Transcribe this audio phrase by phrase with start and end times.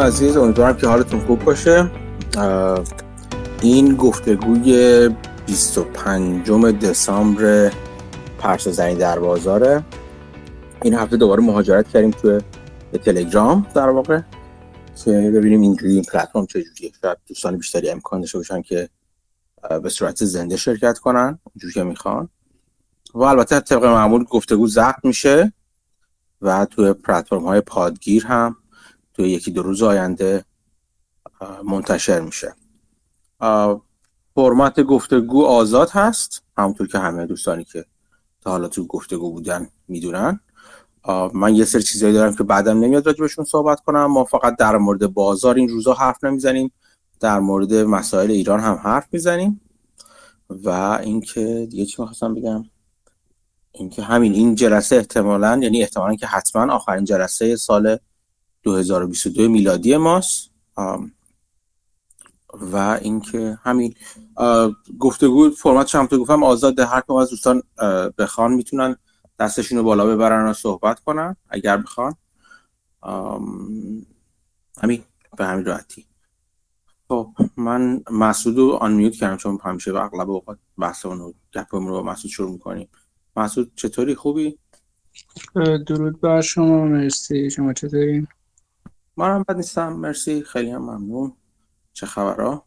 [0.00, 1.90] عزیز امیدوارم که حالتون خوب باشه.
[3.62, 5.08] این گفتگوی
[5.46, 6.50] 25
[6.84, 7.72] دسامبر
[8.38, 9.84] پرس زنی در بازاره.
[10.82, 12.40] این هفته دوباره مهاجرت کردیم توی
[13.04, 14.20] تلگرام در واقع
[15.04, 18.88] که ببینیم اینجوری این پلتفرم چجوریه شاید دوستان بیشتری امکان داشته باشن که
[19.82, 22.28] به صورت زنده شرکت کنن اونجوری که می‌خوان.
[23.14, 25.52] و البته طبق معمول گفتگو ضبط میشه
[26.42, 28.56] و توی پلتفرم های پادگیر هم
[29.20, 30.44] توی یکی دو روز آینده
[31.64, 32.54] منتشر میشه.
[34.34, 37.84] فرمت گفتگو آزاد هست همونطور که همه دوستانی که
[38.40, 40.40] تا حالا تو گفتگو بودن می‌دونن.
[41.34, 44.06] من یه سری چیزایی دارم که بعدم نمیاد راجبشون صحبت کنم.
[44.06, 46.72] ما فقط در مورد بازار این روزا حرف نمی‌زنیم.
[47.20, 49.60] در مورد مسائل ایران هم حرف می‌زنیم.
[50.50, 50.68] و
[51.02, 52.64] اینکه دیگه چی می‌خواستم بگم؟
[53.72, 57.98] اینکه همین این جلسه احتمالا یعنی احتمالا که حتما آخرین جلسه سال
[58.62, 60.50] 2022 میلادی ماست.
[62.52, 63.94] و اینکه همین
[64.98, 67.62] گفتگو فرمتش هم تو گفتم آزاد هر کدوم از دوستان
[68.18, 68.96] بخوان می‌تونن
[69.38, 72.14] دستشون رو بالا ببرن و صحبت کنن اگر بخوان.
[74.82, 75.02] همین
[75.38, 76.06] به همین راحتی.
[77.08, 81.34] خب من مسعود رو آن میوت کردم چون همیشه به اغلب اوقات بحثمون رو
[81.70, 82.88] رو با مسعود شروع می‌کنیم.
[83.36, 84.58] مسعود چطوری؟ خوبی؟
[85.86, 87.50] درود بر شما مرسی.
[87.50, 88.26] شما چطوری؟
[89.28, 89.92] من بد نیستم.
[89.92, 90.42] مرسی.
[90.42, 91.32] خیلی هم ممنون.
[91.92, 92.64] چه خبرها؟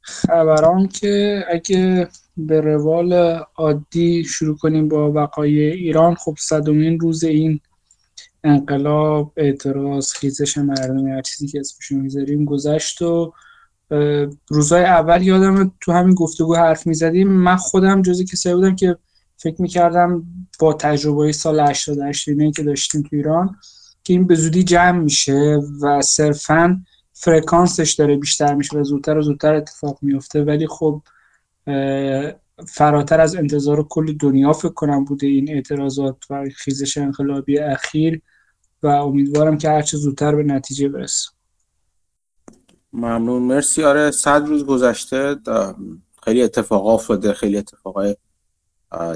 [0.00, 7.60] خبران که اگه به روال عادی شروع کنیم با وقایع ایران خب صدومین روز این
[8.44, 13.32] انقلاب اعتراض خیزش مردمی هر چیزی که اسمش می‌ذاریم گذشت و
[14.48, 17.28] روزای اول یادم تو همین گفتگو حرف می‌زدیم.
[17.28, 18.96] من خودم جزی کسایی بودم که
[19.36, 20.24] فکر می‌کردم
[20.58, 23.56] با تجربه سال 88 که داشتیم تو ایران
[24.06, 29.22] که این به زودی جمع میشه و صرفا فرکانسش داره بیشتر میشه و زودتر و
[29.22, 30.44] زودتر اتفاق میفته.
[30.44, 31.02] ولی خب
[32.68, 38.20] فراتر از انتظار کل دنیا فکر کنم بوده این اعتراضات و خیزش انقلابی اخیر
[38.82, 41.30] و امیدوارم که هرچه زودتر به نتیجه برسه.
[42.92, 43.42] ممنون.
[43.42, 43.82] مرسی.
[43.82, 45.36] آره صد روز گذشته.
[46.24, 48.16] خیلی اتفاق افتاده خیلی اتفاقای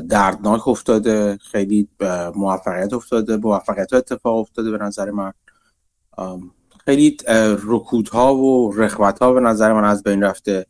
[0.08, 1.88] دردناک افتاده خیلی
[2.34, 5.32] موفقیت افتاده موفقیت اتفاق افتاده به نظر من.
[6.84, 7.16] خیلی
[7.64, 10.66] رکودها و رخوتها به نظر من از بین رفته.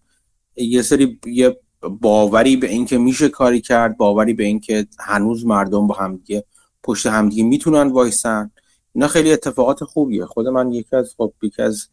[0.56, 1.60] یه سری یه
[2.00, 6.44] باوری به اینکه میشه کاری کرد باوری به اینکه هنوز مردم با همدیگه
[6.82, 8.50] پشت همدیگه می‌تونن وایسن.
[8.92, 10.26] اینا خیلی اتفاقات خوبیه.
[10.26, 11.88] خود من یکی از خب یکی از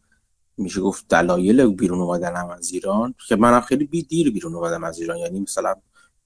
[0.56, 4.98] میشه گفت دلایل بیرون اومدنم از ایران که منم خیلی بی دیر بیرون اومدم از
[4.98, 5.18] ایران.
[5.18, 5.74] یعنی مثلا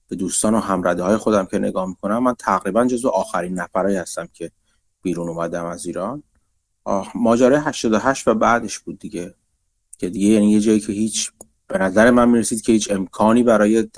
[0.07, 4.27] به دوستان و همرده های خودم که نگاه می‌کنم من تقریبا جزو آخرین نفرایی هستم
[4.33, 4.51] که
[5.01, 6.23] بیرون اومدم از ایران.
[7.15, 9.35] ماجرای 88 و بعدش بود دیگه.
[9.97, 11.31] که دیگه یعنی یه جایی که هیچ
[11.67, 13.89] به نظر من می‌رسید که هیچ امکانی برای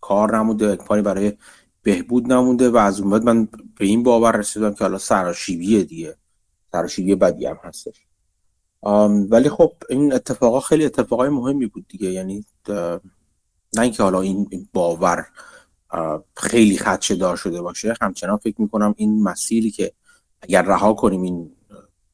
[0.00, 1.32] کار نمونده امکانی برای
[1.82, 3.48] بهبود نمونده و از اون بعد من
[3.78, 6.16] به این باور رسیدم که حالا سراشیبیه دیگه.
[6.72, 8.06] سراشیبی بدی هم هستش.
[9.30, 12.10] ولی خب این اتفاقا خیلی اتفاقای مهمی بود دیگه.
[12.10, 12.44] یعنی
[13.72, 15.26] نه اینکه حالا این باور
[16.36, 19.92] خیلی خدشه دار شده باشه همچنان فکر می‌کنم این مسیری که
[20.42, 21.52] اگر رها کنیم این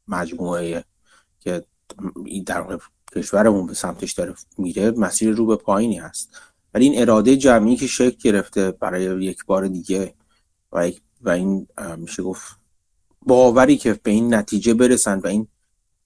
[0.08, 0.84] مجموعه
[1.40, 1.64] که
[2.24, 2.78] این در
[3.16, 6.30] کشورمون به سمتش داره میره مسیر رو به پایینی هست.
[6.74, 10.14] ولی این اراده جمعی که شکل گرفته برای یک بار دیگه
[10.72, 10.90] و,
[11.22, 11.66] و این
[11.96, 12.56] میشه گفت
[13.22, 15.48] باوری که به این نتیجه برسن و این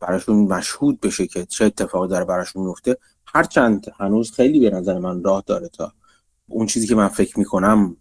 [0.01, 2.97] براشون مشهود بشه که چه اتفاقی داره براشون میفته
[3.35, 5.93] هرچند هنوز خیلی به نظر من راه داره تا
[6.47, 7.97] اون چیزی که من فکر می‌کنم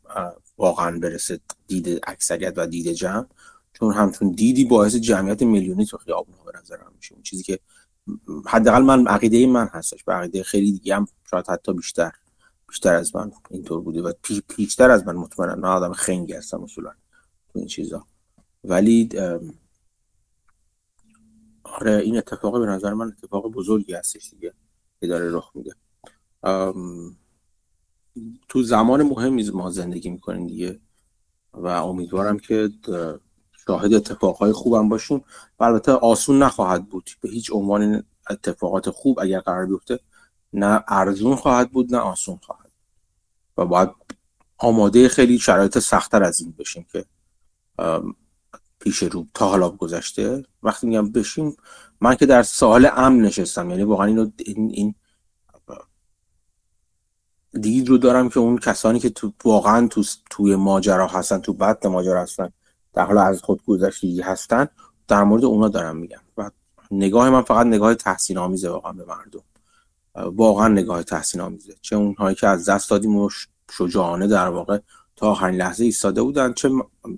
[0.57, 3.25] واقعا برسه دید اکثریت و دید جمع.
[3.73, 7.13] چون همچون دیدی باعث جمعیت میلیونی تو خیابون به نظرم میشه.
[7.13, 7.59] اون چیزی که
[8.45, 10.03] حداقل من عقیده من هستش.
[10.07, 12.11] و عقیده خیلی دیگه هم شاید حتی بیشتر
[12.67, 15.55] بیشتر از من اینطور بوده و پی پیچتر از من مطمئنا.
[15.55, 16.91] نه آدم خنگی هستم اصولا
[17.53, 18.05] تو این چیزا.
[18.63, 19.09] ولی
[21.63, 24.53] آره این اتفاق به نظر من اتفاق بزرگی هستش دیگه.
[24.99, 25.71] که داره رخ میده.
[28.47, 30.79] تو زمان مهمی ما زندگی می‌کنیم دیگه.
[31.53, 32.69] و امیدوارم که
[33.67, 35.23] شاهد اتفاقهای خوبم باشیم.
[35.59, 37.09] و البته آسون نخواهد بود.
[37.21, 39.99] به هیچ عنوان اتفاقات خوب اگر قرار بیفته
[40.53, 42.71] نه ارزون خواهد بود نه آسون خواهد
[43.57, 43.89] و باید
[44.57, 47.05] آماده خیلی شرایط سختتر از این بشیم که
[48.79, 50.45] پیش رو تا حالا گذشته.
[50.63, 51.55] وقتی میگم بشیم
[52.01, 53.69] من که در سال امن نشستم.
[53.69, 54.95] یعنی واقعا اینو این, این
[57.61, 61.87] دید رو دارم که اون کسانی که تو واقعا تو توی ماجرا هستن تو بد
[61.87, 62.51] ماجرا هستن
[62.93, 64.67] در حال از خودگذشتگی هستن
[65.07, 66.21] در مورد اونا دارم میگم.
[66.37, 66.51] و
[66.91, 69.43] نگاه من فقط نگاه تحسین آمیزه واقعا به مردم.
[70.15, 73.29] واقعا نگاه تحسین آمیزه چه اونهایی که از دست دادیم و
[73.71, 74.79] شجاعانه در واقع
[75.15, 76.69] تا آخرین لحظه ایستاده بودن چه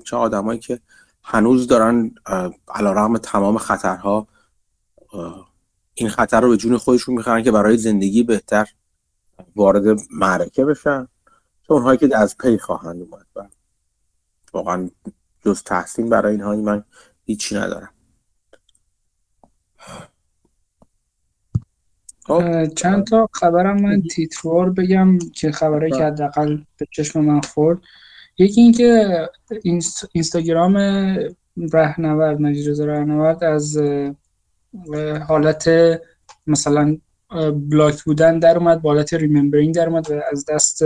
[0.05, 0.79] چه آدمایی که
[1.23, 2.11] هنوز دارن
[2.67, 4.27] علیرغم تمام خطرها
[5.93, 8.67] این خطر رو به جون خودشون می‌خوان که برای زندگی بهتر
[9.55, 11.07] وارد معرکه بشن
[11.67, 13.47] چه اونهایی که از پی خواهند اومد و
[14.53, 14.89] واقعا
[15.45, 16.83] جز تحسین برای اینها من
[17.25, 17.89] هیچی ندارم
[22.25, 22.67] خب.
[22.67, 26.05] چند تا خبرم من تیتروار بگم که خبره که بله.
[26.05, 27.79] حداقل به چشم من خورد
[28.41, 29.29] یکی اینکه
[30.13, 30.77] اینستاگرام
[31.73, 33.77] رهنورد نجی رضا رهنورد از
[35.27, 35.69] حالت
[36.47, 36.97] مثلا
[37.53, 40.81] block بودن در اومد با حالت remembering در اومد و از دست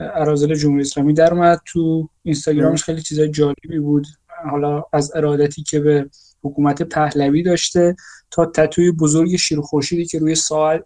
[0.00, 1.60] اراذل جمهوری اسلامی در اومد.
[1.66, 4.06] تو اینستاگرامش خیلی چیزای جالبی بود.
[4.50, 6.10] حالا از ارادتی که به
[6.42, 7.96] حکومت پهلوی داشته
[8.30, 10.34] تا تتوی بزرگ شیر خورشیدی که روی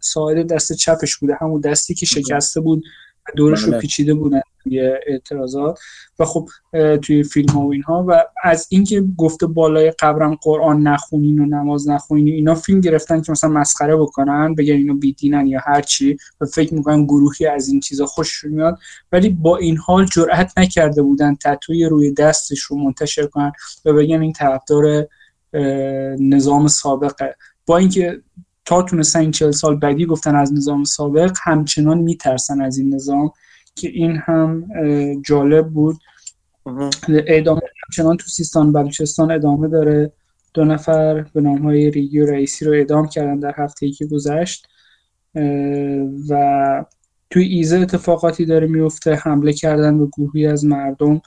[0.01, 1.37] ساعد دست چپش بوده.
[1.41, 2.85] همون دستی که شکسته بود
[3.29, 3.81] و دورش رو بله.
[3.81, 4.41] پیچیده بودن.
[4.63, 5.79] توی اعتراضات
[6.19, 6.49] و خب
[7.03, 11.89] توی فیلم ها و اینها و از اینکه گفته بالای قبرم قرآن نخونین و نماز
[11.89, 16.47] نخونین اینا فیلم گرفتن که مثلا مسخره بکنن بگن اینو بیدینن یا هر چی و
[16.47, 18.79] فکر می‌کنن گروهی از این چیزا خوششون میاد.
[19.13, 23.53] ولی با این حال جرأت نکرده بودن تتوی روی دستش رو منتشر کنن
[23.85, 25.09] و بگن این طرفدار
[26.19, 27.37] نظام سابقه.
[27.67, 28.23] با اینکه
[28.65, 33.33] تا تونستن این چهل سال بعدی گفتن از نظام سابق همچنان میترسن از این نظام.
[33.75, 34.69] که این هم
[35.27, 35.97] جالب بود.
[37.09, 40.13] ادامه همچنان تو سیستان بلوچستان ادامه داره.
[40.55, 44.07] دو نفر به نام های ریگی و رئیسی رو ادام کردن در هفته ای که
[44.07, 44.69] گذشت.
[46.31, 46.85] و
[47.31, 49.15] توی ایزه اتفاقاتی داره میفته.
[49.15, 51.21] حمله کردن به گروهی از مردم.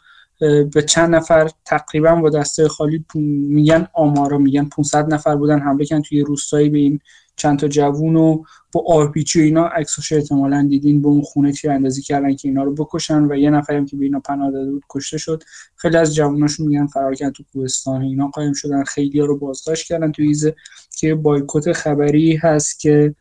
[0.73, 5.59] به چند نفر تقریبا با دسته خالی میگن آمارا میگن 500 نفر بودن.
[5.59, 6.99] حمله کردن توی روستایی به این
[7.35, 11.71] چند تا جوون و با آرپیچی و اینا عکسش احتمالا دیدین به اون خونه تیر
[11.71, 14.83] اندازی کردن که اینا رو بکشن و یه نفرم که به اینا پناه داده بود
[14.89, 15.43] کشته شد.
[15.75, 18.83] خیلی از جووناشون میگن فرار کردن تو کوهستان اینا قایم شدن.
[18.83, 20.55] خیلی رو بازداشت کردن تو ایزه
[20.97, 23.15] که بایکوت خبری هست که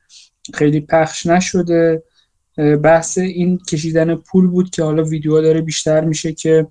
[0.54, 2.02] خیلی پخش نشده.
[2.82, 6.66] بحث این کشیدن پول بود که حالا ویدیو داره بیشتر میشه که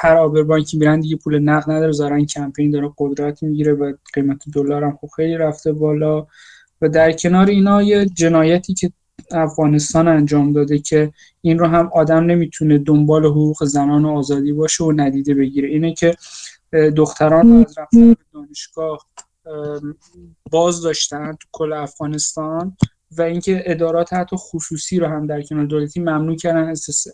[0.00, 4.84] هر آبربانکی میرن دیگه پول نقد نداره زارن کمپین داره قدرت می‌گیره و قیمت دلار
[4.84, 6.26] هم خب خیلی رفته بالا.
[6.80, 8.92] و در کنار اینا یه جنایتی که
[9.30, 14.84] افغانستان انجام داده که این رو هم آدم نمی‌تونه دنبال حقوق زنان و آزادی باشه
[14.84, 15.68] و ندیده بگیره.
[15.68, 16.16] اینه که
[16.96, 19.06] دختران از رفتن دانشگاه
[20.50, 22.76] باز داشتن تو کل افغانستان
[23.18, 26.68] و اینکه ادارات حتی خصوصی رو هم در کنار دولتی ممنوع کردن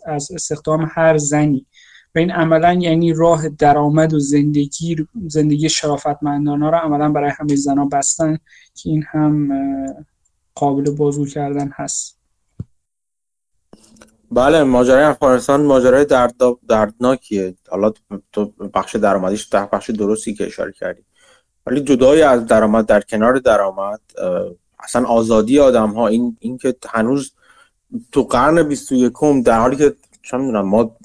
[0.05, 1.65] از استخدام هر زنی.
[2.17, 8.37] این عملا یعنی راه درآمد و زندگی زندگی شرافتمندانه رو عملا برای همه زنها بستن
[8.75, 9.49] که این هم
[10.55, 12.17] قابل بازو کردن هست.
[14.31, 16.35] بله ماجرای افغانستان ماجرای درد
[16.67, 17.55] دردناکیه.
[17.69, 17.93] حالا
[18.31, 21.01] تو بخش درآمدیش در بخش درستی که اشاره کردی.
[21.65, 24.01] ولی جدای از درآمد در کنار درآمد
[24.79, 27.31] اصلا آزادی آدم ها این این که هنوز
[28.11, 29.13] تو قرن 21
[29.45, 30.97] در حالی که چه می‌دونم ما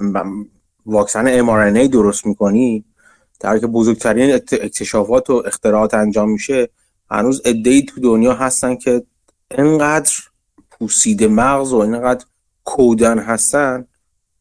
[0.86, 2.84] واکسن mRNA درست می‌کنی؟
[3.40, 6.68] در که بزرگترین اکتشافات و اختراعات انجام میشه.
[7.10, 9.02] هنوز ای تو دنیا هستن که
[9.50, 10.12] انقدر
[10.70, 12.24] پوسیده مغز و اینقدر
[12.64, 13.86] کودن هستن.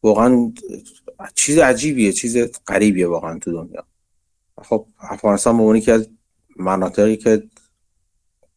[0.02, 0.52] واقعا
[1.34, 3.84] چیز عجیبیه چیز غریبیه واقعا تو دنیا.
[4.62, 6.08] خب افغانستان به که از
[6.56, 7.42] مناطقی که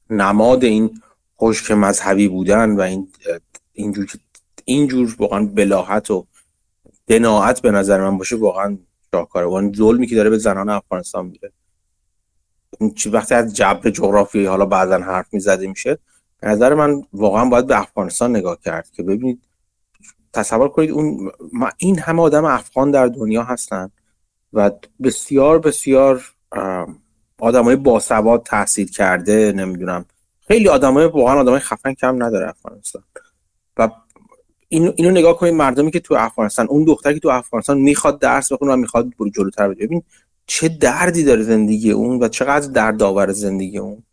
[0.09, 1.01] نماد این
[1.41, 3.07] خشک مذهبی بودن و این
[3.73, 4.07] اینجور
[4.65, 6.27] اینجور واقعا بلاحت و
[7.07, 8.77] دناعت به نظر من باشه واقعا
[9.11, 11.33] شاهکاره واقعا ظلمی که داره به زنان افغانستان
[12.95, 15.97] چی وقتی از جبر جغرافیایی حالا بعدا حرف می‌زده میشه
[16.41, 19.41] به نظر من واقعا باید به افغانستان نگاه کرد که ببینید
[20.33, 21.31] تصور کنید اون
[21.77, 23.91] این همه آدم افغان در دنیا هستن
[24.53, 24.71] و
[25.03, 26.31] بسیار بسیار
[27.39, 30.05] آدمای باسواد تحصیل کرده نمی‌دونم.
[30.47, 33.03] خیلی آدمای واقعا آدمای خفن کم نداره افغانستان.
[33.77, 33.89] و
[34.69, 38.51] اینو اینو نگاه کنید مردمی که تو افغانستان اون دختری که تو افغانستان می‌خواد درس
[38.51, 40.03] بخونه و می‌خواد برو جلوتر بره ببین
[40.47, 44.03] چه دردی داره زندگی اون و چقدر درد آور زندگی اون.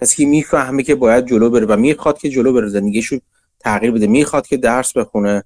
[0.00, 3.18] کسی که می‌فهمه که باید جلو بره و می‌خواد که جلو بره زندگیشو
[3.60, 5.44] تغییر بده می‌خواد که درس بخونه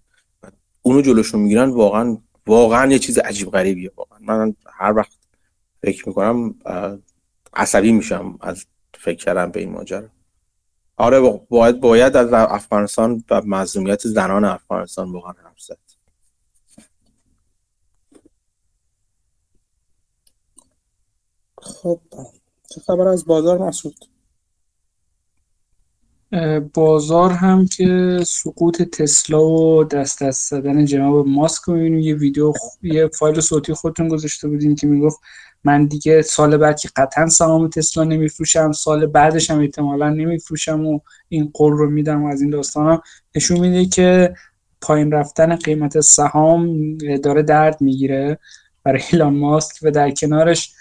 [0.83, 4.19] اونو جلوشون می‌گیرن واقعا واقعا یه چیز عجیب غریبیه واقعا.
[4.21, 5.13] من هر وقت
[5.83, 6.55] فکر می‌کنم
[7.55, 8.67] عصبی میشم از
[8.99, 10.09] فکر کردن به این ماجرا.
[10.97, 15.79] آره باید باید از افغانستان و مظلومیت زنان افغانستان واقعا حرف زد.
[21.63, 22.01] خب
[22.71, 23.95] چه خبر از بازار مسعود؟
[26.75, 32.53] بازار هم که سقوط تسلا و دست دست زدن جناب ماسک رو می‌بینیم یه ویدیو
[32.83, 35.21] یه فایل صوتی خودتون گذاشته بودیم که می‌گفت
[35.65, 41.01] من دیگه سال بعد که قطعا سهام تسلا نمیفروشم سال بعدش هم احتمالا نمیفروشم و
[41.29, 43.03] این قول رو میدم و از این داستان ها
[43.35, 44.35] نشون میده که
[44.81, 48.39] پایین رفتن قیمت سهام داره درد می‌گیره.
[48.85, 50.73] برای ایلان ماسک و در کنارش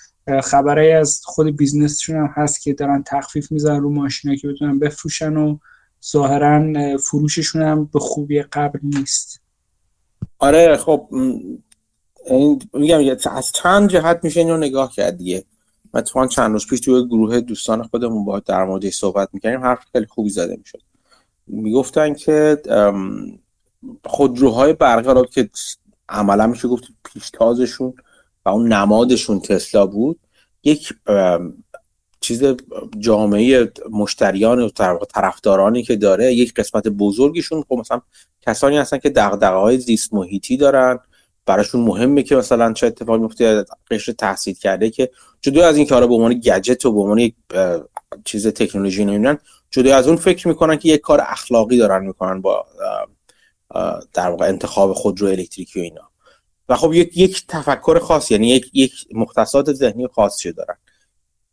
[0.44, 5.38] خبرهایی از خود بیزنسشون هم هست که دارن تخفیف می‌زنن رو ماشینا که بتونن بفروشن
[5.38, 5.58] و
[6.12, 9.42] ظاهرا فروششون هم به خوبی قبل نیست.
[10.40, 11.10] آره خب
[12.26, 15.46] این میگم از چند جهت میشه اینو نگاه کرد دیگه.
[15.94, 19.80] من تو چند روز پیش توی گروه دوستان خودمون با در مورد صحبت می‌کردیم حرف
[19.92, 20.82] خیلی خوبی زده می‌شد.
[21.48, 22.62] می‌گفتن که
[24.06, 25.50] خودروهای برقی که
[26.10, 27.94] عملا میشه گفت پیشتازشون
[28.46, 30.20] و اون نمادشون تسلا بود
[30.64, 30.94] یک
[32.20, 32.44] چیز
[33.00, 34.70] جامعه مشتریان و
[35.14, 38.02] طرفدارانی که داره یک قسمت بزرگیشون خب مثلا
[38.42, 41.00] کسانی هستن که دغدغه های زیست محیطی دارن.
[41.46, 45.96] براشون مهمه که مثلا چه اتفاقی میفته قشر تحصیل کرده که جدا از این که
[45.96, 47.36] به عنوان گجت و به عنوان یک
[48.26, 49.38] چیز تکنولوژی نمی‌دونن
[49.72, 52.66] جدا از اون فکر می‌کنن که یک کار اخلاقی دارن می‌کنن با
[54.14, 56.10] در واقع انتخاب خودرو الکتریکی و اینا.
[56.70, 60.76] و خب یک یک تفکر خاص یعنی یک یک مختصات ذهنی خاصی دارن.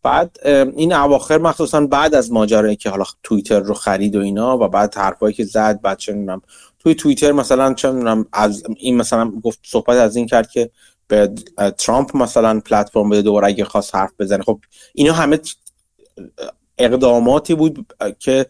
[0.02, 0.36] بعد
[0.76, 4.94] این اواخر مخصوصا بعد از ماجرایی که حالا توییتر رو خرید و اینا و بعد
[4.94, 6.40] حرفایی که زد بعد چه
[6.78, 10.70] توی توییتر مثلا چه می‌دونم از این مثلا گفت صحبت از این کرد که
[11.08, 11.32] به
[11.78, 14.42] ترامپ مثلا پلتفرم بده دوباره اگه خواست حرف بزنه.
[14.42, 14.60] خب
[14.94, 15.40] اینا همه
[16.78, 18.46] اقداماتی بود که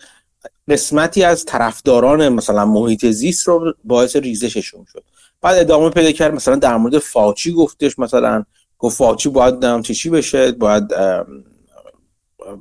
[0.68, 5.04] قسمتی از طرفداران مثلا محیط زیست رو باعث ریزششون شد.
[5.40, 8.44] بعد ادامه پیدا کرد مثلا در مورد فاچی گفتش مثلا
[8.80, 10.84] گفت فاچی باید نم چی بشه؟ باید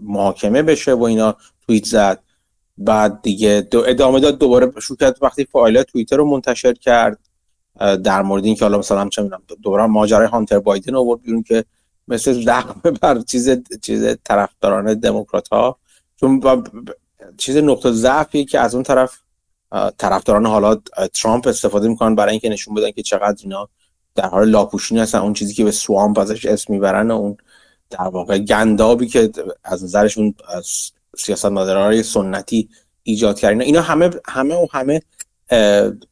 [0.02, 1.36] محاکمه بشه و اینا
[1.68, 2.24] توییت زد.
[2.78, 7.20] بعد دیگه دو ادامه داد دوباره کرد وقتی فایل توییتر رو منتشر کرد.
[8.04, 11.66] در مورد اینکه حالا مثلا چه می‌دونم دوباره ماجرای هانتر بایدن آورد بیرون که
[12.08, 13.50] مثل رقم بر چیز
[13.82, 15.80] چیز طرفداران دموکرات ها
[16.16, 16.64] چون
[17.38, 19.20] چیز نقطه ضعفی که از اون طرف
[19.98, 20.76] طرفداران حالا
[21.14, 23.70] ترامپ استفاده می‌کنن برای اینکه نشون بدن که چقدر اینا
[24.20, 27.38] در حال لاپوشینی هستن اون چیزی که به سوامپ ازش اسم می‌برن اون
[27.90, 29.32] در واقع گندابی که
[29.64, 30.34] از نظرشون
[31.18, 32.70] سیاست مدارای سنتی
[33.04, 35.02] ایجاد کردن اینا همه همه و همه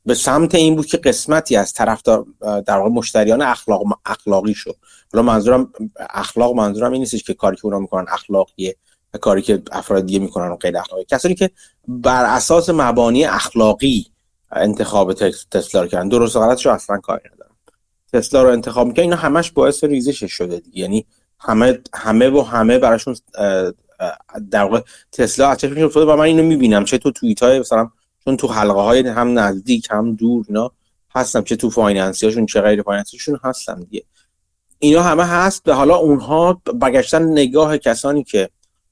[0.05, 4.75] به سمت این بود که قسمتی از طرفدار در واقع مشتریان اخلاق اخلاقی شد.
[5.13, 5.73] حالا منظورم
[6.09, 8.75] اخلاق منظورم این نیستش که کاری که اونا می‌کنن اخلاقیه
[9.21, 11.05] کاری که افراد دیگه می‌کنن غیر اخلاقی.
[11.05, 11.49] کسانی که
[11.87, 14.07] بر اساس مبانی اخلاقی
[14.51, 15.13] انتخاب
[15.51, 17.29] تسلا رو کردن درست و غلطش اصلا کاری
[18.13, 20.79] تسلا رو انتخاب می‌کنن اینا همش باعث ریزش شده دیگه.
[20.79, 21.05] یعنی
[21.39, 23.15] همه همه و همه براشون
[24.51, 26.85] در واقع تسلا از چشمش افتاده و من اینو می‌بینم.
[26.85, 27.89] چه تو توییت های مثلا
[28.25, 30.71] چون تو حلقه های هم نزدیک هم دور اینا
[31.15, 34.03] هستم چه تو financial شون چه غیر financial شون هستم دیگه.
[34.79, 38.49] اینا همه هست به حالا اونها برگشتن نگاه کسانی که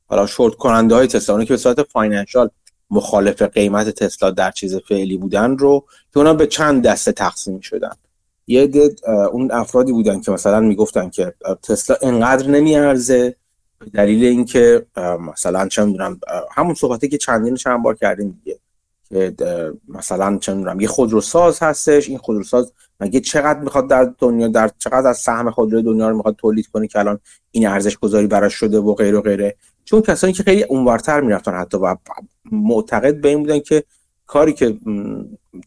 [0.08, 2.50] حالا شورت کننده های تسلا که به صورت financial
[2.90, 7.96] مخالف قیمت تسلا در چیز فعلی بودن رو که اونا به چند دسته تقسیم شدن.
[8.48, 8.72] یه
[9.32, 11.34] اون افرادی بودن که مثلا می‌گفتن که
[11.64, 13.36] تسلا انقدر نمیارزه
[13.80, 14.86] به دلیل اینکه
[15.32, 16.20] مثلا چه می‌دونم
[16.52, 18.60] همون صحبتی که چندین چند بار کردیم دیگه
[19.10, 19.36] که
[19.88, 25.08] مثلا چه می‌دونم یه خودروساز هستش این خودروساز مگه چقدر می‌خواد در دنیا در چقدر
[25.08, 27.20] از سهم خودرو دنیا رو می‌خواد تولید کنه که الان
[27.52, 31.54] این ارزش گذاری براش شده و غیره و غیره؟ چون کسانی که خیلی اونورتر می‌رفتن
[31.54, 31.96] حتی و
[32.52, 33.84] معتقد به این بودن که
[34.28, 34.78] کاری که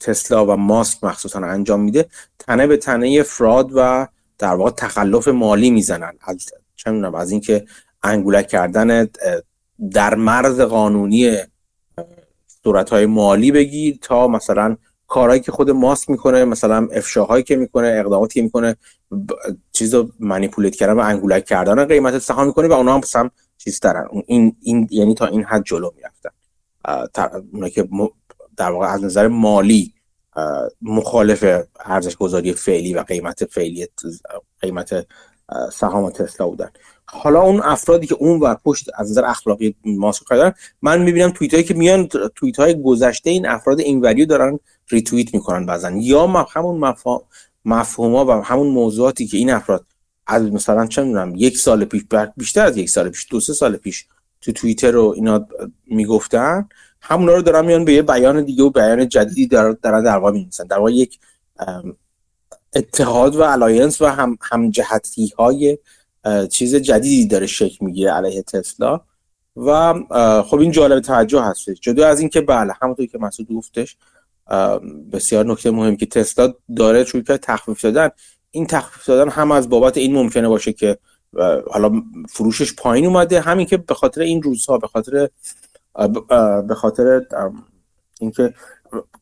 [0.01, 2.07] تسلا و ماسک مخصوصا انجام میده
[2.39, 4.07] تنه به تنه فراد و
[4.39, 6.13] در واقع تخلف مالی می‌زنن.
[6.23, 7.65] از چه از اینکه
[8.03, 9.09] انگولک کردن
[9.93, 11.37] در مرز قانونی
[12.65, 14.77] صورت مالی بگیر تا مثلا
[15.07, 18.77] کارهایی که خود ماسک می‌کنه مثلا افشاهایی که می‌کنه اقداماتی که می‌کنه
[19.73, 23.81] چیز رو منیپولیت کردن و انگولک کردن قیمت سهام می‌کنه و اونا هم هم چیز
[23.81, 26.31] دارن این, این یعنی تا این حد جلو می‌رفتن.
[27.53, 27.89] اونا که
[28.59, 29.95] در واقع از نظر مالی
[30.83, 31.45] مخالف
[31.85, 33.87] ارزش گذاری فعلی و قیمت فعلی
[34.61, 35.07] قیمت
[35.73, 36.71] سهام تسلا بودن.
[37.07, 41.55] حالا اون افرادی که اون ور پشت از نظر اخلاقی ماسک کردن من می‌بینم توییت
[41.55, 44.59] هایی که میان توییت های گذشته این افراد این وریو دارن
[44.91, 45.97] ریتوییت می‌کنن بعضن.
[45.97, 46.95] یا همون
[47.65, 49.87] مفهوم ها و همون موضوعاتی که این افراد
[50.27, 52.03] از مثلا چه می‌دونم یک سال پیش
[52.37, 54.07] بیشتر از یک سال پیش دو سه سال پیش
[54.41, 55.47] تو توییتر رو اینا
[55.87, 56.69] می‌گفتن
[57.01, 60.67] همونا رو دارن میان به یه بیان دیگه و بیان جدیدی دارن در واقع می‌نویسن.
[60.67, 61.19] در واقع یک
[62.77, 65.79] اتحاد و alliance و هم همجهتی های
[66.51, 69.01] چیز جدیدی داره شکل می‌گیره علیه تسلا.
[69.57, 69.95] و
[70.43, 71.81] خب این جالب توجه هستش.
[71.81, 73.97] جدا از اینکه بله همونطور که مسعود گفتش
[75.13, 78.09] بسیار نکته مهم که تسلا داره چون که تخفیف دادن.
[78.51, 80.99] این تخفیف دادن هم از بابت این ممکنه باشه که
[81.71, 83.41] حالا فروشش پایین اومده.
[83.41, 85.29] همین که به خاطر این روزها به خاطر
[86.69, 87.27] به خاطر
[88.21, 88.55] اینکه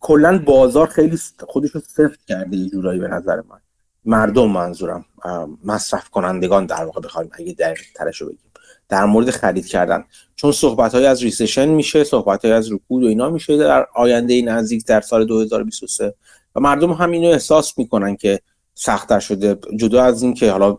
[0.01, 1.19] کلا بازار خیلی
[1.49, 3.59] خودش رو سفت کرده یه جورایی به نظر من.
[4.05, 5.05] مردم منظورم
[5.65, 8.41] مصرف کنندگان در واقع بخوایم اگه دقیق ترش رو بگیم.
[8.89, 10.05] در مورد خرید کردن.
[10.37, 14.43] چون صحبت های از ریسشن میشه صحبت های از رکود و اینا میشه در آینده
[14.43, 16.15] نزدیک در سال 2023
[16.55, 18.41] و مردم هم اینو احساس می‌کنن که
[18.75, 19.59] سختتر شده.
[19.77, 20.77] جدا از این که حالا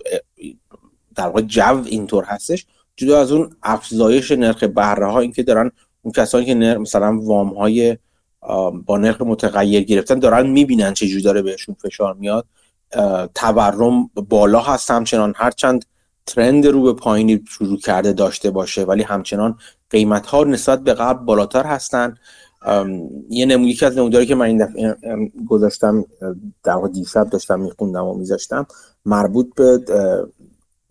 [1.15, 5.71] در واقع جو اینطور هستش جدا از اون افزایش نرخ بهره ها اینکه دارن
[6.07, 7.97] اون کسانی که نرخ مثلا وام های
[8.85, 12.45] با نرخ متغیر گرفتن دارن می‌بینن چه داره بهشون فشار میاد.
[13.35, 15.33] تورم بالا هست همچنان.
[15.35, 15.85] هرچند
[16.25, 19.57] ترند رو به پایینی شروع کرده داشته باشه ولی همچنان
[19.89, 22.15] قیمت ها نسبت به قبل بالاتر هستن.
[23.29, 24.95] یه نمونه یکی از نموداری که من این دفعه
[25.47, 26.05] گذاشتم
[26.63, 28.67] در دیشب داشتم میخوندم و میذاشتم
[29.05, 29.79] مربوط به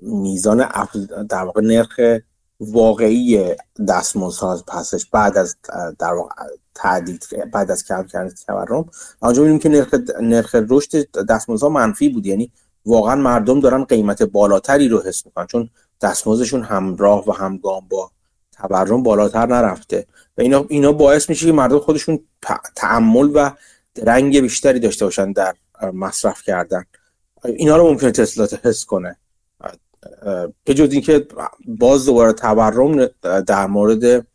[0.02, 0.68] میزان
[1.28, 2.00] در واقع نرخ
[2.60, 3.54] واقعی
[3.88, 5.56] دستمزد پسش بعد از
[5.98, 6.14] در
[6.74, 8.90] تعدید بعد از کم کردن تورم.
[9.20, 12.26] آنجا می‌بینیم که نرخ نرخ رشد دستمزدها منفی بود.
[12.26, 12.52] یعنی
[12.86, 18.10] واقعا مردم دارن قیمت بالاتری رو حس می‌کنن چون دستمزدشون همراه و همگام با
[18.52, 20.06] تورم بالاتر نرفته.
[20.38, 22.20] و اینا اینا باعث میشه که مردم خودشون
[22.74, 23.50] تعمل و
[24.02, 25.54] رنگ بیشتری داشته باشن در
[25.94, 26.84] مصرف کردن.
[27.44, 29.16] اینا رو ممکنه تسلا حس کنه.
[30.64, 31.26] به جز اینکه
[31.66, 33.06] باز دوباره تورم
[33.46, 34.26] در مورد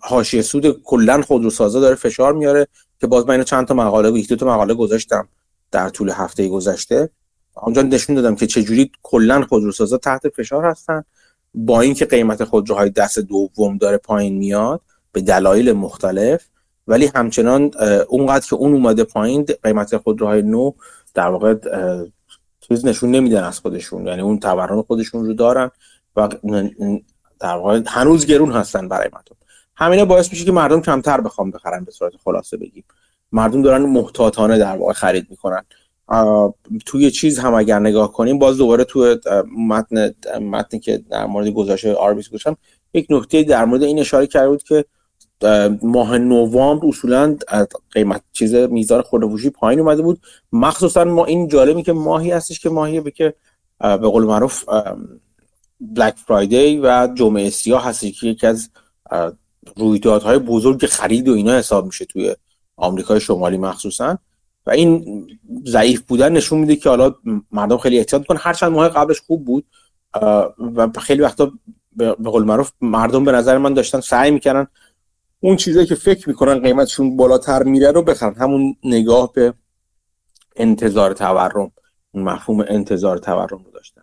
[0.00, 2.66] حاشیه سود کلا خودروسازا داره فشار میاره
[3.00, 5.28] که باز من چند تا مقاله و دو تا مقاله گذاشتم
[5.70, 7.10] در طول هفته گذشته.
[7.54, 11.04] آنجا نشون دادم که چجوری کلا خودروسازا تحت فشار هستن.
[11.54, 14.80] با اینکه قیمت خودروهای دست دوم داره پایین میاد
[15.12, 16.44] به دلایل مختلف
[16.88, 17.70] ولی همچنان
[18.08, 20.72] اونقدر که اون اومده پایین قیمت خودروهای نو
[21.14, 21.54] در واقع
[22.74, 24.06] چیز نشون نمیدن از خودشون.
[24.06, 25.70] یعنی اون تورم خودشون رو دارن
[26.16, 26.28] و
[27.40, 29.36] در واقع هنوز گرون هستن برای مردم.
[29.76, 32.84] همینا باعث میشه که مردم کمتر بخوام بخرن به صورت خلاصه بگیم.
[33.32, 35.62] مردم دارن محتاطانه در واقع خرید می‌کنن.
[36.86, 39.16] توی چیز هم اگر نگاه کنیم باز دوباره توی
[39.58, 42.56] متن متنی که در مورد گزارش آربیس گوشم
[42.94, 44.84] یک نکته در مورد این اشاره کرده بود که
[45.82, 47.36] ماه نوامبر اصولا
[47.90, 50.20] قیمت چیز میزان خودفروشی پایین اومده بود.
[50.52, 53.34] مخصوصا ما این جالبی که ماهی هستش که ماهی به که
[53.80, 54.64] به قول معروف
[55.80, 58.70] بلک فرایدی و جمعه سیاه هستش که یکی از
[59.76, 62.36] رویدادهای بزرگ خرید و اینا حساب میشه توی
[62.76, 64.18] آمریکای شمالی مخصوصا.
[64.66, 65.26] و این
[65.66, 67.14] ضعیف بودن نشون میده که حالا
[67.52, 69.64] مردم خیلی احتیاط کنن هر چند ماه قبلش خوب بود
[70.76, 71.52] و خیلی وقتا
[71.96, 74.66] به قول معروف مردم به نظر من داشتن سعی می‌کنن
[75.44, 78.34] اون چیزایی که فکر می‌کنن قیمتشون بالاتر میره رو بخرن.
[78.34, 79.54] همون نگاه به
[80.56, 81.72] انتظار تورم.
[82.14, 84.02] اون مفهوم انتظار تورم رو داشتن.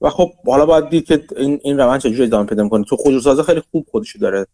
[0.00, 3.42] و خب حالا باید دید که این این روند چجوری ادامه پیدا کنه تو خودروسازا
[3.42, 4.46] خیلی خوب خودشو داره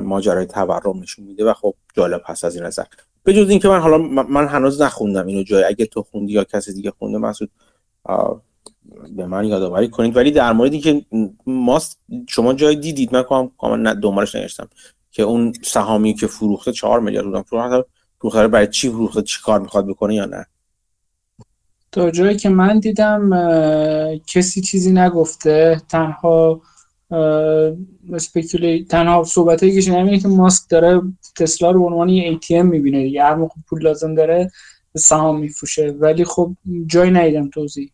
[0.00, 2.84] ماجرای تورم نشون میده و خب جالب هست از این نظر.
[3.24, 6.72] به جز اینکه من حالا من هنوز نخوندم اینو جای اگه تو خوندی یا کسی
[6.72, 7.50] دیگه خونده مسعود
[9.16, 10.16] به من یادآوری کنید.
[10.16, 11.04] ولی در موردی که
[11.46, 14.68] ماست شما جای دیدید من کاملا دنبالش نگشتم.
[15.10, 17.42] که اون سهامی که فروخته 4 میلیارد بودن.
[17.42, 17.84] فروخته
[18.18, 20.46] فروخته برای چی فروخته چی کار می‌خواد بکنه یا نه؟
[21.92, 23.30] تا جایی که من دیدم
[24.26, 25.82] کسی چیزی نگفته.
[25.88, 26.62] تنها
[28.12, 31.02] اسپیکولی تنها صحبت هایی که شنیدم که ماسک داره
[31.36, 33.24] تسلا رو به عنوان یه ATM می‌بینه دیگه.
[33.24, 34.50] هر موقع پول لازم داره
[34.96, 35.90] سهام میفروشه.
[35.90, 36.52] ولی خب
[36.86, 37.92] جای ندیدم توضیح.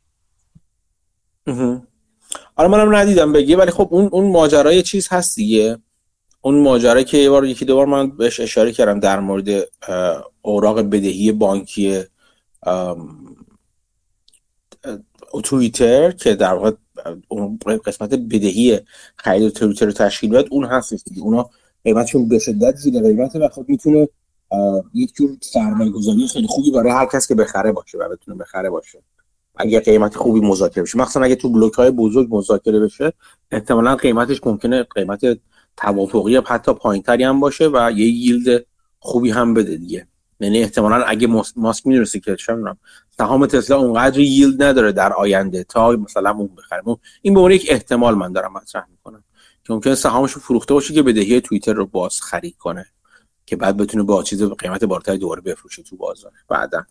[2.56, 3.54] آره منم ندیدم بگی.
[3.54, 5.78] ولی خب اون اون ماجرای چیز هست دیگه.
[6.44, 9.48] اون ماجرا که یه بار یکی دو بار من بهش اشاره کردم در مورد
[10.42, 12.02] اوراق بدهی بانکی
[15.44, 16.70] توییتر که در واقع
[17.28, 18.80] اون قسمت بدهی
[19.16, 21.22] خرید توییتر رو تشکیل داد اون هست دیگه.
[21.22, 21.50] اونا
[21.84, 24.08] قیمتشون به شدت زیر قیمته و خب می‌تونه
[24.94, 28.70] یک جور سرمایه گذاری خیلی خوبی برای هر کس که بخره باشه و بتونه بخره
[28.70, 29.02] باشه.
[29.56, 30.98] اگر قیمت خوبی مذاکره بشه.
[30.98, 33.12] مخصوصا اگه تو بلوک های بزرگ مذاکره بشه
[33.50, 35.20] احتمالا قیمتش ممکنه قیمت
[35.76, 38.66] توافقی حتی پایینتری هم باشه و یه ییلد
[38.98, 40.06] خوبی هم بده دیگه.
[40.40, 42.56] یعنی احتمالا اگه ماسک می‌دونسته که چه
[43.18, 46.96] سهام تسلا اونقدر ییلد نداره در آینده تا مثلا اون بخریم.
[47.22, 49.24] این به عنوان یک احتمال من دارم مطرح می‌کنم
[49.64, 52.86] که ممکنه سهامش فروخته باشه که بدهی توییتر رو باز خرید کنه
[53.46, 56.32] که بعد بتونه با چیز قیمت بالاتری دوباره بفروشه تو بازار.
[56.48, 56.84] بعدا.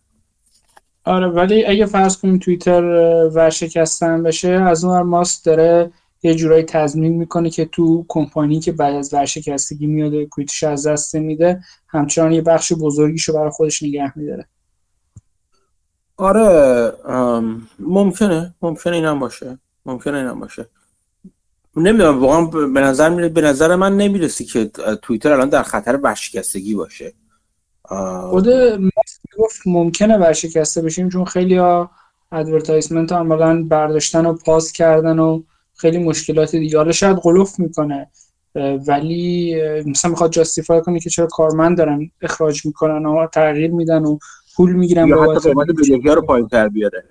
[1.04, 2.82] آره ولی اگه فرض کنیم توییتر
[3.34, 5.92] ورشکستن بشه از اون ماست داره
[6.24, 11.14] یه جورایی تضمین می‌کنه که تو کمپانی که بعد از ورشکستگی میاد کویتش از دست
[11.14, 14.46] میده همچنان یه بخش بزرگیشو برای خودش نگه میداره.
[16.16, 16.92] آره
[17.78, 20.66] ممکنه ممکنه اینم باشه ممکنه اینم باشه.
[21.76, 24.70] نمی‌دونم واقعا به نظر میره به نظر من نمی‌رسی که
[25.02, 27.12] توییتر الان در خطر ورشکستگی باشه.
[28.30, 28.48] خود
[29.38, 31.90] گفت ممکنه ورشکسته بشیم چون خیلی ها
[32.32, 35.42] advertisement ها عملا برداشتن و pause کردن و
[35.76, 36.78] خیلی مشکلات دیگه.
[36.78, 38.10] حالا شاید غلو می‌کنه
[38.86, 39.54] ولی
[39.86, 44.18] مثلا می‌خواد justify کنه که چرا کارمند دارن اخراج می‌کنن و تغییر میدن و
[44.56, 45.50] پول می‌گیرن یا حتی
[46.04, 47.04] رو پایین تر بیاره.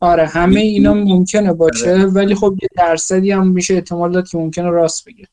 [0.00, 2.06] آره همه اینا ممکنه باشه آره.
[2.06, 5.26] ولی خب یه درصدی هم میشه احتمال داد که ممکنه راست بگه.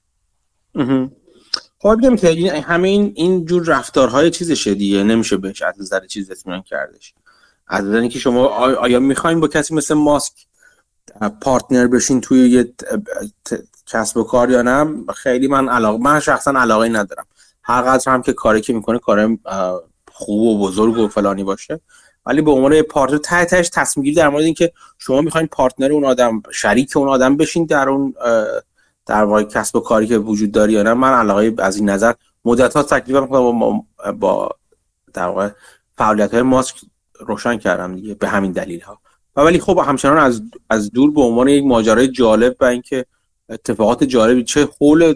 [1.79, 5.03] خب بگم که همه این این جور رفتارهای چیزشه دیگه.
[5.03, 7.13] نمیشه بهش از نظر چیز اطمینان کردش.
[7.67, 10.34] از نظر اینکه شما آیا می‌خواین با کسی مثل ماسک
[11.42, 12.74] پارتنر بشین توی یه
[13.86, 17.26] کسب و کار یا نه خیلی من علاقه من شخصا علاقه ندارم.
[17.63, 19.38] هر قدر هم که کاری که می‌کنه کار
[20.12, 21.80] خوب و بزرگ و فلانی باشه.
[22.26, 26.06] ولی به عنوان پارتنر ته تهش تصمیم گیری در مورد اینکه شما می‌خواین پارتنر اون
[26.06, 28.13] آدم شریک اون آدم بشین در اون
[29.06, 32.13] در واقع کسب و کاری که وجود داری یا نه من علاقه از این نظر
[32.46, 33.84] مدت ها تکلیفم با,
[34.20, 34.50] با
[35.13, 35.50] در واقع
[35.98, 36.76] فعالیت های ماسک
[37.20, 39.00] روشن کردم دیگه به همین دلیل ها
[39.36, 43.06] و ولی خب همچنان از از دور به عنوان یک ماجرای جالب و اینکه
[43.50, 45.13] اتفاقات جالبی چه حول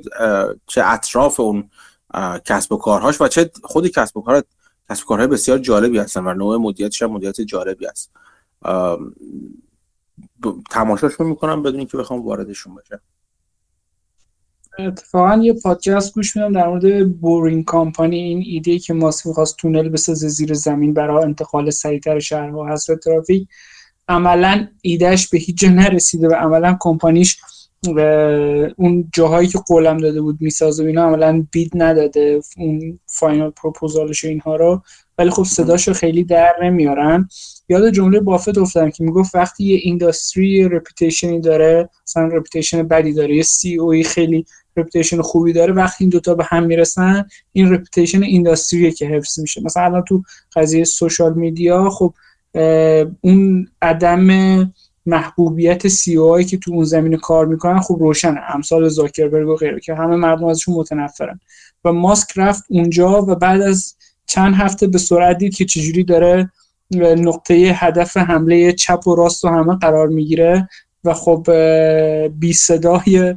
[0.67, 1.69] چه اطراف اون
[2.45, 4.43] کسب و کارهاش و چه خود کسب و کار
[4.89, 8.11] کسب و کارهای بسیار جالبی هستن و نوع مدیریتش هم مدیریت جالبی است.
[10.71, 13.01] تماشاشون می‌کنم بدون اینکه بخوام واردشون بشم
[14.79, 19.89] اتفاقا یه پادکست گوش میدم در مورد بورینگ کامپانی این ایده که ماسک می‌خواست تونل
[19.89, 23.47] بسازه زیر زمین برای انتقال سریعتر شهرها حذف ترافیک
[24.07, 27.37] عملا ایدهش به هیچ جا نرسیده و عملا کمپانیش
[27.95, 27.99] و
[28.77, 34.09] اون جاهایی که قولم داده بود می‌سازه و اینا عملا bid نداده اون final proposal
[34.09, 34.81] ش و اینها رو.
[35.17, 37.29] ولی خب صداشو خیلی در نمیارن.
[37.69, 43.13] یاد جمله بافت افتادم که می‌گفت وقتی یه industry reputation ی داره مثلا reputation بدی
[43.13, 44.45] داره یه CEO ی خیلی
[44.77, 49.39] reputation خوبی داره وقتی این دوتا به هم می‌رسن این reputation industry ه که حفظ
[49.39, 49.61] میشه.
[49.63, 50.23] مثلا الان تو
[50.55, 52.13] قضیه social media خب
[53.21, 54.73] اون عدم
[55.05, 58.39] محبوبیت CEO یی که تو اون زمین کار می‌کنن خوب روشنه.
[58.49, 61.39] امثال زاکربرگ و غیره که همه مردم ازشون متنفرن.
[61.85, 66.51] و ماسک رفت اونجا و بعد از چند هفته به سرعت دید که چجوری داره
[67.01, 70.69] نقطه هدف حمله چپ و راست و همه قرار می‌گیره
[71.03, 71.51] و خب
[72.27, 73.35] بی صدای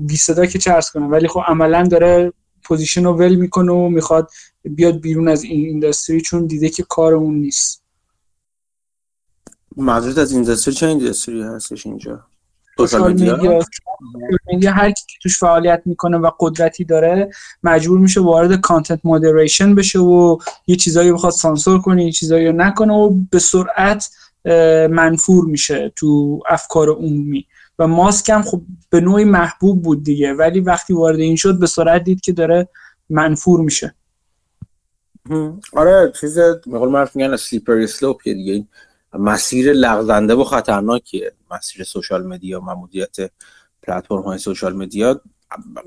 [0.00, 4.30] بی صدا که چه کنه ولی خب عملا داره position رو ول می‌کنه و می‌خواد
[4.64, 7.85] بیاد بیرون از این اینداستری چون دیده که کار اون نیست.
[9.76, 12.26] منظورت از اینداستری چه اینداستری هستش اینجا؟
[12.76, 13.12] سوشال
[14.46, 17.30] میدیا هر کی که توش فعالیت می‌کنه و قدرتی داره
[17.62, 22.52] مجبور میشه وارد کانتنت مودریشن بشه و یه چیزایی بخواد سانسور کنه یه چیزایی رو
[22.52, 24.10] نکنه و به سرعت
[24.90, 27.46] منفور میشه تو افکار عمومی.
[27.78, 31.66] و ماسک هم خب به نوعی محبوب بود دیگه ولی وقتی وارد این شد به
[31.66, 32.68] سرعت دید که داره
[33.10, 33.94] منفور میشه.
[35.72, 38.66] آره چیز مقال معروف میگن slippery slope دیگه.
[39.12, 41.32] مسیر لغزنده و خطرناکیه.
[41.50, 43.16] مسیر social media و مدیریت
[43.82, 45.20] پلتفرم های social media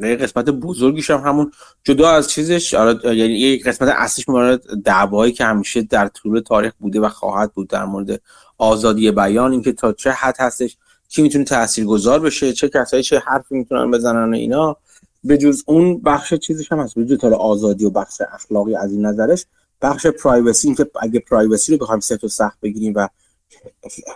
[0.01, 1.51] قسمت بزرگیش هم همون
[1.83, 2.73] جدا از چیزش.
[2.73, 7.53] آره، یعنی یک قسمت اصلیش مورد دعوایی که همیشه در طول تاریخ بوده و خواهد
[7.53, 8.21] بود در مورد
[8.57, 9.51] آزادی بیان.
[9.51, 10.77] اینکه تا چه حد هستش
[11.09, 14.77] کی می‌تونه تاثیرگذار بشه چه کسایی چه حرفی می‌تونن بزنن اینا.
[15.23, 16.95] به جز اون بخش چیزش هم هست.
[16.95, 19.45] به جز آزادی و بخش اخلاقی از این نظرش
[19.81, 23.07] بخش پرایوسی این که اگه پرایوسی رو بخوایم سفت و سخت بگیریم و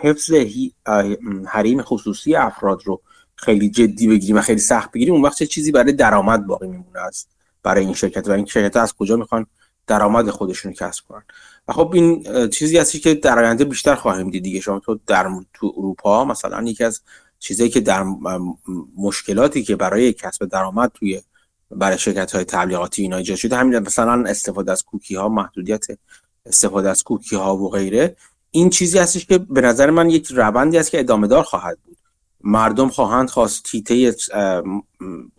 [0.01, 0.31] حفظ
[1.47, 3.01] حریم خصوصی افراد رو
[3.35, 6.99] خیلی جدی بگیریم و خیلی سخت بگیریم اون وقت چه چیزی برای درآمد باقی میمونه
[6.99, 7.29] است
[7.63, 9.45] برای این شرکت و این شرکت از کجا می‌خوان
[9.87, 11.23] درآمد خودشون رو کسب کنن.
[11.67, 14.59] و خب این چیزی هستی که در آینده بیشتر خواهیم دید دیگه.
[14.59, 17.01] شما تو در تو اروپا مثلا یکی از
[17.39, 18.03] چیزایی که در
[18.97, 21.21] مشکلاتی که برای کسب درآمد توی
[21.75, 23.55] برای شرکت های تبلیغاتی اینا ایجاد شده.
[23.55, 25.85] همین مثلا استفاده از کوکی ها محدودیت
[26.45, 28.15] استفاده از کوکی ها و غیره.
[28.51, 31.97] این چیزی هستش که به نظر من یک روندی است که ادامه دار خواهد بود.
[32.43, 34.15] مردم خواهند خواست تیته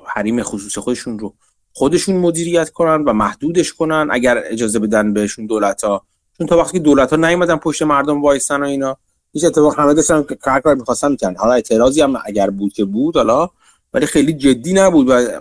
[0.06, 1.34] حریم خصوصی خودشون رو
[1.72, 6.02] خودشون مدیریت کنن و محدودش کنن اگر اجازه بدن بهشون دولت ها
[6.38, 8.96] چون تا وقتی دولت ها نیومدن پشت مردم وایسن و اینا
[9.32, 12.84] هیچ اتفاق همه داشتن که کار کار می‌خواستن می‌کنن حالا اعتراضی هم اگر بود که
[12.84, 13.50] بود حالا
[13.94, 15.40] ولی خیلی جدی نبود و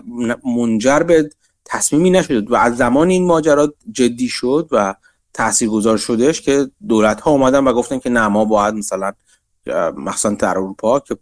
[0.56, 1.30] منجر به
[1.64, 4.94] تصمیمی نشد و از زمان این ماجرا جدی شد و
[5.32, 9.12] تاثیرگذار شدهش که دولت ها اومدن و گفتن که نه ما باید مثلا
[9.96, 11.16] مثلا در اروپا که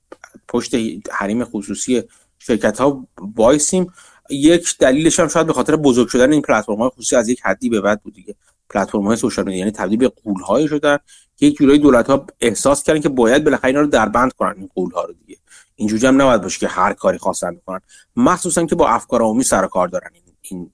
[0.48, 0.74] پشت
[1.10, 2.02] حریم خصوصی
[2.38, 3.92] شرکت ها بایسیم
[4.30, 7.68] یک دلیلش هم شاید به خاطر بزرگ شدن این پلتفرم های خصوصی از یک حدی
[7.68, 8.34] به بعد بود دیگه.
[8.70, 10.98] پلتفرم های سوشال مدیا یعنی تبدیل به قول های شدن.
[11.36, 14.68] که یک جورایی دولت ها احساس کردن که باید بالاخره اینا رو دربند کنن این
[14.74, 15.38] قول ها رو دیگه.
[15.74, 17.80] اینجوری هم نباید باشه که هر کاری خواستن می‌کنن
[18.16, 20.70] مخصوصا که با افکار عمومی سر کار دارن این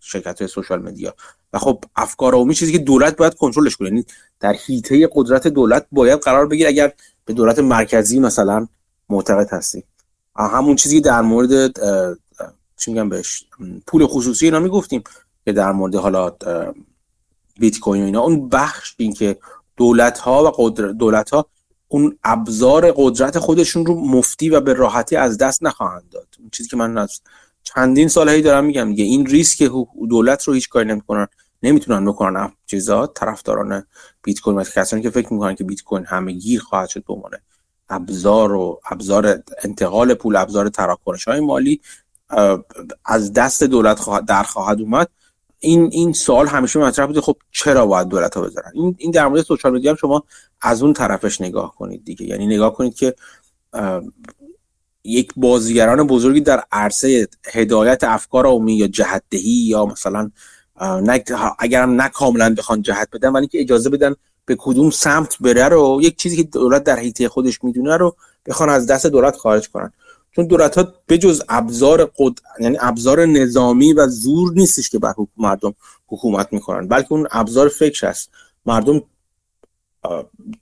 [0.00, 1.14] شرکت های سوشال مدیا.
[1.52, 3.88] و خب افکار عمومی چیزی که دولت باید کنترلش کنه.
[3.88, 4.04] یعنی
[4.40, 6.92] در حیطه قدرت دولت باید قرار بگیره اگر
[7.24, 8.68] به دولت مرکزی مثلا
[9.08, 9.84] معتقد هستی.
[10.36, 11.80] همون چیزی در مورد
[12.76, 13.44] چی میگم بهش؟
[13.86, 15.02] پول خصوصی اینا می‌گفتیم
[15.44, 16.36] که در مورد حالا
[17.60, 18.20] بیت کوین و اینا.
[18.20, 19.38] اون بخش این که
[19.76, 21.46] دولت ها و قدرت دولت ها
[21.88, 26.28] اون ابزار قدرت خودشون رو مفتی و به راحتی از دست نخواهند داد.
[26.38, 27.20] اون چیزی که من از
[27.62, 29.70] چندین سال هی دارم میگم دیگه این ریسک
[30.08, 31.28] دولت رو هیچ کاری نمی‌کنن
[31.62, 33.06] نمی‌تونن بکنن چیزا.
[33.06, 33.86] طرفداران
[34.22, 37.14] بیت کوین کسانی که فکر می‌کنن که بیت کوین همه گیر خواهد شد به
[37.88, 41.80] ابزار و ابزار انتقال پول ابزار تراکنش های مالی
[43.04, 45.08] از دست دولت در خواهد اومد.
[45.60, 49.28] این این سوال همیشه مطرح بوده خب چرا باید دولت ها بذارن؟ این این در
[49.28, 50.22] مورد سوشال مدیا هم شما
[50.60, 52.26] از اون طرفش نگاه کنید دیگه.
[52.26, 53.14] یعنی نگاه کنید که
[55.04, 60.30] یک بازیگران بزرگی در عرصه هدایت افکار عمومی یا جهتدهی یا مثلا
[61.58, 64.14] اگرم نه کاملا بخوان جهت بدن ولی که اجازه بدن
[64.44, 68.16] به کدوم سمت بره رو یک چیزی که دولت در حیطه خودش می‌دونه رو
[68.46, 69.92] بخوان از دست دولت خارج کنن.
[70.36, 72.32] چون دولت ها بجز ابزار قد...
[72.60, 75.74] یعنی ابزار نظامی و زور نیستش که بر مردم
[76.06, 78.30] حکومت می‌کنن بلکه اون ابزار فکر هست
[78.66, 79.02] مردم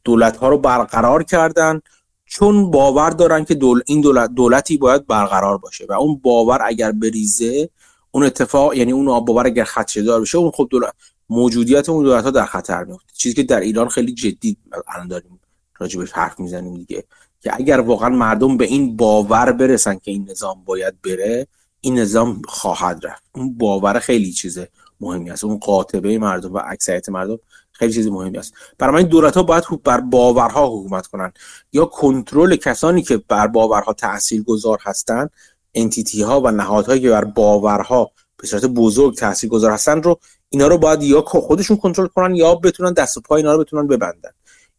[0.05, 1.81] دولت ها رو برقرار کردن
[2.25, 3.83] چون باور دارن که دول...
[3.87, 4.31] این دولت...
[4.31, 7.71] دولتی باید برقرار باشه و اون باور اگر بریزه
[8.11, 10.93] اون اتفاق یعنی اون باور اگر خدشه دار بشه اون خب دولت
[11.29, 14.57] موجودیت اون دولت ها در خطر میفته چیزی که در ایران خیلی جدی
[14.89, 15.41] الان داریم
[15.79, 17.05] راجبش حرف می‌زنیم دیگه.
[17.45, 21.47] که اگر واقعا مردم به این باور برسن که این نظام باید بره
[21.81, 23.23] این نظام خواهد رفت.
[23.35, 24.69] اون باور خیلی چیزه
[25.01, 25.45] مهمی است.
[25.45, 27.39] اون قاطبه مردم و اکثریت مردم
[27.73, 28.55] خیلی چیز مهمی است.
[28.79, 31.33] برای این دولت ها باید بر باورها حکومت کنن.
[31.73, 35.31] یا کنترل کسانی که بر باورها تاثیر گذار هستند
[35.75, 40.67] انتیتی ها و نهادهایی که بر باورها به صورت بزرگ تاثیر گذار هستن رو اینا
[40.67, 44.31] رو باید یا خودشون کنترل کنن یا بتونن دست و پای اینا رو بتونن ببندن.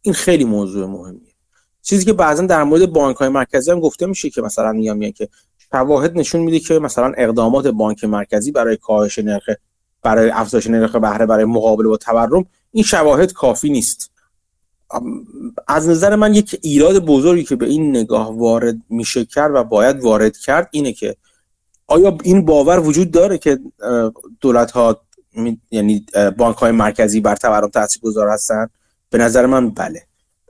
[0.02, 1.35] این خیلی موضوع مهمیه.
[1.86, 5.30] چیزی که بعضا در مورد بانک های مرکزی هم گفته میشه که مثلا میگم که
[5.72, 9.50] شواهد نشون میده که مثلا اقدامات بانک مرکزی برای کاهش نرخ
[10.04, 14.12] برای افزایش نرخ بهره برای مقابله با تورم این شواهد کافی نیست.
[15.68, 20.04] از نظر من یک ایراد بزرگی که به این نگاه وارد میشه کرد و باید
[20.04, 21.16] وارد کرد اینه که
[21.88, 23.60] آیا این باور وجود داره که
[24.42, 25.02] دولت ها
[25.72, 26.06] یعنی
[26.38, 28.70] بانک های مرکزی بر تورم تاثیرگذار هستن؟
[29.10, 30.04] به نظر من بله.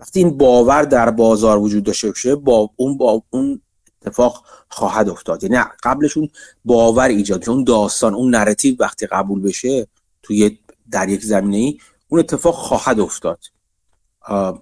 [0.06, 3.62] وقتی این باور در بازار وجود داشته باشه با اون با اون
[4.02, 5.44] اتفاق خواهد افتاد.
[5.44, 6.30] یعنی قبلش اون
[6.66, 9.88] باور ایجاد اون داستان اون نراتیو وقتی قبول بشه
[10.24, 10.60] توی
[10.92, 13.40] در یک زمینه ای اون اتفاق خواهد افتاد.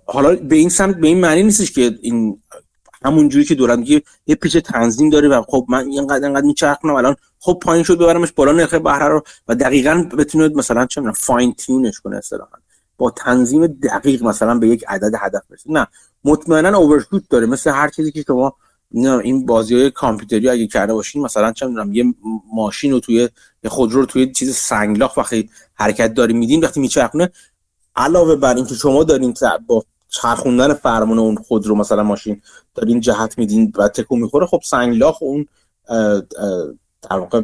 [0.06, 2.42] حالا به این سمت به این معنی نیستش که این
[3.06, 6.96] همون جوری که دورم میگه یه پیچ تنظیم داره و خب من اینقدر اینقدر میچرخونم
[6.96, 11.54] الان خب پایین شد ببرمش بالا نرخ بهره رو و دقیقا بتونه مثلا چه فاین
[11.54, 12.63] تیونش کنه اصطلاحا.
[12.98, 15.72] با تنظیم دقیق مثلا به یک عدد هدف برسه.
[15.72, 15.88] نه
[16.24, 17.46] مطمئنا اوورشوت داره.
[17.46, 18.56] مثل هر چیزی که شما
[18.94, 22.14] این بازی های کامپیوتری اگه کرده باشین مثلا چه می‌دونم یه
[22.54, 23.30] ماشین رو توی
[23.68, 27.30] خودرو رو توی چیز سنگلاخ وقتی حرکت داری میدین وقتی میچرخونه
[27.96, 29.34] علاوه بر اینکه شما دارین
[29.68, 32.42] با چرخوندن فرمان اون خودرو مثلا ماشین
[32.76, 35.46] دارین جهت میدین و تکون می‌خوره خب سنگلاخ اون
[37.10, 37.42] در واقع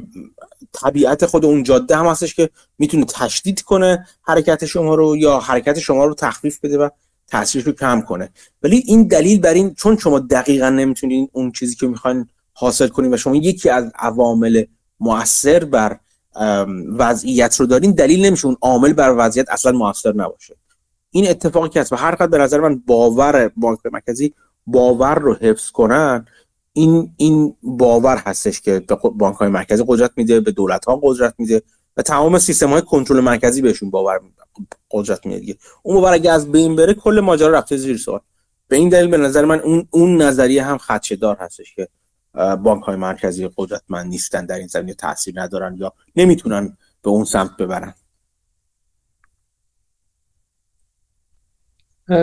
[0.74, 5.80] طبیعت خود اون جاده هم هستش که می‌تونه تشدید کنه حرکت شما رو یا حرکت
[5.80, 6.89] شما رو تخفیف بده و
[7.28, 8.30] تاثیرش رو کم کنه.
[8.63, 13.13] ولی این دلیل بر این چون شما دقیقا نمی‌تونین اون چیزی که می‌خواین حاصل کنین
[13.13, 14.63] و شما یکی از عوامل
[15.00, 16.00] مؤثر بر
[16.98, 20.56] وضعیت رو دارین دلیل نمیشه اون عامل بر وضعیت اصلا موثر نباشه.
[21.12, 24.34] این اتفاقی که هست و هر قدر به نظر من باور بانک مرکزی
[24.67, 26.26] باور رو حفظ کنن
[26.74, 31.34] این این باور هستش که به بانک های مرکزی قدرت میده به دولت ها قدرت
[31.38, 31.62] میده
[31.98, 34.20] و تمام سیستم های کنترل مرکزی بهشون باور
[34.92, 35.58] قدرت میده دیگه.
[35.84, 38.20] اون باور اگه از بین بره کل ماجرا رفته زیر سوال.
[38.68, 41.88] به این دلیل به نظر من اون اون نظریه هم خدشه دار هستش که
[42.64, 47.58] بانک های مرکزی قدرتمند نیستن در این زمینه تاثیر ندارن یا نمی‌تونن به اون سمت
[47.58, 47.94] ببرن.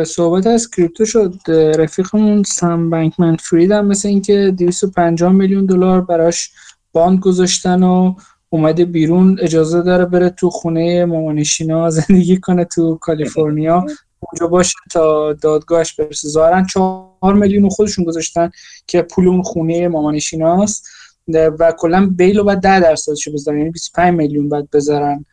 [0.06, 1.34] صحبت از کریپتو شد.
[1.78, 6.50] رفیقمون سم بانکمن فرید هم مثل اینکه 250 میلیون دلار براش
[6.92, 8.14] باند گذاشتن و
[8.48, 13.86] اومده بیرون اجازه داره بره تو خونه مامانشینا زندگی کنه تو کالیفرنیا.
[14.20, 16.28] اونجا باشه تا دادگاهش برسه.
[16.28, 18.50] ظاهرا چهار میلیون خودشون گذاشتن
[18.86, 20.88] که پول اون خونه مامانشیناست
[21.28, 25.24] و کلا بیل رو باید ده درصدشو بذارن یعنی 25 میلیون باید بذارن.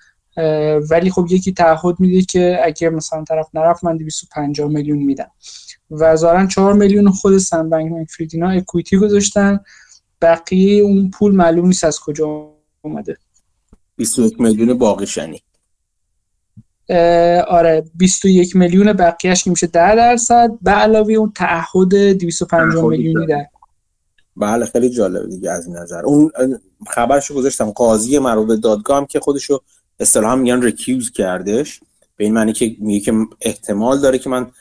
[0.89, 5.31] ولی خب یکی تعهد میده که اگر مثلا طرف نرفت من 250 میلیون میدم.
[5.91, 9.59] و ظاهرا 4 میلیون خود سن بنک فریدینا اکویتی گذاشتن.
[10.21, 13.17] بقیه اون پول معلوم نیست از کجا اومده.
[13.97, 15.41] 21 میلیون باقیشنی
[17.47, 20.51] آره 21 میلیون بقیهش که میشه 10 درصد.
[20.61, 23.45] به علاوه اون تعهد 250 میلیونی در
[24.35, 26.01] بله خیلی جالب دیگه از این نظر.
[26.05, 26.31] اون
[26.87, 29.61] خبرشو گذاشتم قاضی مربوط به دادگاه هم که خودشو
[29.99, 31.79] اصطلاحا میگن recuse کردش.
[32.17, 34.51] به این معنی که میگه که احتمال داره که من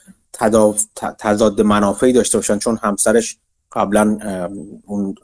[1.18, 3.37] تضاد منافعی داشته باشن چون همسرش
[3.73, 4.18] قبلا
[4.87, 5.14] اون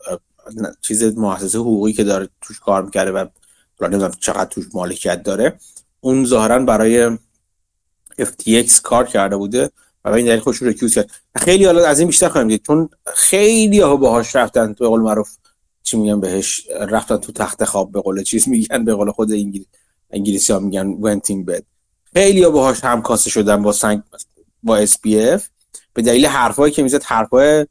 [0.81, 3.27] چیز مؤسسه حقوقی که داره توش کار می‌کرده و
[3.81, 5.59] نمی‌دونم چقدر توش مالکیت داره.
[6.01, 7.17] اون ظاهرا برای
[8.21, 9.71] FTX کار کرده بوده
[10.05, 11.11] و این دلیل خودشو recuse کرد.
[11.37, 15.37] خیلی حالا از این بیشتر خواهیم دید چون خیلی ها باهاش رفتن به قول معروف
[15.83, 19.67] چی میگن بهش رفتن تو تخت خواب به قول چیز میگن به قول خود انگلیس.
[20.11, 21.63] انگلیسی ها میگن ونتین بد
[22.13, 24.03] خیلی ها باهاش همکاسه شدن با سنگ
[24.63, 27.67] با اس به دلیل حرفایی که می‌زد حرفای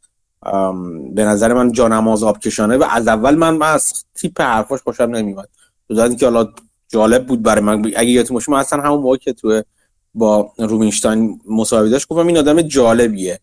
[1.13, 5.04] به نظر من جانماز آب کشانه و از اول من, من از تیپ حرفاش خوشم
[5.04, 5.50] نمیاد
[5.88, 6.54] تو که حالا
[6.89, 7.86] جالب بود برای من.
[7.95, 9.62] اگه یادت باشه من اصلا همون موقع که تو
[10.13, 13.39] با روبینشتاین مصاحبه داشت گفتم این آدم جالبیه.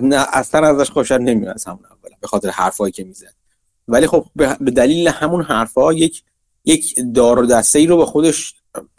[0.00, 3.34] نه اصلا ازش خوشم نمیاد از همون اول به خاطر حرفایی که می‌زد.
[3.88, 6.22] ولی خب به دلیل همون حرفا یک
[6.64, 8.54] یک دار دسته ای رو به خودش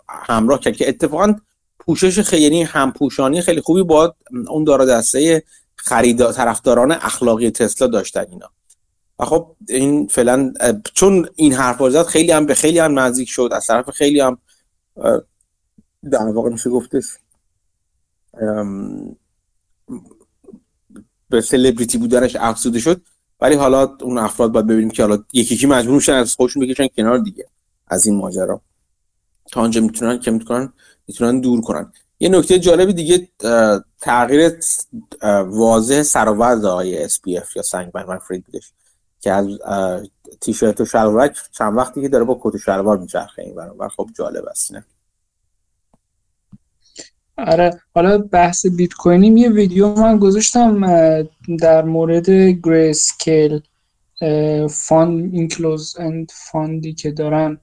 [0.10, 1.36] همراه کرد که اتفاقا
[1.80, 4.15] پوشش خیلی یعنی همپوشانی خیلی خوبی با
[4.48, 5.43] اون دار و دسته
[5.76, 8.50] خرید طرفداران اخلاقی تسلا داشتن اینا.
[9.19, 10.54] و خب این فعلا
[10.93, 14.38] چون این حرف زد خیلی هم به خیلی هم نزدیک شد از طرف خیلی هم
[16.12, 17.06] در واقع میشه گفتش
[21.30, 23.02] به سلبریتی بودنش افزوده شد.
[23.41, 26.88] ولی حالا اون افراد باید ببینیم که حالا یکی یکی مجبور میشن از خودشون بکشن
[26.88, 27.45] کنار دیگه
[27.88, 28.62] از این ماجرا.
[29.52, 30.73] تا آنجا می‌تونن که می‌تونن
[31.08, 31.91] می‌تونن دور کنن.
[32.19, 33.28] یه نکته جالبی دیگه
[34.02, 34.60] تغییر
[35.45, 37.91] واضح سر و های SPF یا سنگ
[38.28, 38.71] فرید بودش
[39.21, 39.47] که از
[40.41, 44.10] تیشرت و شلوارک چند وقتی که داره با کت و شلوار میچرخه این برابر خب
[44.17, 44.86] جالب است نه؟
[47.47, 50.82] آره حالا بحث بیت کوینیم یه ویدیو من گذاشتم
[51.60, 52.30] در مورد
[52.63, 53.62] Grayscale
[54.69, 57.58] fund این closed-end fund ی که دارن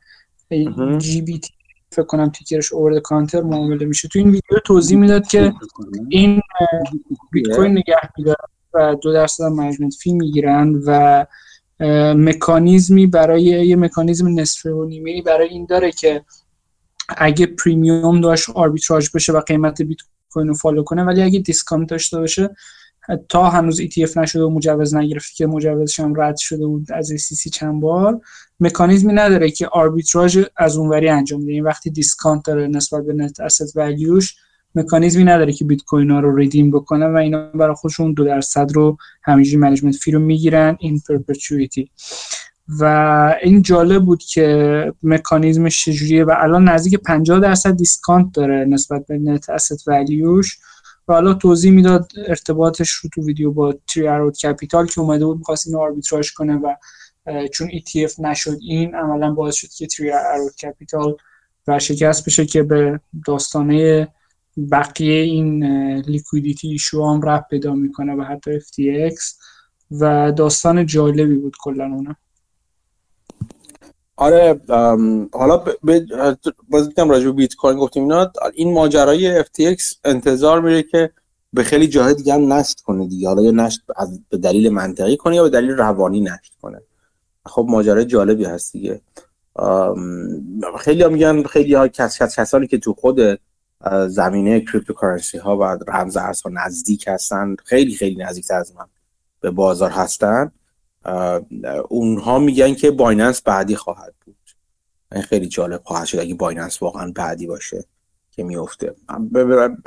[0.99, 1.51] GBTC
[1.93, 4.09] فکر کنم ticker ش over the counter معامله میشه.
[4.09, 5.53] تو این ویدیو توضیح می‌داد که
[6.09, 6.41] این
[7.33, 11.27] بیت کوین نگه میدارن و دو درصد management fee می‌گیرن و
[12.15, 16.23] مکانیزمی برای یه مکانیزم نصف و نیمه برای این داره که
[17.09, 19.99] اگه premium داشت آربیتراژ بشه و قیمت بیت
[20.31, 22.51] کوین رو follow کنه ولی اگه discount داشته باشه
[23.29, 27.81] تا هنوز ETF نشده و مجوز نگرفته که مجوزش هم رد شده بود SEC چند
[27.81, 28.21] بار
[28.61, 31.53] مکانیزمی نداره که آربیتراژ از اونوری انجام بده.
[31.53, 34.35] این وقتی discount داره نسبت به net asset value ش
[34.75, 38.73] مکانیزمی نداره که بیت کوین ها رو redeem بکنه و اینا برای خودشون دو درصد
[38.75, 41.91] رو همینجوری management fee رو می‌گیرن این perpetuity
[42.69, 42.85] و
[43.43, 49.19] این جالب بود که مکانیزمش چجوریه و الان نزدیک 50 درصد discount داره نسبت به
[49.19, 50.59] net asset value ش
[51.09, 55.39] و حالا توضیح می‌داد ارتباطش رو تو ویدیو با Three Arrows Capital که اومده بود
[55.39, 56.75] می‌خواست اینو آربیتراژ کنه و
[57.53, 61.17] چون ETF نشد این عملا باعث شد که Three Arrows Capital
[61.79, 64.09] ورشکست بشه که به داستانه
[64.71, 65.65] بقیه این
[66.01, 69.15] liquidity issue هم ربط پیدا می‌کنه و حتی FTX
[69.91, 72.17] و داستان جالبی بود کلا اونم.
[74.17, 74.61] آره
[75.33, 75.65] حالا
[76.69, 81.11] باز دیدم راجع به بیت کوین گفتیم اینا این ماجرای FTX انتظار میره که
[81.53, 83.29] به خیلی جاهای دیگه هم نشت کنه دیگه.
[83.29, 83.81] حالا یا نشت
[84.29, 86.81] به دلیل منطقی کنه یا به دلیل روانی نشت کنه.
[87.47, 89.01] خب ماجرای جالبی هست دیگه.
[90.79, 93.21] خیلی ها میگن خیلی ها کس کس کسانی که تو خود
[94.09, 98.87] زمینه cryptocurrency ها و رمز ارزها نزدیک هستن خیلی خیلی نزدیک از من
[99.41, 100.53] به بازار هستن.
[101.89, 104.37] اونها میگن که بایننس بعدی خواهد بود.
[105.13, 107.85] این خیلی جالب خواهد شد اگه بایننس واقعا بعدی باشه
[108.31, 108.95] که میفته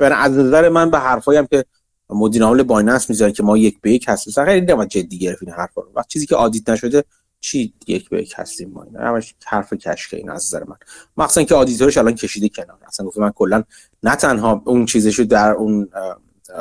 [0.00, 1.64] از نظر من به حرفایی هم که
[2.10, 5.52] مدیر عامل بایننس می‌ذاره که ما یک به یک هستیم خیلی نباید جدی گرفت این
[5.52, 6.02] حرفا رو.
[6.08, 7.04] چیزی که audit نشده
[7.40, 10.76] چی یک به یک هستیم ما؟ اینا همش حرف کشکه این از نظر من.
[11.16, 12.78] مخصوصا که auditor ش الان کشیده کنار.
[12.86, 13.64] اصلا گفت من کلا
[14.02, 15.88] نه تنها اون چیزشو در اون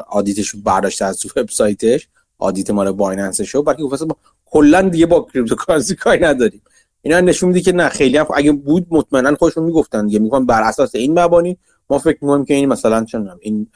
[0.07, 2.07] audit شو برداشته از وبسایتش
[2.38, 4.03] audit مال بایننسشو بلکه گفت
[4.52, 6.62] کلا دیگه با cryptocurrency کاری نداریم.
[7.02, 10.20] اینا نشون میده که نه خیلی هم اگه بود مطمئنا خودشون می‌گفتن دیگه.
[10.20, 11.58] میگن بر اساس این مبانی
[11.89, 13.68] ما فکر می‌کنیم که این مثلا چون این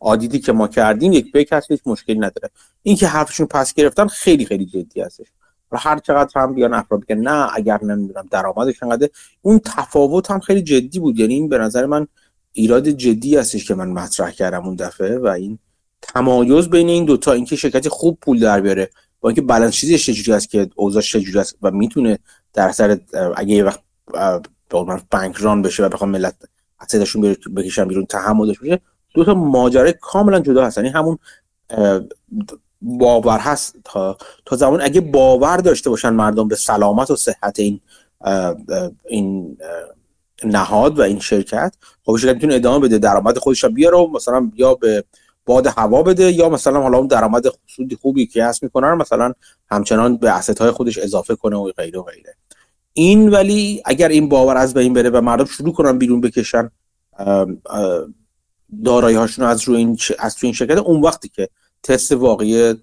[0.00, 2.50] audit ی که ما کردیم یک پیک هست هیچ مشکلی نداره.
[2.82, 5.26] این که حرفشون پس گرفتن خیلی خیلی جدی هستش.
[5.72, 9.08] و هر چقدر هم بیان افراد بگن نه اگر نمی‌دونم درآمدش انقدر
[9.42, 11.18] اون تفاوت هم خیلی جدی بود.
[11.18, 12.06] یعنی این به نظر من
[12.52, 15.58] ایراد جدی هستش که من مطرح کردم اون دفعه و این
[16.02, 18.90] تمایز بین این دوتا اینکه شرکت خوب پول در بیاره
[19.20, 22.18] با اینکه بالانس چیزش چجوری است که اوضاع چجوری است و می‌تونه
[22.52, 23.00] در اثر
[23.36, 23.80] اگه یه وقت
[24.68, 26.34] به بانک ران بشه و بخوام ملت
[26.80, 28.80] اسیدشون بکشن بیرون تحملش بشه
[29.14, 30.84] دو تا ماجرای کاملا جدا هستن.
[30.84, 31.18] این همون
[32.82, 37.80] باور هست تا تا زمان اگه باور داشته باشن مردم به سلامت و صحت این
[39.08, 39.58] این
[40.44, 44.50] نهاد و این شرکت خب شرکت می‌تونه ادامه بده درآمد خودش رو بیاره و مثلا
[44.56, 45.04] یا به
[45.48, 47.44] باد هوا بده یا مثلا حالا اون درآمد
[47.76, 49.32] سودی خوبی که هست می‌کنن مثلا
[49.70, 52.34] همچنان به اسست های خودش اضافه کنه و غیره و غیره.
[52.92, 56.70] این ولی اگر این باور از بین بره و مردم شروع کنن بیرون بکشن
[58.84, 61.48] دارایی هاشون از روی این از روی این شرکت اون وقتی که
[61.82, 62.74] تست واقعی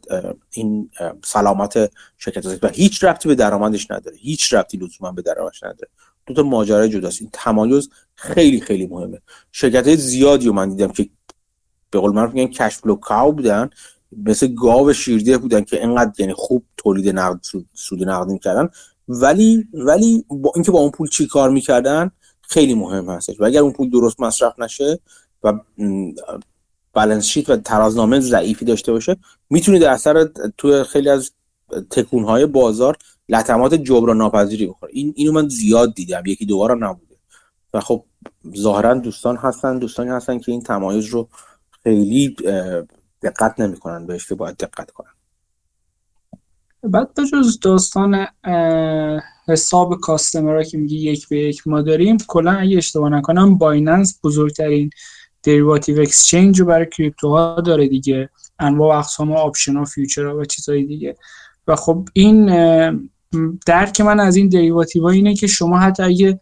[0.52, 0.90] این
[1.24, 4.18] سلامت شرکت و هیچ ربطی به درآمدش نداره.
[4.18, 5.88] هیچ ربطی لزوما به درآمدش نداره.
[6.26, 7.22] دو تا ماجرای جداست.
[7.22, 9.22] این تمایز خیلی خیلی مهمه.
[9.52, 11.10] شرکت زیادی رو من دیدم که
[11.92, 13.70] به قول من میگن کش فلو کاو بودن
[14.18, 17.40] مثل گاو شیرده بودن که اینقدر یعنی خوب تولید نقد
[17.74, 18.70] سود نقد می‌کردن.
[19.08, 22.12] ولی ولی با اینکه با اون پول چی کار می‌کردن؟
[22.42, 23.40] خیلی مهم هستش.
[23.40, 25.00] و اگر اون پول درست مصرف نشه
[25.44, 25.60] و
[26.94, 29.18] بالانس شیت و ترازنامه ضعیفی داشته باشه
[29.50, 31.32] می‌تونه در اثر تو خیلی از
[31.90, 32.98] تکونهای بازار
[33.30, 34.92] لطمات جبران ناپذیری بخوره.
[34.96, 36.24] این اینو من زیاد دیدم.
[36.26, 37.16] یکی دوباره نبوده.
[37.74, 38.04] و خب
[38.58, 41.30] ظاهرا دوستان هستن دوستانی هستن که این تمایز رو
[41.86, 42.36] خیلی
[43.22, 45.10] دقت نمی‌کنن بهش که باید دقت کنن.
[46.84, 48.28] بعد جز داستان
[49.48, 54.90] حساب customer که میگه یک به یک ما داریم کلا اگه اشتباه نکنم بایننس بزرگترین
[55.44, 58.30] derivative exchange رو برای crypto ها داره دیگه.
[58.60, 61.18] انواع اقسام option ها future ها و چیزهای دیگه.
[61.68, 62.46] و خب این
[63.66, 66.40] درک من از این derivative اینه که شما حتی اگه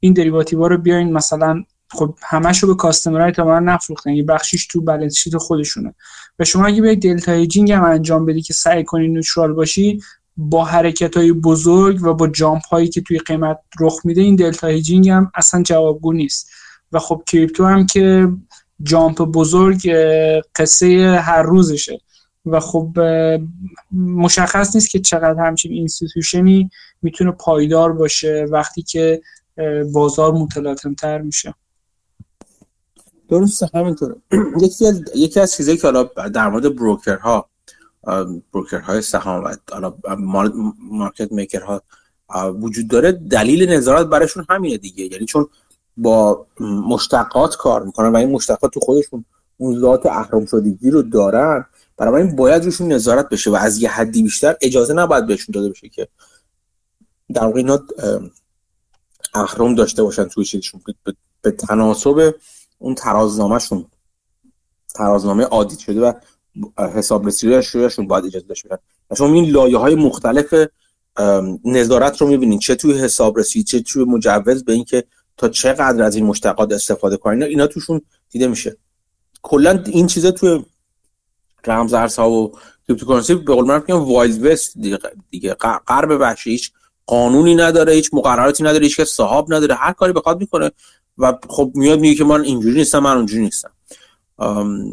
[0.00, 4.66] این derivative رو بیاین مثلا خب همش رو به customer های تا نفروختن یه بخشیش
[4.66, 5.94] تو بالانس خودشونه.
[6.38, 10.00] و شما اگه به delta hedging هم انجام بدی که سعی کنی neutral باشی
[10.36, 14.66] با حرکت های بزرگ و با jump هایی که توی قیمت رخ میده این delta
[14.66, 16.50] hedging هم اصلا جوابگو نیست.
[16.92, 18.28] و خب crypto هم که
[18.82, 19.92] jump بزرگ
[20.56, 22.00] قصه هر روزشه.
[22.46, 22.98] و خب
[23.92, 26.70] مشخص نیست که چقدر همچین institution ی
[27.02, 29.20] می‌تونه پایدار باشه وقتی که
[29.92, 31.54] بازار متلاطم تر میشه.
[33.28, 34.14] درسته همینطوره.
[34.62, 37.48] یکی از یکی از چیزایی که حالا در مورد بروکرها
[38.52, 39.94] بروکرهای سهام و حالا
[40.78, 41.82] مارکت میکرها
[42.60, 45.04] وجود داره دلیل نظارت براشون همینه دیگه.
[45.04, 45.46] یعنی چون
[45.96, 46.46] با
[46.88, 49.24] مشتقات کار می‌کنن و این مشتقات تو خودشون
[49.56, 51.66] اون ذات اهرم شدگی رو دارن
[51.96, 55.68] برای این باید روشون نظارت بشه و از یه حدی بیشتر اجازه نباید بهشون داده
[55.68, 56.08] بشه که
[57.34, 57.78] در واقع اینا
[59.34, 60.80] اهرم داشته باشن توی چیزشون
[61.42, 62.34] به تناسب
[62.78, 63.86] اون ترازنامهشون
[64.94, 66.12] ترازنامه عادی شده و
[66.94, 70.54] حسابرسی‌شدشون باید اجازه داشته باشن و شما این لایه های مختلف
[71.64, 72.60] نظارت رو می‌بینید.
[72.60, 75.04] چه توی حسابرسی چه توی مجوز به اینکه
[75.36, 78.00] تا چقدر از این مشتقات استفاده کنین اینا توشون
[78.30, 78.76] دیده میشه.
[79.42, 80.64] کلا این چیزا توی
[81.66, 82.52] رمز ارزها و
[82.88, 84.74] cryptocurrency به قول من wild west
[85.30, 85.54] دیگه,
[85.86, 86.72] غرب هیچ
[87.06, 90.70] قانونی نداره هیچ مقرراتی نداره هیچ که صاحب نداره هر کاری بخواد می‌کنه
[91.18, 93.70] و خب میاد میگه که من اینجوری نیستم من اونجوری نیستم.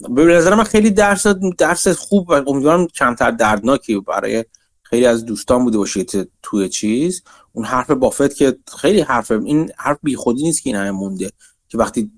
[0.09, 4.45] به نظر من خیلی درس درس خوب و امیدوارم کمتر دردناکی برای
[4.83, 6.05] خیلی از دوستان بوده باشه
[6.43, 7.23] توی چیز.
[7.53, 11.31] اون حرف بافت که خیلی حرف این حرف بیخودی نیست که این همه مونده
[11.67, 12.11] که وقتی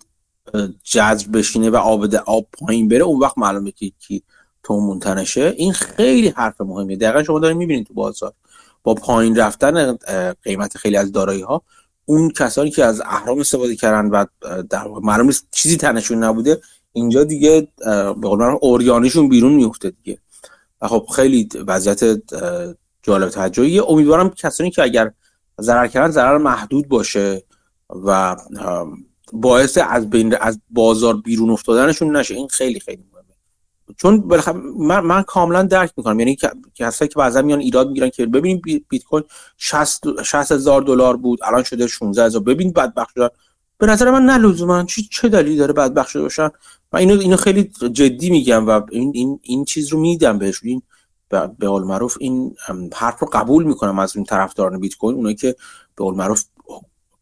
[0.84, 4.24] جذب بشینه و آب آب پایین بره اون وقت معلومه که کی
[4.64, 6.98] تو منتنشه این خیلی حرف مهمیه.
[6.98, 8.34] دقیقا شما دارین می‌بینید تو بازار.
[8.86, 9.98] با پایین رفتن
[10.44, 11.62] قیمت خیلی از دارایی ها
[12.06, 14.26] اون کسانی که از اهرام استفاده کردن و
[14.70, 16.62] در معلوم چیزی تنشون نبوده
[16.94, 17.68] اینجا دیگه
[18.22, 20.20] به قول اوریانیشون بیرون میفته دیگه.
[20.82, 22.22] و خب خیلی وضعیت
[23.04, 25.12] جالب توجهیه امیدوارم کسانی که اگر
[25.62, 27.44] ضرر کردن ضرر محدود باشه
[27.90, 28.36] و
[29.34, 30.08] باعث از
[30.40, 32.36] از بازار بیرون افتادنشون نشه.
[32.36, 33.04] این خیلی خیلی
[33.98, 34.24] چون
[34.78, 36.20] من, من کاملا درک می‌کنم.
[36.20, 36.38] یعنی
[36.76, 39.24] کسایی که بعضا میان ایراد می‌گیرن که ببینیم بیت کوین
[39.58, 42.42] 60 60 هزار دلار بود الان شده 16 هزار.
[42.42, 43.28] ببین بدبخت شدن.
[43.78, 44.84] به نظر من نه لزوما.
[44.84, 46.50] چه چه دلیلی داره بدبخت شده باشن؟
[46.94, 50.60] من اینو اینو خیلی جدی میگم و این این این چیز رو میدم بهش.
[50.64, 50.82] این
[51.30, 52.56] به قول معروف این
[52.94, 55.16] حرف رو قبول می‌کنم از این طرفداران بیت کوین.
[55.16, 55.56] اونایی که
[55.96, 56.44] به قول معروف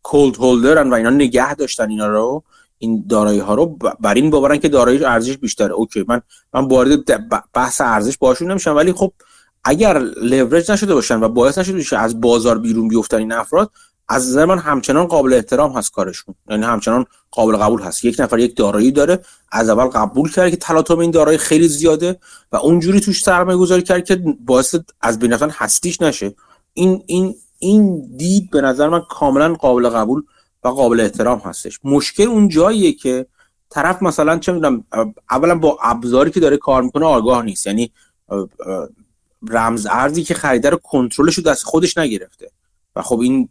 [0.04, 2.44] کولد هولدرن و اینا نگه داشتن اینا رو.
[2.84, 3.66] این دارایی ها رو
[4.00, 5.74] بر این باورن که دارایی ارزش بیشتره.
[5.74, 6.22] اوکی من
[6.54, 7.00] من وارد
[7.54, 9.14] بحث ارزش باشون نمیشم ولی خب
[9.64, 13.72] اگر لورج نشده باشن و باعث نشده باشه از بازار بیرون بیفتن این افراد
[14.10, 16.36] از نظر من همچنان قابل احترام هست کارشون.
[16.50, 18.06] یعنی همچنان قابل قبول هست.
[18.06, 19.20] یک نفر یک دارایی داره
[19.52, 22.20] از اول قبول کرد که تلاطم این دارایی خیلی زیاده
[22.52, 26.36] و اونجوری توش سرمایه گذاری کرد که باعث از بین هستیش نشه.
[26.74, 30.24] این این این دید به نظر من کاملا قابل قبول
[30.64, 31.80] و قابل احترام هستش.
[31.84, 33.26] مشکل اون جاییه که
[33.70, 34.84] طرف مثلا چه می‌دونم
[35.32, 37.68] اولا با ابزاری که داره کار می‌کنه آگاه نیست.
[37.68, 37.92] یعنی
[39.50, 42.52] رمز ارزی که خریده رو کنترلش رو دست خودش نگرفته.
[42.96, 43.50] و خب این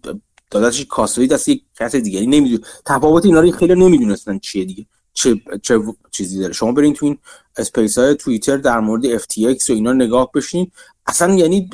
[0.50, 2.20] دادتش کاسوی دست یک کس دیگه.
[2.20, 4.86] یعنی نمیدون تفاوت اینا رو خیلی نمی‌دونستن چیه دیگه.
[5.14, 6.52] چه چه چیزی داره.
[6.52, 7.18] شما برین تو این
[7.56, 10.70] اسپیس های توییتر در مورد FTX و اینا نگاه بشین.
[11.06, 11.70] اصلا یعنی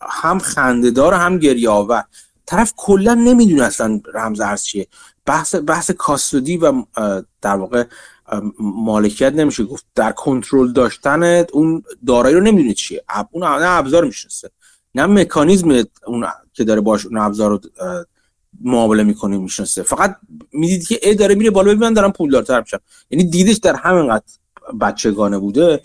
[0.00, 2.04] هم خندهدار هم گریه آور
[2.48, 4.86] طرف کلا نمی‌دونه اصلا رمز ارز چیه.
[5.26, 6.82] بحث بحث کاستودی و
[7.42, 7.84] در واقع
[8.60, 9.84] مالکیت نمیشه گفت.
[9.94, 13.04] در کنترل داشتن اون دارایی رو نمی‌دونه چیه.
[13.30, 14.50] اون نه ابزار می‌شناسه.
[14.94, 17.60] نه مکانیزم اون که داره باش اون ابزار رو
[18.60, 19.82] معامله می‌کنه می‌شناسه.
[19.82, 20.16] فقط
[20.52, 22.80] می‌دید که ای داره میره بالا ببین دارم پولدارتر میشم
[23.10, 24.24] یعنی دیدش در همینقدر
[24.80, 25.80] بچگانه بوده.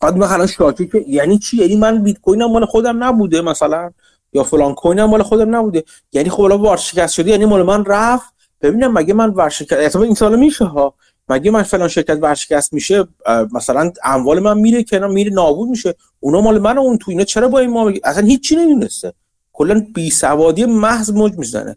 [0.00, 3.90] بعد مثلا شاکی که یعنی چی؟ یعنی من بیت کوینم مال خودم نبوده مثلا.
[4.32, 5.84] یا فلان کوینم مال خودم نبوده.
[6.12, 8.32] یعنی خب الان ورشکست شده یعنی مال من رفت.
[8.60, 10.94] ببینم مگه من ورشکست احتمال این سال میشه ها.
[11.28, 13.04] مگه من فلان شرکت ورشکست میشه
[13.52, 15.94] مثلا اموال من میره کنار میره نابود میشه.
[16.20, 19.12] اونا مال من اون تو اینا چرا با این ما اصلا هیچی نمی‌دونسته.
[19.52, 21.76] کلا بی سوادی محض موج می‌زنه.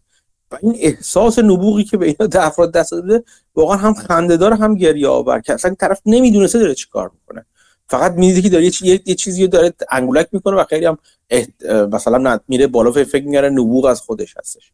[0.52, 3.24] و این احساس نبوغی که به اینا افراد دست داده
[3.56, 7.46] واقعا هم خندهدار هم گریه آور که اصلا طرف نمی‌دونسته داره چیکار می‌کنه.
[7.88, 10.98] فقط می‌دیده که داره یه, چیزی داره انگولک می‌کنه و خیلی هم
[11.92, 14.72] مثلا میره بالا فکر میگره نبوغ از خودش هستش.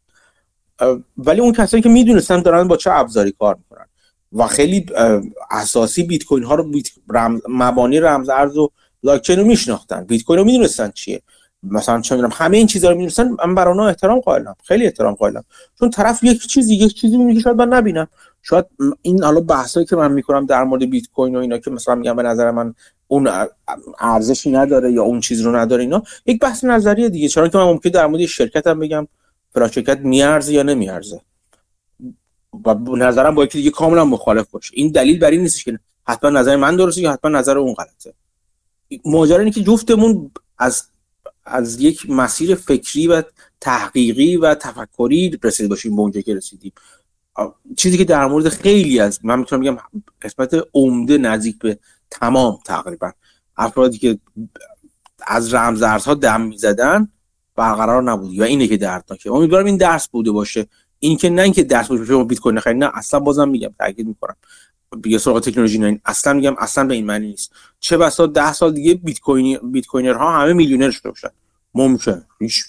[1.17, 3.85] ولی اون کسایی که می‌دونستن دارن با چه ابزاری کار می‌کنن.
[4.33, 4.85] و خیلی
[5.51, 8.69] اساسی بیت کوین ها رو بیت رمز مبانی رمز ارز و
[9.03, 10.03] لاکچین رو میشناختن.
[10.03, 11.21] بیت کوین رو می‌دونستن چیه.
[11.63, 13.29] مثلا چه می‌دونم همه این چیزا رو می‌دونستن.
[13.45, 14.55] من برای اونها احترام قائلم.
[14.63, 15.43] خیلی احترام قائلم.
[15.79, 18.07] چون طرف یک چیزی یک چیزی میگه شاید من نبینم.
[18.41, 18.65] شاید
[19.01, 22.15] این حالا بحثایی که من می‌کنم در مورد بیت کوین و اینا که مثلا میگم
[22.15, 22.73] به نظر من
[23.07, 23.29] اون
[23.99, 27.27] ارزشی نداره یا اون چیز رو نداره اینا یک بحث نظریه دیگه.
[27.27, 29.07] چرا که من ممکن در مورد شرکت هم بگم
[29.53, 31.21] فلان شرکت میارزه یا نمیارزه.
[32.65, 34.71] و نظرم با یکی دیگه کاملا مخالف باشه.
[34.73, 38.13] این دلیل بر این نیست که حتما نظر من درسته یا حتما نظر اون غلطه.
[39.05, 40.83] ماجرا اینه که جفتمون از
[41.45, 43.23] از یک مسیر فکری و
[43.61, 46.71] تحقیقی و تفکری رسید باشیم به اونجا که رسیدیم.
[47.77, 49.77] چیزی که در مورد خیلی از من می‌تونم بگم
[50.21, 51.79] قسمت عمده نزدیک به
[52.11, 53.11] تمام تقریبا
[53.57, 54.19] افرادی که
[55.27, 57.07] از رمزارزها دم می‌زدن
[57.55, 58.39] برقرار نبود.
[58.39, 59.31] و اینه که دردناکه.
[59.31, 60.67] امیدوارم این درس بوده باشه.
[60.99, 64.35] این که نه اینکه درس باشه بیت کوین نه اصلا بازم میگم تاکید می‌کنم.
[65.01, 67.51] بیا سراغ تکنولوژی نه اصلا میگم اصلا به این معنی نیست.
[67.79, 71.29] چه بسا ده سال دیگه بیت کوین bitcoiner ها همه میلیونر شده باشن.
[71.73, 72.25] ممکن.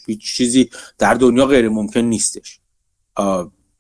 [0.06, 2.60] هیچ چیزی در دنیا غیر ممکن نیستش.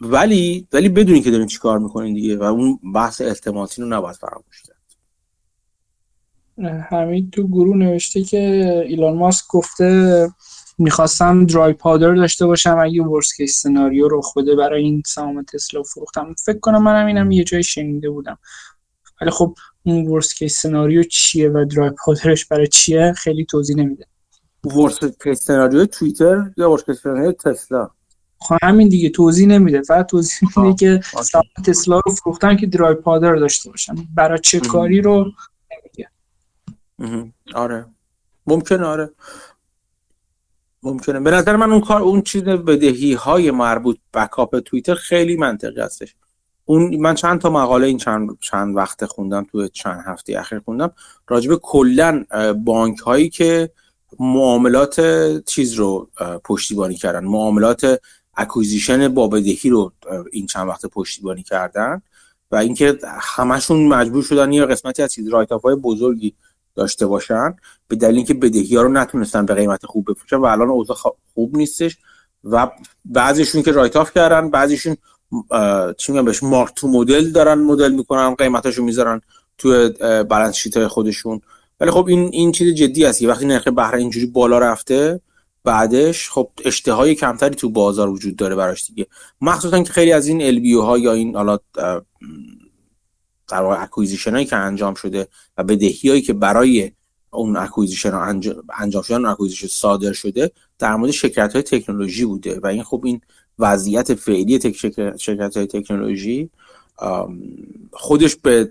[0.02, 4.62] ولی ولی بدونی که دارین چیکار می‌کنین دیگه و اون بحث التماسی رو نباید فراموش
[4.62, 4.76] کرد.
[6.90, 8.38] همین تو گروه نوشته که
[8.86, 10.28] ایلان ماسک گفته
[10.78, 15.82] می‌خواستم dry powder داشته باشم اگه worst case scenario رخ بده برای این سهام تسلا
[15.82, 16.34] فروختم.
[16.44, 18.38] فکر کنم منم اینم یه جای شنیده بودم.
[19.20, 23.76] ولی خب اون worst case scenario چیه و dry powder ش برای چیه خیلی توضیح
[23.76, 24.06] نمیده.
[24.64, 27.90] worst case scenario توییتر یا worst case scenario تسلا؟
[28.42, 29.82] خب همین دیگه توضیح نمیده.
[29.82, 31.00] فقط توضیح میده که
[31.64, 33.94] تسلا رو فروختن که dry powder داشته باشن.
[34.14, 35.32] برای چه کاری رو؟
[35.72, 36.10] نمیگه.
[37.54, 37.86] آره.
[38.46, 39.10] ممکنه آره.
[40.82, 41.20] ممکنه.
[41.20, 46.14] به نظر من اون کار اون چیز بدهی های مربوط backup توییتر خیلی منطقی هستش.
[46.64, 50.92] اون من چند تا مقاله این چند چند وقت خوندم تو چند هفته اخیر خوندم.
[51.28, 52.24] راجب کلا
[52.64, 53.70] بانک هایی که
[54.20, 55.00] معاملات
[55.44, 56.10] چیز رو
[56.44, 58.00] پشتیبانی کردن معاملات
[58.36, 59.92] acquisition با بدهی رو
[60.32, 62.02] این چند وقت پشتیبانی کردن
[62.50, 66.34] و اینکه همشون مجبور شدن یه قسمتی از چیز write-off های بزرگی
[66.74, 67.56] داشته باشن
[67.88, 70.96] به دلیل اینکه بدهی ها رو نتونستن به قیمت خوب بفروشن و الان اوضاع
[71.34, 71.98] خوب نیستش
[72.44, 72.70] و
[73.04, 74.96] بعضیشون که write off کردن بعضیشون
[75.96, 79.20] چی میگم بهش mark to model دارن مدل می‌کنن قیمتاشو می‌ذارن
[79.58, 79.90] تو
[80.24, 81.40] balance sheet های خودشون.
[81.80, 83.22] ولی خب این این چیز جدی است.
[83.22, 85.20] وقتی نرخ بهره اینجوری بالا رفته
[85.64, 89.06] بعدش خب اشتهای کمتری تو بازار وجود داره براش دیگه.
[89.40, 91.58] مخصوصا که خیلی از این LBO ها یا این حالا
[93.48, 96.92] در واقع acquisition که انجام شده و بدهی هایی که برای
[97.30, 98.14] اون acquisition
[98.78, 103.20] انجام شدن اکویزیشن صادر شده در مورد شرکت های تکنولوژی بوده و این خب این
[103.58, 104.60] وضعیت فعلی
[105.18, 106.50] شرکت های تکنولوژی
[107.92, 108.70] خودش به,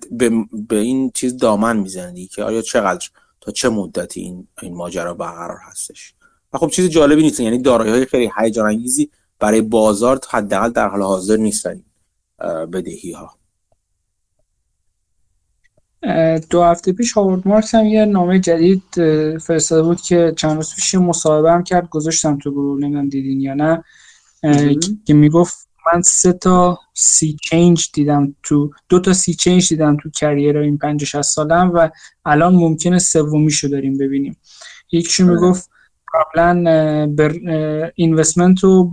[0.69, 3.09] به, این چیز دامن می‌زنه که آیا چقدر
[3.41, 6.13] تا چه مدتی این این ماجرا برقرار هستش.
[6.53, 10.87] و خب چیز جالبی نیست یعنی دارایی های خیلی هیجان انگیزی برای بازار حداقل در
[10.87, 11.83] حال حاضر نیستن
[12.73, 13.37] بدهی ها
[16.49, 18.83] دو هفته پیش هاورد مارکس هم یه نامه جدید
[19.37, 23.53] فرستاده بود که چند روز پیش مصاحبه هم کرد گذاشتم تو گروه نمی‌دونم دیدین یا
[23.53, 23.83] نه
[25.05, 30.09] که می‌گفت من سه تا sea change دیدم تو دو تا sea change دیدم تو
[30.09, 31.89] career این 50 سالم و
[32.25, 34.37] الان ممکنه سومیشو داریم ببینیم.
[34.91, 35.33] یکیشو آره.
[35.33, 35.70] می‌گفت
[36.13, 36.63] قبلا
[37.07, 37.35] بر
[37.95, 38.91] investment رو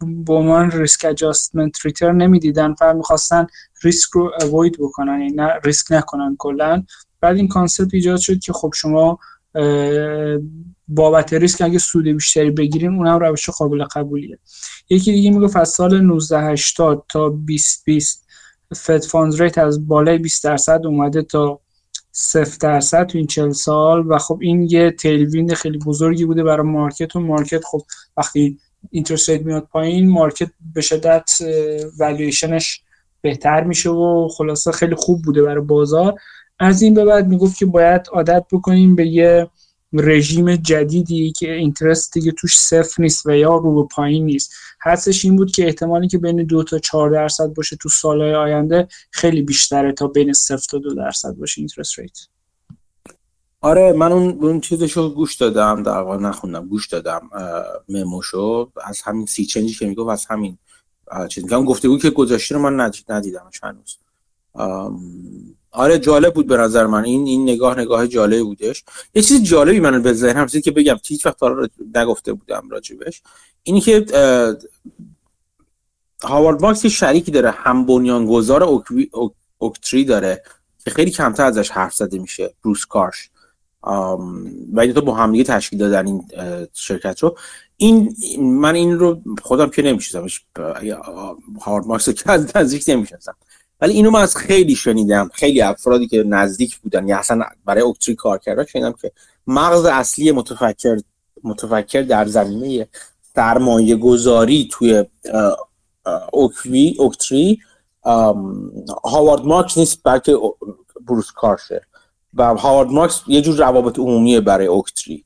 [0.00, 3.46] به عنوان risk-adjusted return نمی‌دیدن فقط می‌خواستن
[3.82, 6.82] ریسک رو avoid بکنن یعنی نه ریسک نکنن کلا.
[7.20, 9.18] بعد این concept ایجاد شد که خب شما
[10.88, 14.38] بابت ریسک اگه سود بیشتری بگیرین اونم روش قابل قبولیه.
[14.90, 18.26] یکی دیگه می‌گفت از سال 1980 تا 2020
[18.76, 21.60] Fed fund rate از بالای 20 درصد اومده تا
[22.18, 26.66] 0 درصد تو این 40 سال و خب این یه tailwind خیلی بزرگی بوده برای
[26.66, 27.82] market و market خب
[28.16, 28.58] وقتی
[28.90, 31.30] interest میاد پایین market به شدت
[31.98, 32.82] والویشنش
[33.20, 36.14] بهتر میشه و خلاصه خیلی خوب بوده برای بازار.
[36.58, 39.48] از این به بعد می‌گفت که باید عادت بکنیم به یه
[39.98, 44.52] رژیم جدیدی که interest دیگه توش صفر نیست و یا رو به پایین نیست.
[44.80, 48.88] حدسش این بود که احتمالی که بین دو تا چهار درصد باشه تو سالهای آینده
[49.10, 52.18] خیلی بیشتره تا بین صفر تا دو درصد باشه interest rate.
[53.60, 57.30] آره من اون اون چیزشو گوش دادم در واقع نخوندم گوش دادم
[57.88, 58.70] مموشو.
[58.84, 60.58] از همین سی چنجی که می‌گفت از همین
[61.28, 63.96] چیز میگم بود که گذاشته رو من ندیدم چند روز
[65.76, 67.04] آره جالب بود به نظر من.
[67.04, 68.84] این این نگاه نگاه جالبی بودش.
[69.14, 73.22] یه چیز جالبی من به ذهنم رسید که بگم هیچ وقت حالا نگفته بودم راجبش.
[73.62, 74.06] اینی که
[76.22, 78.82] هاوارد ماکس یه شریکی داره هم بنیانگذار
[79.58, 80.42] اوکتری داره
[80.84, 83.30] که خیلی کمتر ازش حرف زده میشه بروس کارش.
[84.72, 86.24] و این تو با هم تشکیل دادن این
[86.72, 87.38] شرکت رو.
[87.76, 90.44] این من این رو خودم که نمیشناسمش
[91.60, 93.34] هاوارد ماکس رو که از نزدیک نمی‌شناسم.
[93.80, 95.30] ولی اینو من از خیلی شنیدم.
[95.34, 99.12] خیلی افرادی که نزدیک بودن یا اصلا برای اوکتری کار کردن شنیدم که
[99.46, 101.00] مغز اصلی متفکر
[101.44, 102.88] متفکر در زمینه
[103.34, 105.04] سرمایه گذاری توی
[106.32, 107.58] اوکوی اوکتری
[109.04, 110.36] هاوارد مارکس نیست بلکه
[111.06, 111.86] بروس کارشه
[112.34, 115.24] و هاوارد مارکس یه جور روابط عمومیه برای اوکتری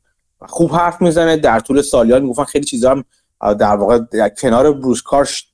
[0.49, 3.05] خوب حرف می‌زنه در طول سالیان می‌گفتن خیلی چیزا هم
[3.55, 5.47] در واقع در کنار بروس کارش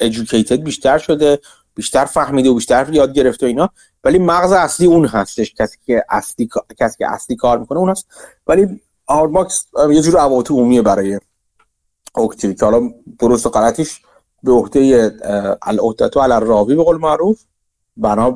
[0.00, 1.38] educated بیشتر شده
[1.74, 3.70] بیشتر فهمیده و بیشتر یاد گرفته و اینا.
[4.04, 5.54] ولی مغز اصلی اون هستش.
[5.54, 6.48] کسی که اصلی
[6.80, 8.06] کسی که اصلی کار می‌کنه اون هست.
[8.46, 11.20] ولی آرماکس یه جور عواطف عمومیه برای
[12.14, 14.00] اوکتیوی که حالا درست و غلطیش
[14.42, 15.12] به عهده
[15.62, 17.40] العهدتو علی راوی به قول معروف.
[17.96, 18.30] بنا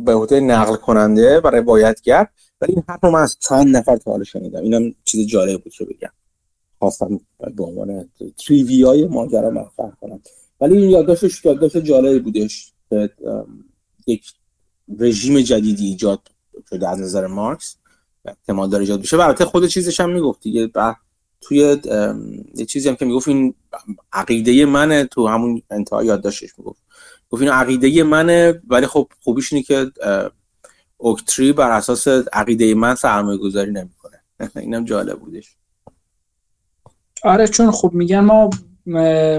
[0.00, 2.26] به عهده نقل کننده و روایتگر
[2.60, 4.62] ولی این حرف من از چند نفر تا حالا شنیدم.
[4.62, 6.10] اینم چیز جالب بود که بگم.
[6.78, 7.20] خواستم
[7.56, 8.08] به عنوان
[8.46, 10.20] تریوی های ماجرا مطرح کنم.
[10.60, 13.10] ولی این یادداشتش یادداشت جالبی بودش که
[14.06, 14.32] یک
[14.98, 16.20] رژیم جدیدی ایجاد
[16.70, 17.76] شده از نظر مارکس
[18.24, 19.20] احتمال داره ایجاد بشه.
[19.20, 20.70] البته خود چیزش هم می‌گفت دیگه.
[21.40, 21.76] توی
[22.54, 23.54] یه چیزی هم که می‌گفت این
[24.12, 26.82] عقیده منه تو همون انتهای یادداشتش می‌گفت.
[27.30, 29.92] گفت این عقیده منه ولی خب خوبیش اینه که
[30.96, 34.20] اوکتری بر اساس عقیده من سرمایه گذاری نمی‌کنه.
[34.56, 35.56] اینم جالب بودش.
[37.22, 38.50] آره چون خب میگن ما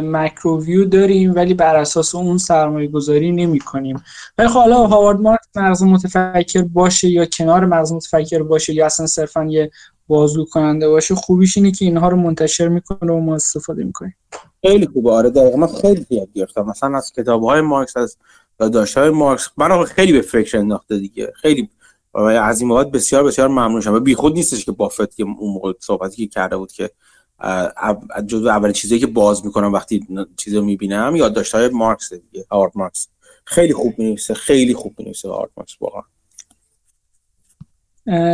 [0.01, 4.03] مکروویو داریم ولی بر اساس اون سرمایه گذاری نمی کنیم
[4.37, 9.05] ولی خب حالا هاوارد مارکس مغز متفکر باشه یا کنار مغز متفکر باشه یا اصلا
[9.05, 9.71] صرفا یه
[10.07, 14.15] بازو کننده باشه خوبیش اینه که اینها رو منتشر می‌کنه و ما استفاده می‌کنیم.
[14.61, 15.11] خیلی خوبه.
[15.11, 16.61] آره دقیقا من خیلی یاد گرفتم.
[16.61, 18.17] مثلا از کتاب های مارکس از
[18.59, 21.33] داشت های مارکس من خیلی به فکر انداخته دیگه.
[21.35, 21.69] خیلی
[22.13, 26.15] از این بسیار بسیار ممنون شدم بی خود نیستش که بافت که اون موقع صحبتی
[26.15, 26.89] که کرده بود که
[28.27, 30.07] جزو اولین چیزی که باز می‌کنم وقتی
[30.37, 33.07] چیزی رو می‌بینم یادداشت های مارکس دیگه آرت مارکس.
[33.45, 36.01] خیلی خوب می‌نویسه خیلی خوب می‌نویسه آرت مارکس واقعا.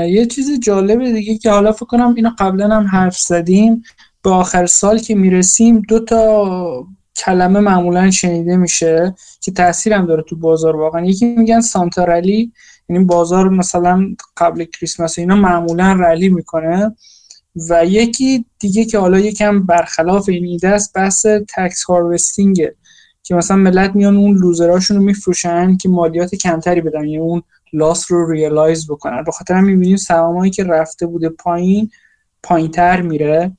[0.06, 3.84] یه چیز جالب دیگه که حالا فکر کنم اینو قبلا هم حرف زدیم.
[4.24, 10.24] به آخر سال که می‌رسیم دو تا کلمه معمولا شنیده میشه که تاثیر هم داره
[10.24, 11.06] تو بازار واقعا.
[11.06, 12.51] یکی میگن سانتا رلی
[12.89, 16.95] یعنی بازار مثلا قبل کریسمس اینا معمولا رلی می‌کنه.
[17.70, 22.76] و یکی دیگه که حالا یکم برخلاف این ایده است بحث tax harvesting ه
[23.24, 27.43] که مثلا ملت میان اون loser اشون رو میفروشن که مالیات کمتری بدن یعنی اون
[27.74, 29.24] loss رو realize بکنن.
[29.24, 31.91] به خاطر هم می‌بینیم سهامایی که رفته بوده پایین
[32.43, 33.51] پایینتر میره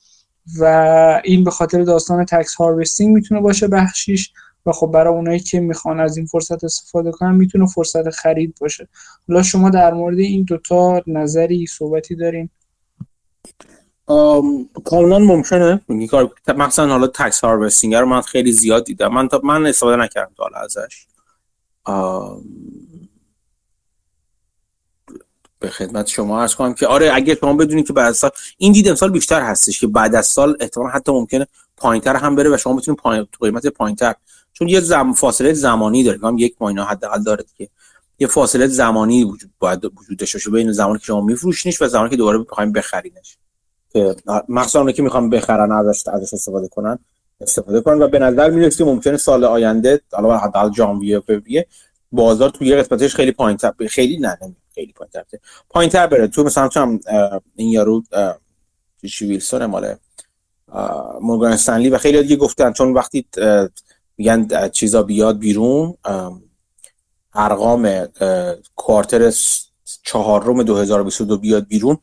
[0.60, 0.64] و
[1.24, 4.32] این به خاطر داستان tax harvesting می‌تونه باشه بخشیش
[4.66, 8.88] و خب برای اونایی که می‌خوان از این فرصت استفاده کنن می‌تونه فرصت خرید باشه.
[9.28, 12.50] حالا شما در مورد این دوتا نظری صحبتی دارین؟
[14.84, 15.80] کاملا ممکنه؟
[16.56, 19.14] مثلا حالا تکس هاروستینگ رو من خیلی زیاد دیدم.
[19.14, 21.06] من تا من استفاده نکردم تا حالا ازش.
[25.58, 28.72] به خدمت شما عرض کنم که آره اگه شما بدونید که بعد از سال این
[28.72, 31.46] دید امسال بیشتر هستش که بعد از سال احتمال حتی ممکنه
[31.76, 34.14] پایینتر هم بره و شما بتونید پایین قیمت پایینتر.
[34.52, 36.18] چون یه زم فاصله زمانی داره.
[36.22, 37.68] هم یک ماهینه حداقل داره که
[38.18, 42.10] یه فاصله زمانی وجود باید وجود داشته باشه بین زمانی که شما میفروشینش و زمانی
[42.10, 43.36] که دوباره بخوایم بخرینش.
[43.94, 44.16] که
[44.48, 46.98] مثلا که می‌خوام بخرن ازش ازش استفاده کنن
[47.40, 51.66] استفاده کنن و به نظر می‌رسه که ممکنه سال آینده حالا حداقل ژانویه فوریه
[52.12, 54.38] بازار توی یه قسمتش خیلی پایینتر خیلی نه
[54.74, 55.24] خیلی پایینتر
[55.70, 56.26] پایینتر بره.
[56.26, 57.00] تو مثلا چم
[57.54, 58.02] این یارو
[59.10, 59.94] چی ویلسون مال
[61.20, 63.26] مورگان استنلی و خیلی دیگه گفتن چون وقتی
[64.16, 65.94] میگن چیزا بیاد بیرون
[67.34, 68.06] ارقام
[68.76, 69.32] کوارتر
[70.02, 71.98] چهارم 2022 بیاد بیرون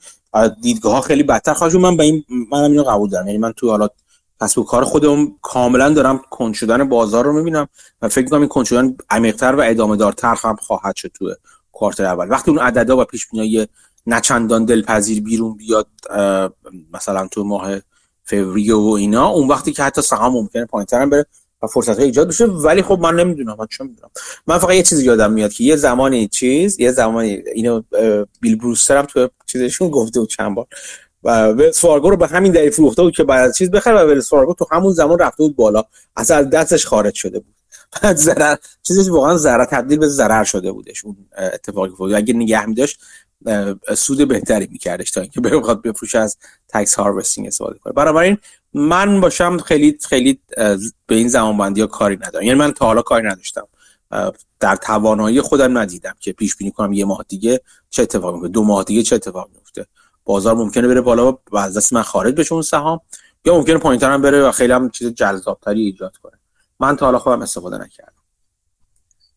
[0.62, 3.28] دیدگاه ها خیلی بدتر خواهد من به این منم اینو قبول دارم.
[3.28, 3.90] یعنی من تو حالا
[4.58, 7.68] و کار خودم کاملا دارم کن شدن بازار رو می‌بینم
[8.02, 11.36] و فکر کنم این کن شدن عمیق‌تر و ادامه دارتر هم خواهد شد تو
[11.72, 12.32] کوارتر اول.
[12.32, 13.68] وقتی اون عددا و پیش بینی
[14.08, 15.88] نچندان دلپذیر بیرون بیاد
[16.94, 17.72] مثلا تو ماه
[18.26, 21.26] فوریه و اینا اون وقتی که حتی سهام ممکنه پایینتر بره.
[21.62, 22.46] و فرصت های ایجاد بشه.
[22.46, 24.10] ولی خب من نمی‌دونم من چه می‌دونم.
[24.48, 27.82] من فقط یه چیزی یادم میاد که یه زمانی چیز یه زمانی اینو
[28.42, 30.68] بیل بروستر هم تو چیزشون گفته بود چند بار.
[31.24, 34.30] و Wells Fargo رو به همین دلیل فروخته بود که بعد چیز بخره و Wells
[34.30, 35.84] Fargo تو همون زمان رفته بود بالا.
[36.16, 37.56] از دستش خارج شده بود.
[38.04, 42.66] بعد ضرر چیزش واقعا ضرر تبدیل به ضرر شده بودش اون اتفاقی افتاد اگه نگه
[42.66, 43.00] می داشت
[43.98, 46.38] سود بهتری میکردش تا اینکه بخواد بفروشه از
[46.68, 47.94] تکس هاروستینگ استفاده کنه.
[47.94, 48.38] بنابراین
[48.74, 50.40] من باشم خیلی خیلی
[51.08, 52.46] به این زمان بندی ها کاری ندارم.
[52.46, 53.68] یعنی من تا حالا کاری نداشتم.
[54.60, 58.64] در توانایی خودم ندیدم که پیش بینی کنم یه ماه دیگه چه اتفاقی میفته دو
[58.64, 59.86] ماه دیگه چه اتفاقی میفته
[60.26, 63.00] بازار ممکنه بره بالا و از دست من خارج بشه اون سهام
[63.46, 66.40] یا ممکنه پایینتر هم بره و خیلی هم چیز جذابتری ایجاد کنه.
[66.80, 68.21] من تا حالا خودم استفاده نکردم.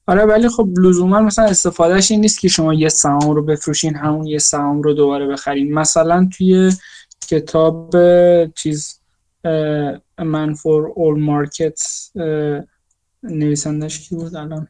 [0.07, 4.27] آره ولی خب لزوما مثلا استفادهش این نیست که شما یه سهام رو بفروشین همون
[4.27, 5.75] یه سهام رو دوباره بخرین.
[5.75, 6.73] مثلا توی
[7.29, 7.95] کتاب
[8.55, 9.01] چیز
[10.19, 11.81] Man for All Markets
[13.23, 14.69] نویسندش کی بود الان؟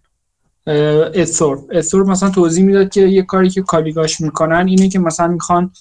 [1.14, 4.88] Ed Thorp Ed Thorp مثلا توضیح می‌داد که یه کاری که colleague اش می‌کنن اینه
[4.88, 5.72] که مثلا می‌خوان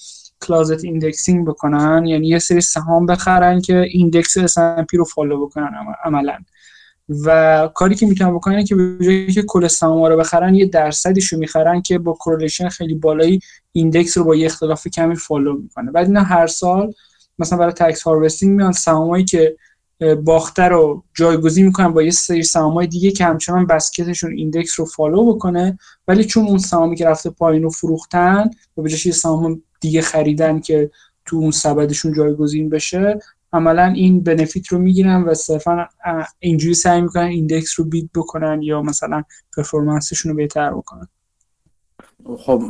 [0.41, 5.71] closet indexing بکنن یعنی یه سری سهام بخرن که index S&P رو follow بکنن
[6.05, 6.37] عملا.
[7.09, 11.33] و کاری که می‌تونن بکنن که به جایی که کل سهام رو بخرن یه درصدیش
[11.33, 13.39] رو می‌خرن که با correlation خیلی بالایی
[13.71, 15.91] index رو با یه اختلاف کمی follow می‌کنه.
[15.91, 16.93] بعد اینا هر سال
[17.39, 19.57] مثلا برای tax harvesting میان سهامایی که
[20.23, 24.85] باخته رو جایگزین می‌کنن با یه سری سهامای دیگه که همچنان basket شون index رو
[24.85, 25.77] follow بکنه
[26.07, 30.59] ولی چون اون سهامی که رفته پایین رو فروختن و به جاش سهام دیگه خریدن
[30.59, 30.91] که
[31.25, 33.19] تو اون سبدشون جایگزین بشه
[33.53, 35.87] عملا این benefit رو می‌گیرن و صرفا
[36.39, 39.23] اینجوری سعی می‌کنن index رو beat بکنن یا مثلا
[39.57, 41.07] performance شون رو بهتر بکنن.
[42.37, 42.63] خب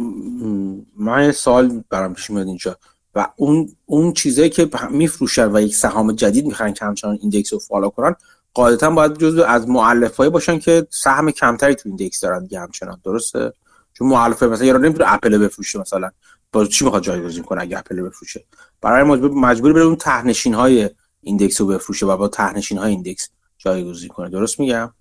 [0.98, 2.78] من یه سوال برام پیش میاد اینجا
[3.16, 7.60] و اون اون چیزایی که میفروشن و یک سهام جدید می‌خرن که همچنان index رو
[7.60, 8.16] follow کنن
[8.54, 13.02] قاعدتا باید جزو از مؤلفهایی باشن که سهم کمتری تو index دارن دیگه همچنان.
[13.04, 13.54] درسته؟
[13.94, 16.12] چون مؤلفه مثلا یارو نمی‌تونه اپل بفروشه مثلا.
[16.54, 18.46] با چی می‌خواد جایگزین کنه اگه اپل بفروشه؟
[18.82, 20.90] برای مجبور مجبور بره اون تهنشین های
[21.22, 24.30] index رو بفروشه و با تهنشین های index جایگزین کنه.
[24.30, 24.94] درست میگم؟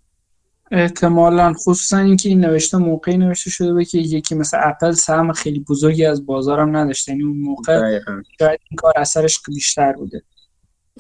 [0.71, 1.53] احتمالا.
[1.53, 6.05] خصوصا اینکه این نوشته موقعی نوشته شده به که یکی مثل اپل سهم خیلی بزرگی
[6.05, 7.13] از بازارم نداشته.
[7.13, 8.01] یعنی اون موقع
[8.39, 10.23] شاید این کار اثرش بیشتر بوده.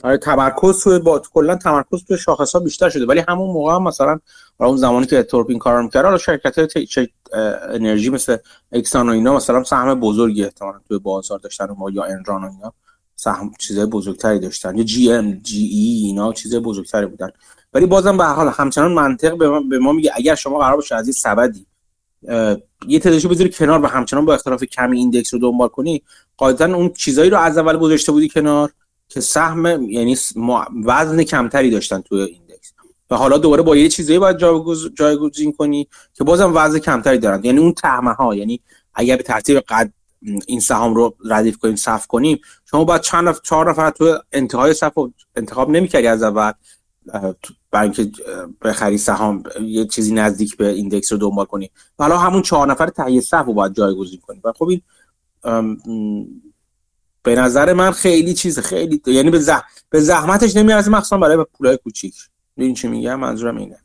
[0.03, 3.07] آره تمرکز تو با کلا تمرکز تو شاخص ها بیشتر شده.
[3.07, 4.18] ولی همون موقع هم مثلا
[4.61, 6.76] اون زمانی که تورپ این کارو می‌کرد حالا شرکت
[7.70, 8.36] انرژی مثل
[8.72, 12.51] Exxon و اینا مثلا سهم بزرگی احتمالاً توی بازار داشتن و ما یا Enron و
[12.51, 12.72] اینا.
[13.16, 14.76] سهم چیزای بزرگتری داشتن.
[14.76, 17.30] یا GM GE اینا چیزای بزرگتری بودن.
[17.74, 20.95] ولی بازم به حال همچنان منطق به ما, به ما میگه اگر شما قرار باشه
[20.95, 21.66] از این سبدی
[22.88, 26.03] یه تعدادشو بذاری کنار و همچنان با اختلاف کمی index رو دنبال کنی
[26.36, 28.72] قاعدتا اون چیزایی رو از اول گذاشته بودی کنار.
[29.12, 30.16] که سهم یعنی
[30.84, 32.72] وزن کمتری داشتن توی index.
[33.10, 34.36] و حالا دوباره با یه چیزایی باید
[34.94, 37.44] جایگزین کنی که بازم وزن کمتری دارن.
[37.44, 38.60] یعنی اون تهمه ها یعنی
[38.94, 39.92] اگر به ترتیب قد
[40.46, 42.40] این سهام رو ردیف کنیم صف کنیم
[42.70, 44.92] شما باید چند نفر چهار نفر تو انتهای صف
[45.36, 46.52] انتخاب نمی‌کردی از اول
[47.70, 48.12] برای
[48.62, 51.70] بخری سهام یه چیزی نزدیک به index رو دنبال کنی.
[51.98, 54.40] حالا همون چهار نفر ته صف رو باید جایگزین کنی.
[54.44, 54.82] و خب این
[57.23, 59.61] به نظر من خیلی چیز خیلی یعنی به, زح...
[59.91, 62.14] به زحمتش نمیارزه مخصوصا برای پولای کوچیک.
[62.57, 63.77] این چی میگم؟ منظورم اینه.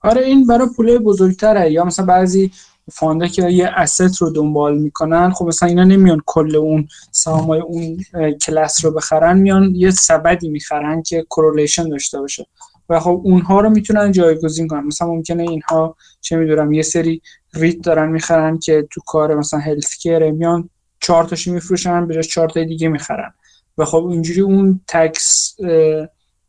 [0.00, 1.72] آره این برای پولای بزرگتره.
[1.72, 2.50] یا مثلا بعضی
[2.92, 7.60] fund ه که یه asset رو دنبال می‌کنن خب مثلا اینا نمیان کل اون سهامای
[7.60, 8.04] اون
[8.42, 12.46] کلاس رو بخرن میان یه سبدی می‌خرن که correlation داشته باشه.
[12.88, 14.86] و خب اونها رو می‌تونن جایگزین کنن.
[14.86, 17.22] مثلا ممکنه اینها چه می‌دونم یه سری
[17.54, 20.70] REIT دارن می‌خرن که تو کار مثلا health میان
[21.04, 23.34] چهار تاشی میفروشن به چهار تا دیگه می‌خرن.
[23.78, 25.56] و خب اینجوری اون tax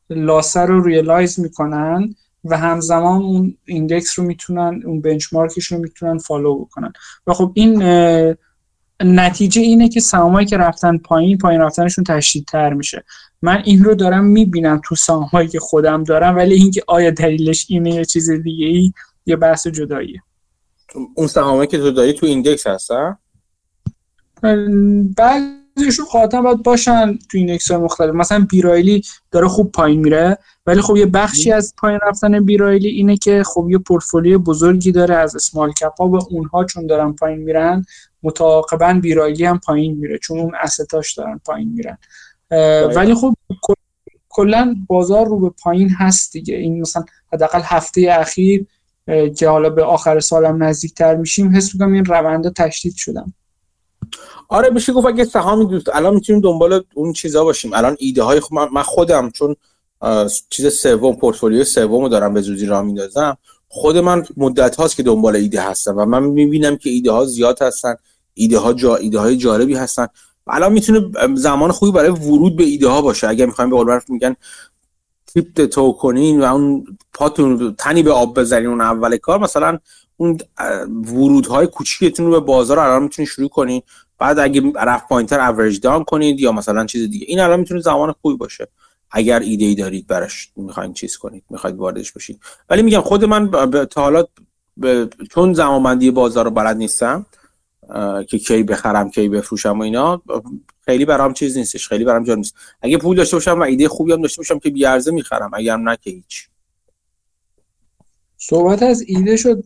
[0.09, 5.77] loss ه رو realize می‌کنن و همزمان اون index رو می‌تونن اون benchmark ش رو
[5.77, 6.93] می‌تونن follow بکنن.
[7.27, 7.83] و خب این
[8.99, 12.03] نتیجه اینه که سهامایی که رفتن پایین پایین رفتنشون
[12.47, 13.03] تر میشه.
[13.41, 17.95] من این رو دارم می‌بینم تو سهامایی که خودم دارم ولی اینکه آیا دلیلش اینه
[17.95, 18.93] یا چیز دیگه ای
[19.25, 20.21] یه بحث جداییه.
[21.15, 23.17] اون سهامایی که تو داری تو index هستن؟
[25.17, 28.15] بعضیشون قاطعا باید باشن تو index های مختلف.
[28.15, 28.64] مثلا B.
[28.64, 32.57] Riley داره خوب پایین میره ولی خب یه بخشی از پایین رفتن B.
[32.57, 36.85] Riley اینه که خب یه پورتفولیو بزرگی داره از small cap ها و اونها چون
[36.85, 37.85] دارن پایین میرن
[38.23, 39.14] متعاقبا B.
[39.14, 41.97] Riley هم پایین میره چون اون asset اش دارن پایین میرن.
[42.95, 43.33] ولی خب
[44.29, 46.55] کلا بازار رو به پایین هست دیگه.
[46.55, 48.65] این مثلا حداقل هفته اخیر
[49.37, 53.33] که حالا به آخر سالم نزدیکتر میشیم حس می‌کنم این رونده تشدید شدم.
[54.47, 57.73] آره میشه گفت اگه سهامی دوست الان می‌تونیم دنبال اون چیزا باشیم.
[57.73, 59.55] الان ایده های خب من خودم چون
[60.49, 63.37] چیز سوم پورتفولیو سومو دارم به زودی راه میندازم.
[63.67, 67.61] خود من مدت هاست که دنبال ایده هستم و من می‌بینم که ایده ها زیاد
[67.61, 67.95] هستن
[68.33, 70.07] ایده ها جا ایده های جالبی هستن.
[70.47, 73.27] الان می‌تونه زمان خوبی برای ورود به ایده ها باشه.
[73.27, 74.35] اگر می‌خوایم به قول میگن
[75.27, 79.79] dip toe کنین و اون پاتون تنی به آب بزنین اون اول کار مثلا
[80.17, 80.37] اون
[80.89, 83.81] ورودهای کوچیکتون رو به بازار الان می‌تونید شروع کنین
[84.17, 87.25] بعد اگه رفت پایین‌تر average down کنید یا مثلا چیز دیگه.
[87.29, 88.67] این الان می‌تونه زمان خوبی باشه.
[89.11, 92.39] اگر ایده ای دارید براش می‌خواین چیز کنید می‌خواید واردش بشید.
[92.69, 93.51] ولی میگم خود من
[93.85, 94.23] تا حالا
[95.31, 97.25] چون زمانبندی بازار رو بلد نیستم
[98.27, 100.21] که کی بخرم کی بفروشم و اینا
[100.85, 102.55] خیلی برام چیز نیستش خیلی برام جا نیست.
[102.81, 105.97] اگه پول داشته باشم و ایده خوبی هم داشته باشم که بیارزه می‌خرم اگر نه
[106.01, 106.47] که هیچ.
[108.49, 109.63] صحبت از ایده شد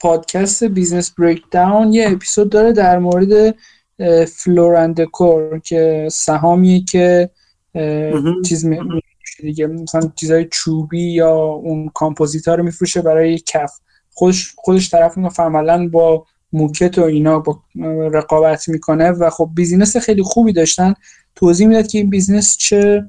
[0.00, 3.54] پادکست Business Breakdowns یه اپیزود داره در مورد
[4.28, 7.30] Floor & Decor که سهامی که
[8.44, 8.66] چیز
[9.42, 9.66] دیگه.
[9.66, 13.72] مثلا چیزای چوبی یا اون کامپوزیت ها رو میفروشه برای کف.
[14.14, 17.60] خودش خودش طرف میگه عملا با موکت و اینا با
[18.12, 20.94] رقابت می‌کنه و خب business خیلی خوبی داشتن.
[21.34, 23.04] توضیح می‌داد که این business چه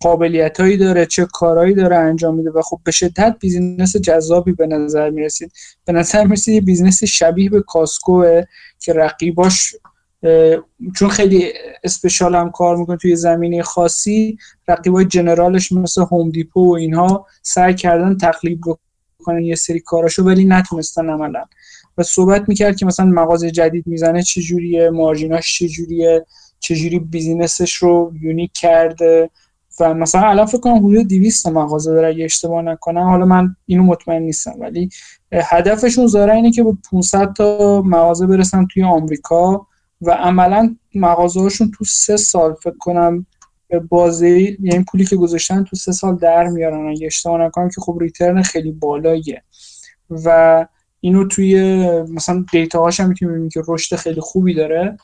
[0.00, 4.66] قابلیت هایی داره چه کارهایی داره انجام میده و خب به شدت business جذابی به
[4.66, 5.52] نظر می‌رسید.
[5.84, 8.42] به نظر می‌رسید یه business شبیه به Costco ه
[8.78, 9.74] که رقیباش
[10.96, 11.52] چون خیلی
[11.84, 14.38] special هم کار می‌کنه توی زمینه خاصی
[14.68, 18.60] رقیبای general ش مثل Home Depot و اینها سعی کردن تقلید
[19.18, 21.44] بکنن یه سری کاراشو ولی نتونستن عملا.
[21.98, 26.26] و صحبت می‌کرد که مثلا مغازه جدید می‌زنه چجوریه margin اش چجوریه
[26.60, 29.30] چجوری business ش رو unique کرده
[29.80, 33.02] و مثلا الان فکر کنم حدود 200 مغازه داره اگه اشتباه نکنم.
[33.02, 34.88] حالا من اینو مطمئن نیستم ولی
[35.32, 39.66] هدفشون ظاهرا اینه که به 500 تا مغازه برسن توی آمریکا
[40.00, 43.26] و عملا مغازه هاشون تو سه سال فکر کنم
[43.88, 46.88] بازی یعنی پولی که گذاشتن تو سه سال در میارن.
[46.88, 49.42] اگه اشتباه نکنم که خب return خیلی بالاییه.
[50.10, 50.66] و
[51.00, 54.96] اینو توی مثلا data هاش هم می‌تونیم که رشد خیلی خوبی داره.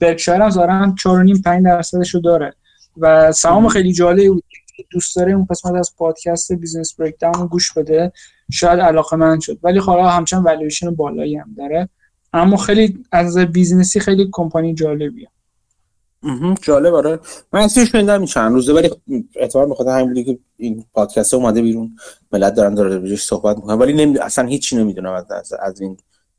[0.00, 2.54] برکشایر هم ظاهرا 4.5 5 درصدش رو داره.
[2.96, 4.40] و سهام خیلی جالب
[4.90, 8.12] دوست داره اون قسمت از پادکست Business Breakdowns گوش بده
[8.52, 9.58] شاید علاقه‌مند شد.
[9.62, 11.88] ولی حالا خب همچنان والویشن بالایی هم داره.
[12.32, 15.28] اما خیلی از business ی خیلی کمپانی جالبیه.
[16.62, 17.20] جالب آره.
[17.52, 18.90] من اصلا شنیدم چند روزه ولی
[19.36, 21.96] احتمالا به خاطر همین بوده که این پادکست اومده بیرون
[22.32, 23.78] ملت دارن درباره‌اش صحبت می‌کنن.
[23.78, 24.18] ولی نمی...
[24.18, 25.96] اصلا هیچی نمی‌دونم از, از, این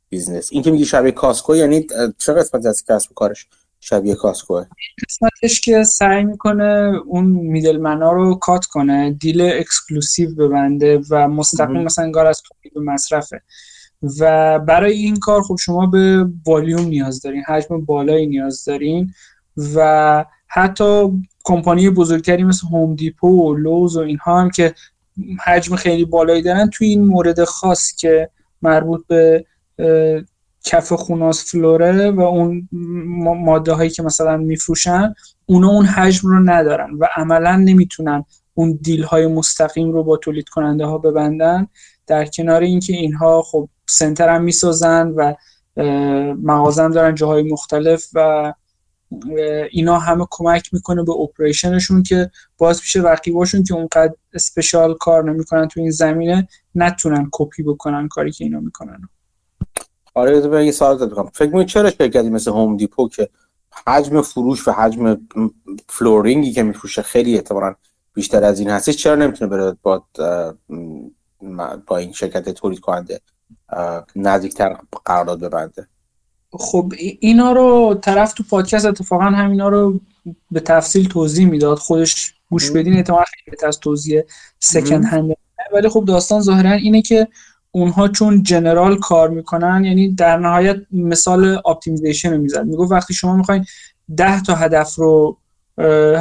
[0.08, 0.48] business.
[0.52, 1.86] این که میگی شبیه Costco یعنی
[2.18, 3.46] چه قسمت از کسب و کارش
[3.80, 4.64] شبیه Costco
[5.08, 11.82] قسمتش که سعی می‌کنه اون middleman ا رو cut کنه deal exclusive ببنده و مستقیم
[11.82, 12.42] مثلا گار از
[12.74, 13.42] به مصرفه.
[14.20, 19.12] و برای این کار خب شما به والیوم نیاز دارین حجم بالایی نیاز دارین
[19.74, 21.12] و حتی
[21.44, 24.74] کمپانی بزرگتری مثل هوم دیپو و لوز و اینها هم که
[25.44, 28.30] حجم خیلی بالایی دارن توی این مورد خاص که
[28.62, 29.44] مربوط به
[30.66, 32.68] کف خوناس فلوره و اون
[33.44, 35.14] ماده هایی که مثلا میفروشن
[35.46, 40.48] اونا اون حجم رو ندارن و عملا نمی‌تونن اون دیل های مستقیم رو با تولید
[40.48, 41.66] کننده ها ببندن.
[42.06, 45.34] در کنار اینکه اینها خب سنتر هم می‌سازن و
[46.42, 48.52] مغازه دارن جاهای مختلف و
[49.70, 55.30] اینا همه کمک می‌کنه به operation شون که باز میشه رقیباشون که اونقدر special کار
[55.30, 59.08] نمی‌کنن تو این زمینه نتونن کپی بکنن کاری که اینا می‌کنن.
[60.16, 63.28] آره به یه سوال دادم فکر می‌کنی چرا شرکتی مثل Home Depot که
[63.86, 65.20] حجم فروش و حجم
[65.88, 67.76] flooring ی که میفروشه خیلی احتمالا
[68.14, 70.04] بیشتر از این هستش چرا نمی‌تونه بره با
[71.86, 73.20] با این شرکت تولید کننده
[74.16, 75.88] نزدیکتر قرارداد ببنده؟
[76.52, 80.00] خب اینا رو طرف تو پادکست اتفاقا همینا رو
[80.50, 81.78] به تفصیل توضیح می‌داد.
[81.78, 84.22] خودش گوش بدین احتمال خیلی از توضیح
[84.58, 85.36] second hand
[85.72, 87.28] ولی خب داستان ظاهرا اینه که
[87.70, 92.64] اونها چون general کار می‌کنن یعنی در نهایت مثال optimization رو می‌زد.
[92.66, 93.64] می‌گفت وقتی شما می‌خواین
[94.16, 95.38] ده تا هدف رو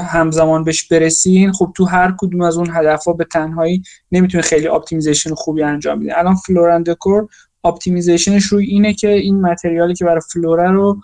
[0.07, 4.67] همزمان بهش برسین خب تو هر کدوم از اون هدف ها به تنهایی نمی‌تونه خیلی
[4.67, 6.19] optimization خوبی انجام بده.
[6.19, 7.27] الان Floor & Decor
[7.63, 11.01] optimization ش روی اینه که این material ی که برای floor ه رو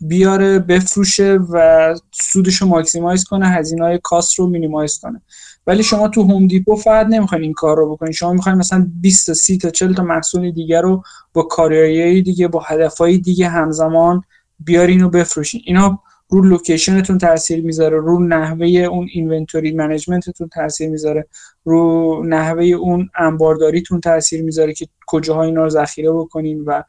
[0.00, 5.22] بیاره بفروشه و سودش رو maximize کنه هزینه های cost رو minimize کنه.
[5.68, 8.12] ولی شما تو Home Depot فقط نمی‌خواین این کار رو بکنین.
[8.12, 11.02] شما می‌خواین مثلا 20 تا 30 تا 40 تا محصول دیگر رو
[11.32, 14.22] با کاریایی دیگه با هدفهای دیگه همزمان
[14.58, 15.60] بیارین و بفروشین.
[15.64, 15.98] اینا
[16.28, 21.26] رو location تون تاثیر می‌ذاره رو نحوه اون inventory management تون تاثیر می‌ذاره
[21.64, 26.82] رو نحوه اون انبارداریتون تاثیر می‌ذاره که کجاها اینا رو ذخیره بکنین و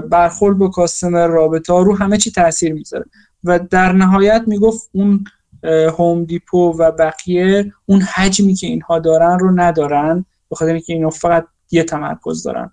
[0.00, 3.04] برخورد با کاستمر رابطه ها رو همه چی تاثیر می‌ذاره.
[3.44, 5.24] و در نهایت می‌گفت اون
[5.64, 11.10] هوم دیپو و بقیه اون حجمی که اینها دارن رو ندارن به خاطر اینکه اینا
[11.10, 12.70] فقط یه تمرکز دارن.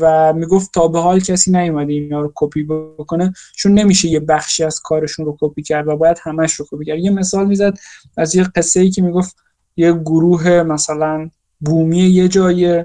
[0.00, 2.62] و می‌گفت تا به حال کسی نیومده اینا رو کپی
[2.98, 6.84] بکنه چون نمیشه یه بخشی از کارشون رو کپی کرد و باید همش رو کپی
[6.84, 6.98] کرد.
[6.98, 7.78] یه مثال می‌زد
[8.16, 9.36] از یه قصه ای که می‌گفت
[9.76, 12.84] یه گروه مثلا بومی یه جای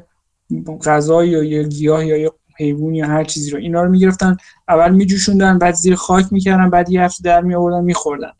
[0.85, 4.91] غذا یا یه گیاه یا یه حیوان یا هر چیزی رو اینا رو می‌گرفتن اول
[4.91, 8.31] میجوشوندن بعد زیر خاک می‌کردن بعد یه هفته در میآوردن میخوردن.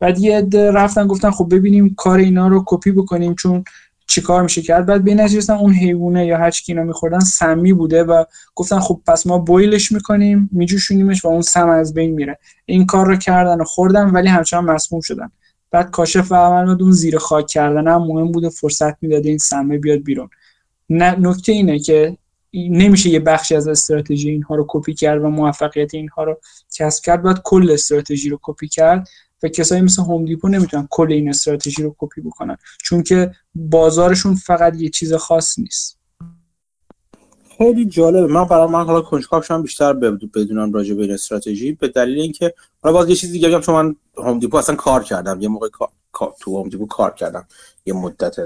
[0.00, 3.64] بعد یه عده رفتن گفتن خب ببینیم کار اینا رو کپی بکنیم چون
[4.06, 4.86] چیکار میشه کرد.
[4.86, 8.24] بعد به نتیجه اون حیوانه یا هر اینا میخوردن سمی بوده و
[8.54, 12.38] گفتن خب پس ما بویلش می‌کنیم میجوشونیمش و اون سم از بین میره.
[12.66, 15.30] این کار رو کردن و خوردن ولی همچنان مسموم شدن.
[15.70, 17.88] بعد کاشف به عمل اون زیر خاک کردن.
[17.88, 20.28] هم مهم بوده فرصت می‌داده این سمه بیاد بیرون.
[20.90, 22.16] نکته اینه که
[22.54, 26.40] نمیشه یه بخشی از استراتژی اینها رو کپی کرد و موفقیت اینها رو
[26.74, 27.22] کسب کرد.
[27.22, 29.08] باید کل استراتژی رو کپی کرد.
[29.42, 32.56] و کسایی مثل Home Depot نمی‌تونن کل این استراتژی رو کپی بکنن.
[32.82, 35.98] چون که بازارشون فقط یه چیز خاص نیست.
[37.58, 38.26] خیلی جالبه.
[38.26, 41.72] من برای من حالا کنجکاو شدم بیشتر بدونم راجع به استراتژی.
[41.72, 45.40] به دلیل اینکه حالا باز یه چیز دیگه چون من Home Depot اصلا کار کردم.
[45.40, 45.68] یه موقع
[46.12, 47.46] کار تو Home Depot کار کردم.
[47.86, 48.36] یه مدت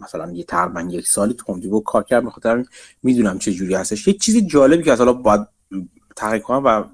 [0.00, 2.26] مثلا یه تقریبا یک سالی تو Home Depot کار کردم.
[2.26, 2.64] بخاطر
[3.02, 4.08] می‌دونم چه جوری هستش.
[4.08, 5.46] یه چیز جالبی که حالا باید
[6.16, 6.84] تحقیق کنم و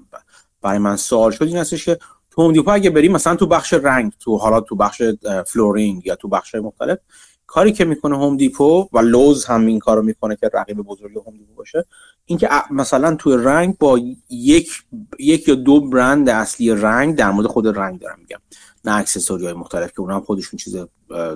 [0.61, 1.99] برای من سوال شد این هستش که
[2.39, 5.01] Home Depot اگه بریم مثلا تو بخش رنگ تو حالا تو بخش
[5.47, 6.99] flooring یا تو بخش مختلف
[7.47, 11.37] کاری که می‌کنه Home Depot و Lowe's هم این کارو می‌کنه که رقیب بزرگ Home
[11.37, 11.85] Depot باشه
[12.25, 14.83] اینکه مثلا تو رنگ با یک
[15.19, 18.39] یک یا دو برند اصلی رنگ در مورد خود رنگ دارم میگم.
[18.85, 20.77] نه accessory های مختلف که اونها هم خودشون چیز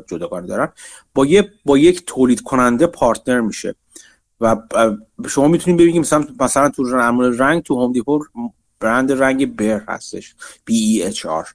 [0.08, 0.70] جداگانه دارن.
[1.14, 3.76] با یه با یک تولید کننده partner میشه.
[4.42, 4.56] و
[5.28, 8.26] شما می‌تونید ببینید مثلا مثلا تو رنگ تو Home Depot
[8.84, 10.36] برند رنگ Behr هستش
[10.72, 11.48] E H R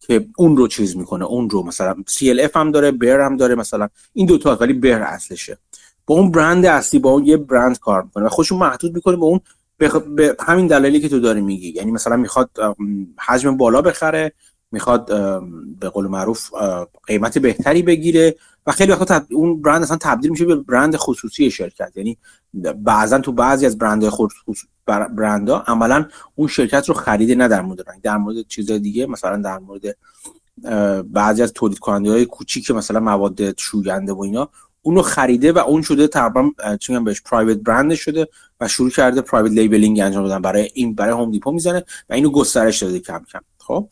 [0.00, 3.88] که اون رو چیز می‌کنه اون رو مثلا CLF هم داره بر هم داره مثلا
[4.12, 5.58] این دوتا ولی بر اصلشه.
[6.06, 9.24] با اون برند اصلی با اون یه برند کار می‌کنه و خودشون محدود می‌کنه به
[9.24, 9.40] اون
[10.16, 11.68] به همین دلایلی که تو داری میگی.
[11.68, 12.50] یعنی مثلا می‌خواد
[13.18, 14.32] حجم بالا بخره
[14.72, 15.06] می‌خواد
[15.80, 16.50] به قول معروف
[17.06, 21.92] قیمت بهتری بگیره و خیلی وقتا اون برند اصلا تبدیل میشه به برند خصوصی شرکت.
[21.96, 22.18] یعنی
[22.84, 27.90] بعضا تو بعضی از برند خصوص برندها عملا اون شرکت رو خریده نه در مورد
[27.90, 28.02] رنگ.
[28.02, 29.96] در مورد چیزای دیگه مثلا در مورد
[31.12, 34.48] بعضی از تولید کننده های کوچیک مثلا مواد شوینده و اینا
[34.82, 38.28] اونو خریده و اون شده تقریبا چون بهش private brand شده
[38.60, 40.42] و شروع کرده private labeling انجام دادن.
[40.42, 43.40] برای این برای Home Depot می‌زنه و اینو گسترش داده کم کم.
[43.58, 43.88] خب؟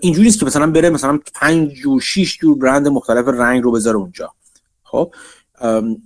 [0.00, 3.96] اینجوری نیست که مثلا بره مثلا 5 جور 6 جور برند مختلف رنگ رو بذاره
[3.96, 4.32] اونجا.
[4.82, 5.14] خب؟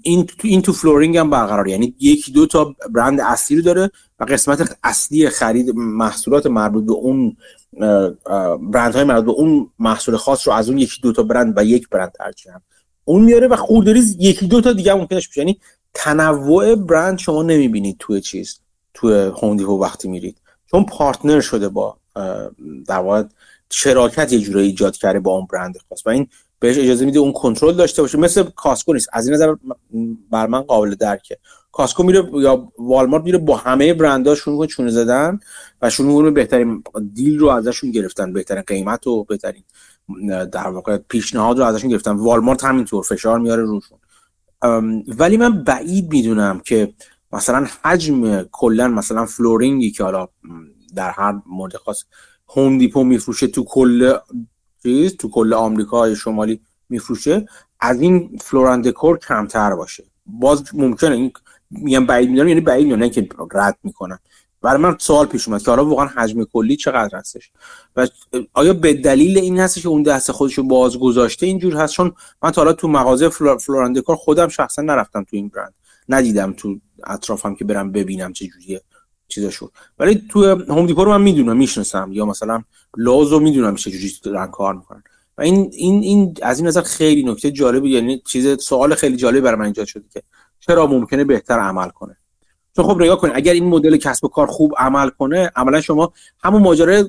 [0.02, 1.68] این تو این تو flooring هم برقرار.
[1.68, 3.90] یعنی یکی دو تا برند اصلی داره
[4.20, 7.36] و قسمت اصلی خرید محصولات مربوط به اون
[8.72, 11.64] برند های مربوط به اون محصول خاص رو از اون یکی دو تا برند و
[11.64, 12.52] یک برند ترجیح
[13.04, 15.40] اون میاره و خوردریز یکی دو تا دیگه ممکنش بشه.
[15.40, 15.58] یعنی
[15.94, 18.60] تنوع برند شما نمی‌بینید توی چیز
[18.94, 20.36] توی هوندیپو وقتی میرید.
[20.70, 21.96] چون پارتنر شده با
[22.86, 23.22] در واقع
[23.70, 26.06] شراکت یه جورایی ایجاد کرده با اون برند خاص.
[26.06, 26.28] و این
[26.62, 28.18] بهش اجازه میده اون کنترل داشته باشه.
[28.18, 29.08] مثل کاسکو نیست.
[29.12, 29.54] از این نظر
[30.30, 31.38] برای من قابل درکه.
[31.72, 35.40] Costco میره یا والمارت میره با همه برنداشون رو چونه زدن
[35.82, 36.82] و شروع بهترین
[37.14, 38.32] deal رو ازشون گرفتن.
[38.32, 39.62] بهترین قیمت و بهترین
[40.52, 42.12] در واقع پیشنهاد رو ازشون گرفتن.
[42.12, 43.98] والمارت همینطور فشار میاره روشون.
[45.18, 46.92] ولی من بعید می‌دونم که
[47.32, 50.28] مثلا حجم کلا مثلا flooring ی که حالا
[50.96, 52.04] در هر مورد خاص
[52.48, 54.14] Home Depot میفروشه تو کل
[54.82, 57.46] چیز تو کل آمریکا شمالی میفروشه
[57.80, 60.04] از این Floor & Decor کمتر باشه.
[60.26, 61.32] باز ممکنه این
[61.70, 64.18] میگم بعید می‌دونم یعنی بعید می‌دونم که رد می‌کنن.
[64.62, 67.50] برای من سوال پیش اومد که حالا واقعا حجم کلی چقدر هستش؟
[67.96, 68.06] و
[68.52, 72.12] آیا به دلیل این هستش که اون دست خودش رو باز گذاشته اینجور هست؟ چون
[72.42, 73.28] من تا حالا تو مغازه
[73.58, 75.74] Floor & Decor خودم شخصا نرفتم تو این برند.
[76.08, 78.82] ندیدم تو اطرافم که برم ببینم چه جوریه.
[79.34, 79.68] چیزاشون.
[79.98, 82.10] ولی تو Home Depot رو من می‌دونم می‌شناسم.
[82.12, 82.62] یا مثلا
[82.96, 85.02] Lowe's رو می‌دونم چه جوری دارن کار می‌کنن.
[85.38, 89.40] و این این این از این نظر خیلی نکته جالبی یعنی چیز سوال خیلی جالبی
[89.40, 90.22] برای من ایجاد شده که
[90.60, 92.16] چرا ممکنه بهتر عمل کنه.
[92.76, 96.12] چون خب نگاه کنید اگر این مدل کسب و کار خوب عمل کنه عملا شما
[96.42, 97.04] همون ماجرای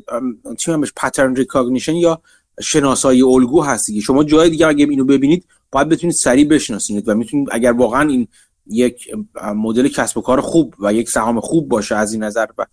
[0.58, 2.22] چی همش pattern recognition یا
[2.62, 7.16] شناسایی الگو هست دیگه شما جای دیگه اگه اینو ببینید باید بتونید سریع بشناسید و
[7.16, 8.28] می‌تونید اگر واقعا این
[8.66, 9.10] یک
[9.56, 12.66] مدل کسب و کار خوب و یک سهام خوب باشه از این نظر و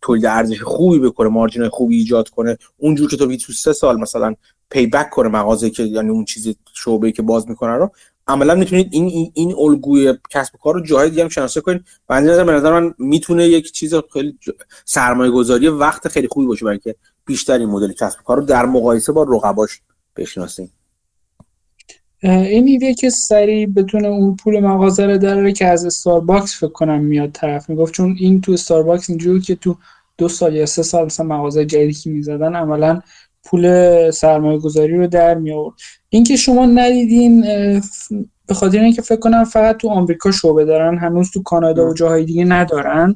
[0.00, 2.58] تولید ارزش خوبی بکنه margin خوبی ایجاد کنه.
[2.76, 4.34] اونجور که تو سه سال مثلا
[4.70, 7.90] pay back کنه مغازه که یعنی اون چیز شعبه که باز می‌کنه رو.
[8.26, 11.84] عملا می‌تونید این این, این الگوی کسب و کار رو جای دیگه هم شناسایی کنید.
[12.08, 14.38] و از نظر به نظر من می‌تونه یک چیز خیلی
[14.84, 16.94] سرمایه گذاری وقت خیلی خوبی باشه برای که
[17.26, 19.80] بیشتر این مدل کسب و کار رو در مقایسه با رقباش
[20.16, 20.72] بشناسیم.
[22.22, 27.00] این ایده که سریع بتونه اون پول مغازه رو داره که از Starbucks فکر کنم
[27.00, 27.70] میاد طرف.
[27.70, 29.76] می‌گفت چون این تو Starbucks اینجوری که تو
[30.18, 33.00] دو سال یا سه سال مثلا مغازه جدیدی که می‌زدن عملا
[33.44, 35.74] پول سرمایه گذاری رو در می آورد
[36.08, 37.40] اینکه شما ندیدین
[38.46, 42.24] به خاطر اینکه فکر کنم فقط تو آمریکا شعبه دارن هنوز تو کانادا و جاهای
[42.24, 43.14] دیگه ندارن.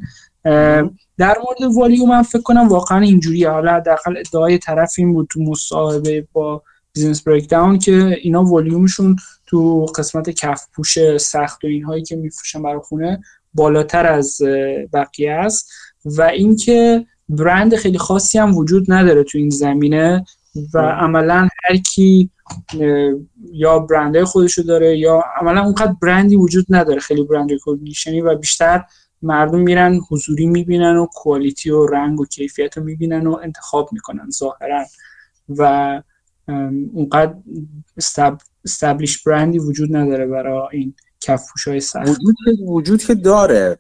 [1.19, 3.51] در مورد والیوم من فکر کنم واقعا اینجوریه.
[3.51, 6.63] حالا حداقل ادعای طرف این بود تو مصاحبه با
[6.95, 9.17] Business Breakdowns که اینا والیومشون
[9.47, 13.21] تو قسمت کف پوش سخت و اینهایی که میفروشن برای خونه
[13.55, 14.39] بالاتر از
[14.93, 15.71] بقیه است.
[16.05, 20.25] و اینکه برند خیلی خاصی هم وجود نداره تو این زمینه
[20.75, 22.31] و عملا هر کی
[23.53, 28.85] یا برنده خودشو داره یا عملا اونقدر برندی وجود نداره خیلی برند ریکوگنیشنی و بیشتر
[29.23, 34.31] مردم میرن حضوری می‌بینن و کوالیتی و رنگ و کیفیت رو می‌بینن و انتخاب می‌کنن
[34.31, 34.85] ظاهرا.
[35.49, 36.03] و
[36.93, 37.35] اونقدر
[38.65, 42.09] استبلیش برندی وجود نداره برای این کفوش های سخت.
[42.09, 43.79] وجود, وجود که داره.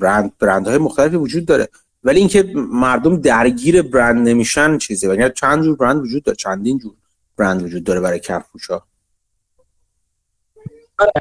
[0.00, 1.68] برند برندهای مختلفی وجود داره.
[2.04, 5.06] ولی اینکه مردم درگیر برند نمیشن چیزه.
[5.06, 6.92] یعنی چند جور برند وجود داره؟ چندین جور
[7.36, 8.89] برند وجود داره برای کفپوشا آره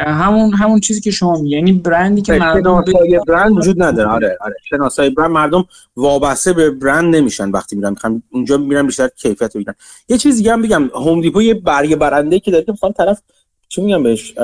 [0.01, 1.55] همون همون چیزی که شما میگی.
[1.55, 2.84] یعنی برندی که مردم
[3.27, 4.09] برند وجود نداره.
[4.09, 4.55] آره آره.
[4.69, 5.65] شناسایی برند مردم
[5.95, 7.89] وابسته به برند نمیشن وقتی میرن.
[7.89, 9.76] می‌خوان اونجا میرن بیشتر کیفیت بگیرن
[10.10, 10.89] یه چیز دیگه هم بگم.
[10.93, 13.22] هوم دیپو یه برگ برنده که داره که مثلا طرف
[13.69, 14.35] چی میگم بهش؟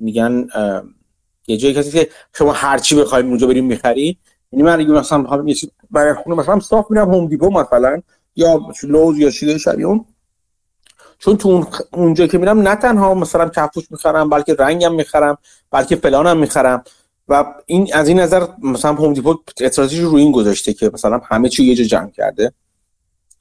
[0.00, 0.46] میگن
[1.46, 2.08] یه جایی کسی که
[2.38, 4.18] شما هر چی بخواید اونجا بریم می‌خری.
[4.52, 8.02] یعنی من اگه مثلا بخوام یه چیز برای خونه مثلا صاف میرم هوم دیپو مثلا
[8.36, 10.04] یا لوز یا چیزای شبیه اون.
[11.18, 15.38] چون تو اون اونجا که میرم نه تنها مثلا کفوش می‌خرم بلکه رنگم می‌خرم
[15.70, 16.84] بلکه فلانم می‌خرم.
[17.28, 21.48] و این از این نظر مثلا هوم دیپو استراتژی رو این گذاشته که مثلا همه
[21.48, 22.52] چی یه جا جمع کرده.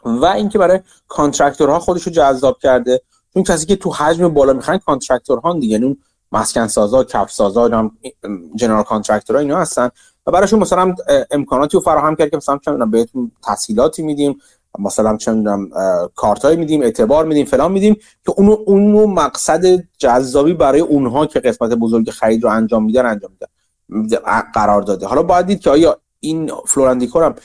[0.05, 3.01] و اینکه برای contractor ها خودش رو جذاب کرده.
[3.33, 5.67] چون کسی که تو حجم بالا می‌خرن contractor ها دیگه.
[5.67, 5.97] یعنی اون
[6.31, 7.91] مسکن سازا کف سازا
[8.55, 9.89] general contractor ها اینا هستن.
[10.27, 10.95] و براشون مثلا
[11.31, 14.41] امکاناتی رو فراهم کرد که مثلا بهتون تسهیلاتی میدیم.
[14.79, 15.69] مثلا چه می‌دونم
[16.15, 21.73] کارتای میدیم اعتبار میدیم فلان میدیم که اونو اونو مقصد جذابی برای اونها که قسمت
[21.73, 23.47] بزرگ خرید رو انجام میدن انجام میدن
[24.53, 25.07] قرار داده.
[25.07, 27.35] حالا باید دید که آیا این Floor & Decor هم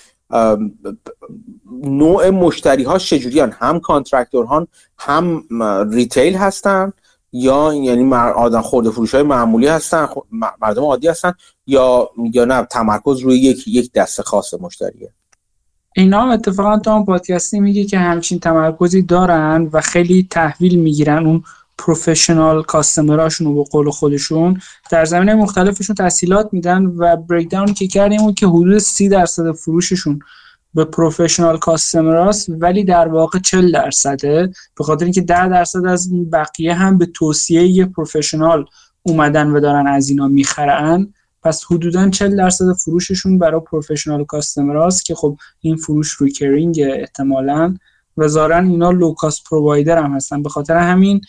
[1.83, 4.67] نوع مشتری ها چجوری هم contractor ها
[4.99, 5.45] هم
[5.93, 6.93] retail هستن
[7.33, 10.09] یا یعنی آدم خورده فروش های معمولی هستن
[10.61, 11.33] مردم عادی هستن
[11.67, 15.13] یا یا نه تمرکز روی یک یک دست خاص مشتریه؟
[15.97, 21.27] اینا هم اتفاقا تو هم پادکستی میگه که همچین تمرکزی دارن و خیلی تحویل می‌گیرن
[21.27, 21.43] اون
[21.79, 24.61] professional customer اشون رو به قول خودشون.
[24.91, 30.19] در زمینه مختلفشون تسهیلات میدن و breakdown که کردیم اون که حدود سی درصد فروششون
[30.75, 36.11] به professional customer است ولی در واقع 40 درصده به خاطر اینکه 10 درصد از
[36.33, 38.65] بقیه هم به توصیه یه professional
[39.03, 41.15] اومدن و دارن از اینا می‌خرن.
[41.43, 47.77] پس حدودا 40 درصد فروششون برای professional customer که خب این فروش recurring احتمالا
[48.17, 50.43] و ظاهرا اینا low-cost provider هم هستن.
[50.43, 51.21] به خاطر همین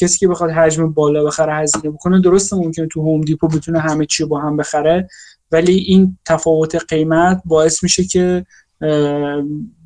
[0.00, 4.06] کسی که بخواد حجم بالا بخره هزینه بکنه درسته ممکنه تو Home Depot بتونه همه
[4.06, 5.08] چی با هم بخره
[5.52, 8.46] ولی این تفاوت قیمت باعث میشه که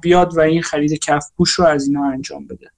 [0.01, 2.74] بیاد و این خرید کف پوش رو از اینا انجام بده.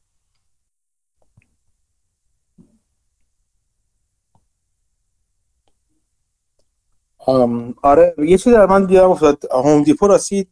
[7.83, 9.45] آره یه چیزی در من دیدم افتاد.
[9.53, 10.49] هوم دیپو راسید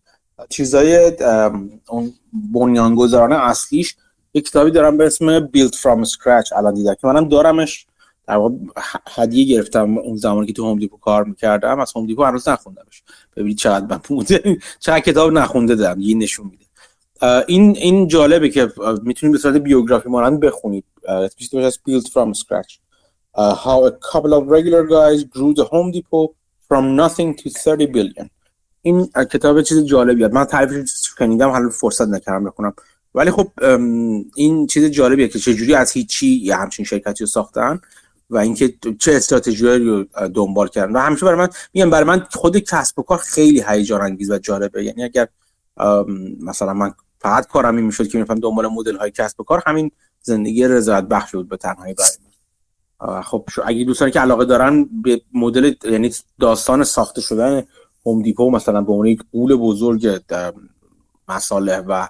[0.49, 1.13] چیزای
[1.89, 2.13] اون
[2.53, 3.97] بنیانگذارانه اصلیش.
[4.35, 7.87] یک کتابی دارم به اسم Build from Scratch الان دیدم که منم دارمش.
[8.27, 8.55] در واقع
[9.15, 11.81] هدیه گرفتم اون زمانی که تو هوم دیپو کار می‌کردم.
[11.81, 13.03] از هوم دیپو هنوز نخوندمش.
[13.37, 14.25] ببینید چقدر من
[14.81, 16.01] چقدر کتاب نخونده دارم.
[16.01, 16.65] یه نشون میده.
[17.47, 18.73] این این جالبه که
[19.03, 20.85] می‌تونید به صورت بیوگرافی مانند بخونید.
[21.09, 21.31] از
[21.89, 22.79] Build from Scratch.
[23.65, 26.35] how a couple of regular guys grew the Home Depot.
[26.75, 28.29] From nothing to 30 billion.
[28.83, 32.75] این کتاب چیز جالبیه من تعریفش شنیدم حالا فرصت نکردم بخونم.
[33.15, 33.53] ولی خب
[34.37, 37.81] این چیز جالبیه که چجوری از هیچی یه همچین شرکتی رو ساختن
[38.31, 40.93] و اینکه چه استراتژی رو دنبال کردن.
[40.93, 44.39] و همیشه برای من میگم برای من خود کسب و کار خیلی هیجان انگیز و
[44.39, 44.85] جالبه.
[44.85, 45.29] یعنی اگر
[46.41, 49.91] مثلا من فقط کارم این می‌شد که میفهم دنبال مدل های کسب و کار همین
[50.21, 52.11] زندگی رضایت بخش بود به تنهایی برای
[53.25, 56.11] خب اگه دوستانی که علاقه دارن به مدل یعنی
[56.41, 57.63] داستان ساخته شدن
[58.07, 60.21] هوم دیپو مثلا به عنوان یک قول بزرگ
[61.29, 62.09] مصالح و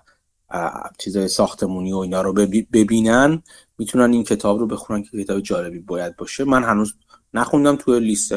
[0.99, 2.33] چیزای ساختمونی و اینا رو
[2.73, 3.43] ببینن
[3.79, 6.45] می‌تونن این کتاب رو بخونن که کتاب جالبی باید باشه.
[6.45, 6.95] من هنوز
[7.35, 8.35] نخوندم توی لیست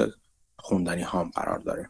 [0.57, 1.89] خوندنی هام قرار داره.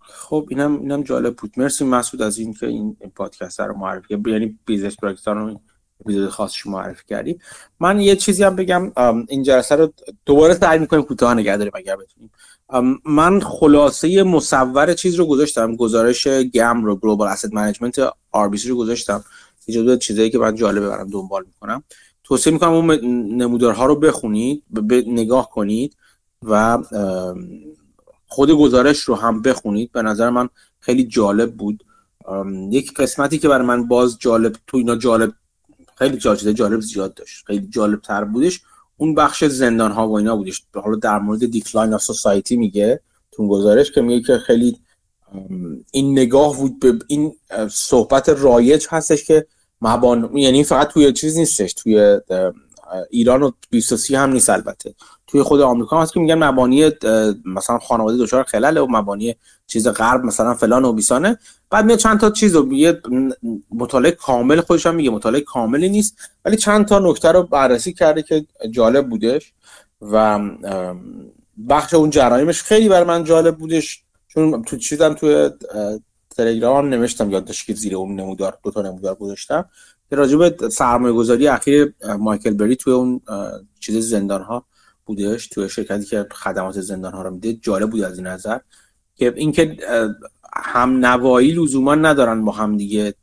[0.00, 1.52] خب اینم اینم جالب بود.
[1.56, 5.60] مرسی مسعود از این که این پادکست رو معرفی یعنی بیزنس پراکتیکان رو
[6.00, 7.38] اپیزود خاصش معرفی کردی.
[7.80, 8.92] من یه چیزی هم بگم
[9.28, 9.92] این جلسه رو
[10.26, 12.30] دوباره سعی می‌کنیم کوتاه نگه داریم اگر بتونیم.
[13.04, 17.98] من خلاصه مصور چیز رو گذاشتم گزارش گم رو global asset management
[18.32, 19.24] آر رو گذاشتم.
[19.66, 21.82] یه دو چیزایی که من جالبه برام دنبال می‌کنم.
[22.24, 22.90] توصیه می‌کنم اون
[23.42, 25.96] نمودارها رو بخونید به نگاه کنید
[26.42, 26.78] و
[28.26, 29.92] خود گزارش رو هم بخونید.
[29.92, 30.48] به نظر من
[30.80, 31.84] خیلی جالب بود.
[32.70, 35.32] یک قسمتی که برای من باز جالب تو اینا جالب
[35.98, 37.46] خیلی جالب جالب زیاد داشت.
[37.46, 38.60] خیلی جالب تر بودش.
[38.96, 40.62] اون بخش زندان ها و اینا بودش.
[40.74, 43.00] حالا در مورد دیکلاین اف سوسایتی میگه
[43.32, 44.78] تو گزارش که میگه که خیلی
[45.90, 47.34] این نگاه بود به این
[47.70, 49.46] صحبت رایج هستش که
[49.82, 52.20] مبان یعنی فقط توی چیز نیستش توی
[53.10, 54.94] ایران و 23 هم نیست البته.
[55.26, 56.90] توی خود آمریکا هست که میگن مبانی
[57.44, 59.36] مثلا خانواده دچار خلل و مبانی
[59.66, 61.38] چیز غرب مثلا فلان و بیسانه.
[61.70, 63.00] بعد میاد چند تا چیز رو یه
[63.70, 66.16] مطالعه کامل خودش میگه مطالعه کاملی نیست.
[66.44, 69.52] ولی چند تا نکته رو بررسی کرده که جالب بودش
[70.00, 70.40] و
[71.68, 74.02] بخش اون جرایمش خیلی بر من جالب بودش.
[74.28, 75.50] چون تو چیزم توی
[76.36, 79.64] تلگرام نوشتم یادداشت که زیر اون نمودار دو تا نمودار گذاشتم.
[80.10, 83.20] که راجع به سرمایه گذاری اخیر مایکل بری توی اون
[83.80, 84.64] چیز زندان ها
[85.06, 88.58] بودش توی شرکتی که خدمات زندان ها رو میده جالب بود از این نظر
[89.14, 89.76] که اینکه
[90.54, 93.14] هم نوایی لزوما ندارن با هم دیگه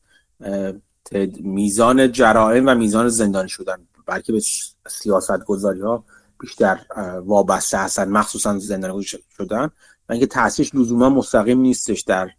[1.39, 4.41] میزان جرائم و میزان زندانی شدن بلکه به
[4.88, 6.05] سیاست گذاری ها
[6.39, 6.80] بیشتر
[7.26, 9.03] وابسته هستن مخصوصا زندانی
[9.38, 9.69] شدن
[10.10, 12.30] و اینکه تاثیرش لزوما مستقیم نیستش در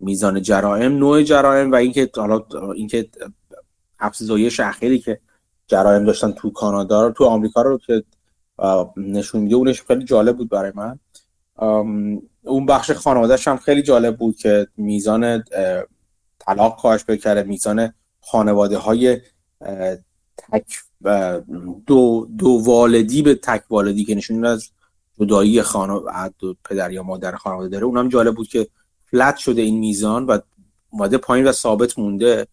[0.00, 2.44] میزان جرائم نوع جرائم و اینکه حالا
[2.74, 3.08] اینکه
[4.00, 5.20] افزایش اخیری که
[5.66, 8.04] جرائم داشتن تو کانادا رو تو آمریکا رو که
[8.96, 9.54] نشون میده.
[9.54, 10.98] اونش خیلی جالب بود برای من.
[12.42, 15.44] اون بخش خانوادهش هم خیلی جالب بود که میزان
[16.38, 19.20] طلاق کاهش بکره میزان خانواده های
[20.36, 20.64] تک
[21.86, 24.70] دو, دو والدی به تک والدی که نشون از
[25.20, 27.84] جدایی خانواده پدر یا مادر خانواده داره.
[27.84, 28.68] اونم جالب بود که
[29.10, 30.38] فلت شده این میزان و
[30.90, 32.46] اومده پایین و ثابت مونده.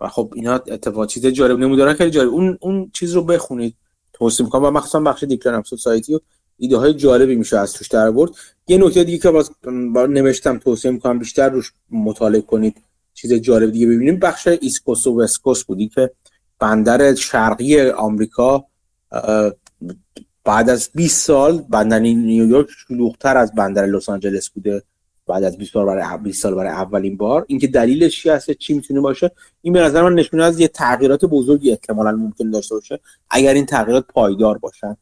[0.00, 2.30] و خب اینا اتفاق چیز جالب نمودارن خیلی جالب.
[2.32, 3.76] اون اون چیز رو بخونید.
[4.12, 6.20] توصیه می‌کنم و مخصوصا بخش دیکلان سوسایتی و
[6.58, 8.30] ایده های جالبی میشه از توش در برد
[8.68, 9.50] یه نکته دیگه که باز
[10.08, 12.76] نوشتم توصیه می‌کنم بیشتر روش مطالعه کنید
[13.14, 14.18] چیز جالب دیگه ببینیم.
[14.18, 16.10] بخش ایسکوس و وسکوس بودی که
[16.58, 18.64] بندر شرقی آمریکا
[20.44, 24.82] بعد از 20 سال بندر نیویورک شلوغتر از بندر لس آنجلس بوده.
[25.26, 27.44] بعد از 20 سال برای 20 سال برای اولین بار.
[27.48, 29.30] اینکه دلیلش چی هست؟ چی می‌تونه باشه؟
[29.62, 33.00] این به نظر من نشونه از یه تغییرات بزرگی احتمالاً ممکن داشته باشه.
[33.30, 34.96] اگر این تغییرات پایدار باشن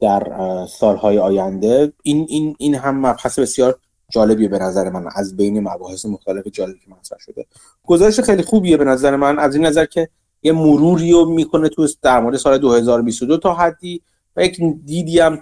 [0.00, 0.32] در
[0.78, 3.78] سالهای آینده این این این هم مبحث بسیار
[4.12, 7.46] جالبیه به نظر من از بین مباحث مختلف جالبی که مطرح شده.
[7.86, 10.08] گزارش خیلی خوبیه به نظر من از این نظر که
[10.42, 14.02] یه مروری رو می‌کنه تو در مورد سال 2022 تا حدی
[14.36, 15.38] و یک دیدی هم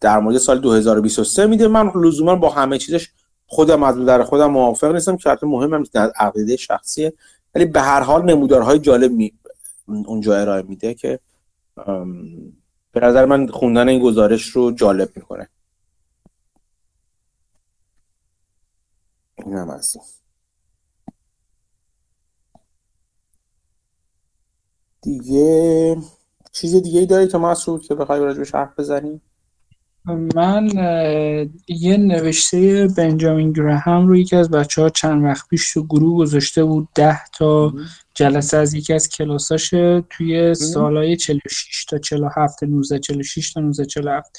[0.00, 1.68] در مورد سال 2023 میده.
[1.68, 3.08] من لزوما با همه چیزش
[3.46, 5.84] خودم از در خودم موافق نیستم که حتی مهم هم
[6.16, 7.12] عقیده شخصیه
[7.54, 9.32] ولی به هر حال نمودارهای جالب می...
[9.86, 11.20] اونجا ارائه میده که
[12.92, 15.48] به نظر من خوندن این گزارش رو جالب می‌کنه.
[19.38, 19.96] این هم از
[25.02, 25.96] دیگه
[26.52, 29.20] چیز دیگه ای داری تو مسعود که بخوای راجبش حرف بزنی؟
[30.06, 30.68] من
[31.68, 36.64] یه نوشته بنجامین گراهام رو یکی از بچه ها چند وقت پیش تو گروه گذاشته
[36.64, 36.88] بود.
[36.94, 37.74] ده تا
[38.14, 39.70] جلسه از یکی از کلاساش
[40.10, 44.38] توی سالهای 46 تا 47 19 46 تا 19 47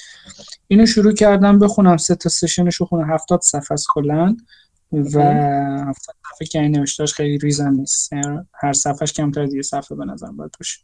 [0.68, 1.96] اینو شروع کردم بخونم.
[1.96, 3.12] سه تا سشنش رو خونم.
[3.12, 4.36] 70 صفحه از کلا.
[4.92, 8.12] و 70 صفحه که این نوشتاش خیلی ریزم نیست.
[8.12, 10.78] یعنی هر صفحش کمتر از یه صفحه به نظر باید باشه.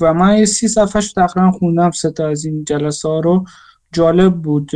[0.00, 1.90] و من یه سی صفحش تقریبا خوندم.
[1.90, 3.44] سه تا از این جلسه ها رو.
[3.92, 4.70] جالب بود.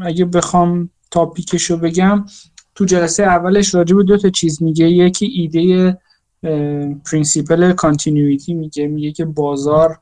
[0.00, 2.24] اگه بخوام topic شو بگم
[2.74, 4.88] تو جلسه اولش راجع به دو تا چیز میگه.
[4.88, 5.98] یکی ایده
[7.04, 8.86] principle continuity میگه.
[8.86, 9.98] میگه که بازار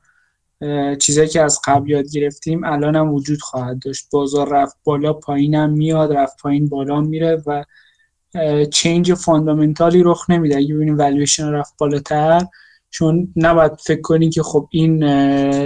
[1.01, 4.07] چیزایی که از قبل یاد گرفتیم الان هم وجود خواهد داشت.
[4.11, 7.65] بازار رفت بالا پایینم میاد رفت پایین بالا میره و
[8.73, 10.57] change fundamental ی رخ نمیده.
[10.57, 12.47] اگه ببینیم والویشن رفت بالاتر
[12.95, 15.03] چون نباید فکر کنی که خب این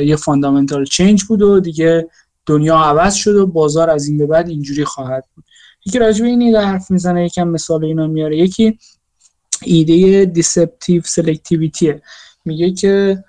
[0.03, 2.09] یه fundamental change بود و دیگه
[2.47, 5.45] دنیا عوض شد و بازار از این به بعد اینجوری خواهد بود.
[5.87, 8.39] یکی راجع به این ایده حرف می‌زنه یکم مثال اینا میاره.
[8.39, 8.79] یکی
[9.63, 12.03] ایده deceptive selectivity ه
[12.45, 13.25] میگه که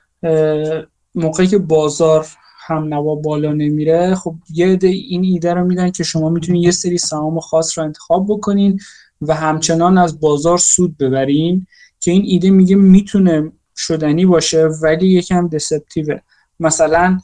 [1.15, 2.27] موقعی که بازار
[2.67, 6.71] هم نوا بالا نمیره خب یه ده این ایده رو میدن که شما می‌تونید یه
[6.71, 8.79] سری سهام خاص رو انتخاب بکنین
[9.21, 11.67] و همچنان از بازار سود ببرین
[11.99, 16.19] که این ایده میگه می‌تونه شدنی باشه ولی یکم دسپتیوه
[16.59, 17.19] مثلا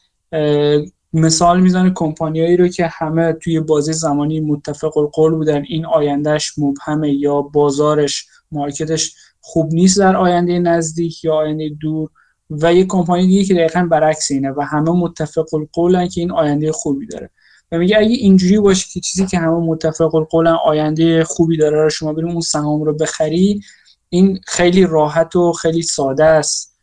[1.13, 7.13] مثال می‌زنه کمپانیایی رو که همه توی بازی زمانی متفق القول بودن این آیندهش مبهمه
[7.13, 12.09] یا بازارش مارکتش خوب نیست در آینده نزدیک یا آینده دور.
[12.49, 16.71] و یه کمپانی دیگه که دقیقا برعکس اینه و همه متفق القولن که این آینده
[16.71, 17.29] خوبی داره.
[17.71, 21.89] و میگه اگه اینجوری باشه که چیزی که همه متفق القولن آینده خوبی داره رو
[21.89, 23.61] شما بریم اون سهام رو بخری
[24.09, 26.79] این خیلی راحت و خیلی ساده است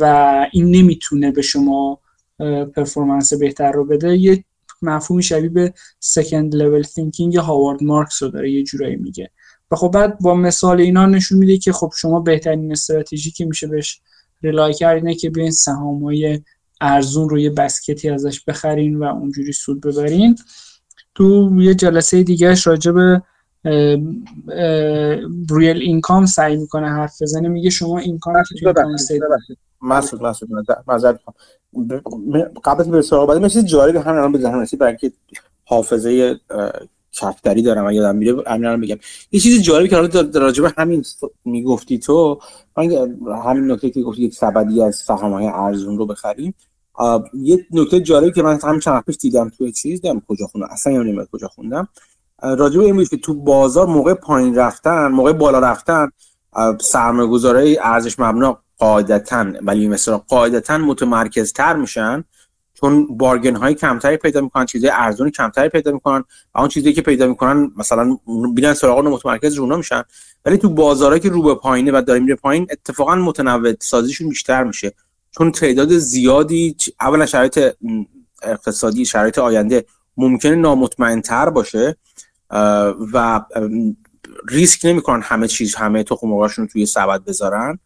[0.00, 0.04] و
[0.52, 2.00] این نمی‌تونه به شما
[2.76, 4.16] performance بهتر رو بده.
[4.16, 4.44] یه
[4.82, 9.30] مفهومی شبیه به second level thinking هاوارد مارکس رو داره یه جورایی میگه.
[9.70, 13.66] و خب بعد با مثال اینا نشون میده که خب شما بهترین استراتژی که میشه
[13.66, 14.00] بهش
[14.42, 16.40] rely کرد اینه که بیاین سهامای
[16.80, 20.38] ارزون رو یه بسکتی ازش بخرین و اونجوری سود ببرین.
[21.14, 23.22] تو یه جلسه دیگهش راجع به
[25.50, 27.48] ریل اینکام سعی می‌کنه حرف بزنه.
[27.48, 28.84] میگه شما اینکامی که توی
[29.82, 30.52] مسعود مسعود
[30.86, 31.20] معذرت
[32.64, 35.16] قبل از برسه بعد چیز جالب همین الان به ذهنم رسید برای اینکه
[35.64, 36.40] حافظه
[37.12, 37.86] کفتری دارم.
[37.86, 38.96] اگه یادم میره همین بگم.
[39.32, 41.04] یه چیز جالبی که حالا راجع به همین
[41.44, 42.40] می‌گفتی تو
[43.44, 46.54] همین نکته که گفتی یک سبدی از سهام های ارزون رو بخریم.
[47.34, 50.68] یه نکته جالبی که من همین چند پیش دیدم توی چیز دیدم کجا خوندم.
[50.70, 51.88] اصلا یادم کجا خوندم.
[52.42, 56.10] راجع به این که تو بازار موقع پایین رفتن موقع بالا رفتن
[56.80, 62.24] سرمایه‌گذارای ارزش مبنا قاعدتا ولی مثلا قاعدتا متمرکزتر میشن
[62.74, 66.24] چون بارگن های کمتری پیدا می‌کنن چیزای ارزون کمتری پیدا می‌کنن
[66.54, 68.18] و اون چیزی که پیدا می‌کنن مثلا
[68.54, 70.02] بینن سراغ متمرکز رونا میشن.
[70.44, 74.64] ولی تو بازارهایی که رو به پایینه و داره میره پایین اتفاقا متنوع سازیشون بیشتر
[74.64, 74.92] میشه.
[75.30, 77.74] چون تعداد زیادی اولا شرایط
[78.42, 79.84] اقتصادی شرایط آینده
[80.16, 81.96] ممکنه نامطمئنتر باشه
[83.12, 83.40] و
[84.48, 87.78] ریسک نمی‌کنن همه چیز همه تخم رو توی سبد بذارن.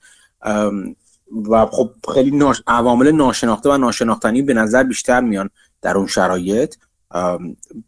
[1.50, 2.62] و خب خیلی ناش...
[2.66, 5.50] عوامل ناشناخته و ناشناختنی به نظر بیشتر میان
[5.82, 6.74] در اون شرایط.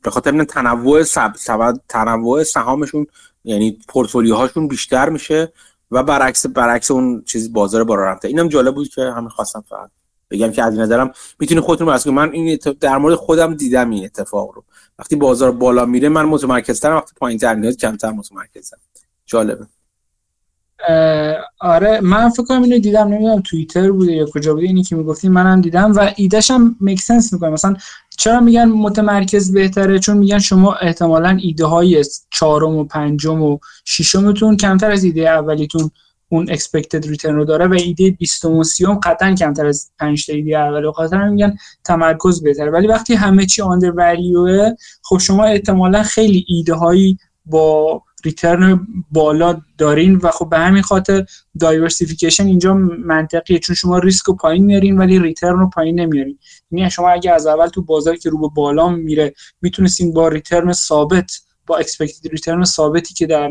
[0.03, 1.33] به خاطر تنوع سب...
[1.37, 3.07] سبد تنوع سهامشون
[3.45, 5.53] یعنی پورتفولیوهاشون بیشتر میشه
[5.91, 8.29] و برعکس برعکس اون چیز بازار بالا رفته.
[8.29, 9.91] اینم جالب بود که همین خواستم فقط
[10.31, 14.51] بگم که از نظرم می‌تونی خودتون رو من این در مورد خودم دیدم این اتفاق
[14.55, 14.65] رو.
[14.98, 16.97] وقتی بازار بالا میره من متمرکزترم.
[16.97, 18.77] وقتی پایین تر میاد کمتر متمرکزم.
[19.27, 19.66] جالبه.
[21.61, 25.28] آره من فکر کنم اینو دیدم نمی‌دونم توییتر بوده یا کجا بوده اینی که می‌گفتی
[25.28, 27.51] منم دیدم و ایدهش هم میک سنس می‌کنه.
[27.51, 27.77] مثلا
[28.16, 34.57] چرا میگن متمرکز بهتره؟ چون میگن شما احتمالا ایده های چهارم و پنجم و ششمتون
[34.57, 35.90] کمتر از ایده اولیتون
[36.32, 40.32] اون expected return رو داره و ایده 20 و 30 قطعا کمتر از 5 تا
[40.32, 42.70] ایده اول قطعا میگن تمرکز بهتره.
[42.70, 44.71] ولی وقتی همه چی undervalue ه
[45.02, 51.27] خب شما احتمالا خیلی ایده هایی با return بالا دارین و خب به همین خاطر
[51.61, 56.39] diversification اینجا منطقیه چون شما ریسک رو پایین میارین ولی return رو پایین نمیارین.
[56.70, 60.73] یعنی شما اگه از اول تو بازار که رو به بالا میره می‌تونستین با return
[60.73, 63.51] ثابت با expected return ثابتی که در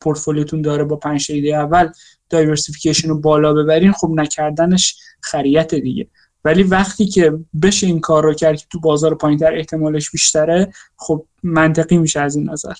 [0.00, 1.88] پورتفولیوتون داره با پنج ایده اول
[2.30, 6.08] diversification رو بالا ببرین خب نکردنش خریت دیگه.
[6.44, 11.26] ولی وقتی که بشه این کار رو کرد که تو بازار پایینتر احتمالش بیشتره خب
[11.42, 12.74] منطقی میشه از این نظر.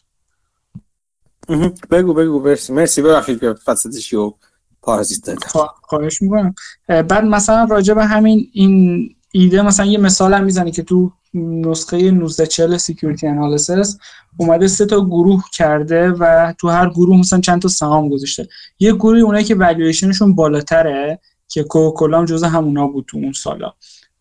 [1.90, 2.72] بگو بگو مرسی.
[2.72, 4.38] مرسی ببخشید که فسادش رو
[4.82, 5.68] پارازیت دادم.
[5.82, 6.54] خواهش می‌کنم.
[6.88, 11.96] بعد مثلا راجع به همین این ایده مثلا یه مثال هم می‌زنه که تو نسخه
[11.96, 13.98] 1940 Security Analysis
[14.36, 18.48] اومده سه تا گروه کرده و تو هر گروه مثلا چند تا سهام گذاشته.
[18.78, 23.72] یه گروه اونایی که والویشنشون بالاتره که کوکاکولا هم جزء همونا بود تو اون سالا.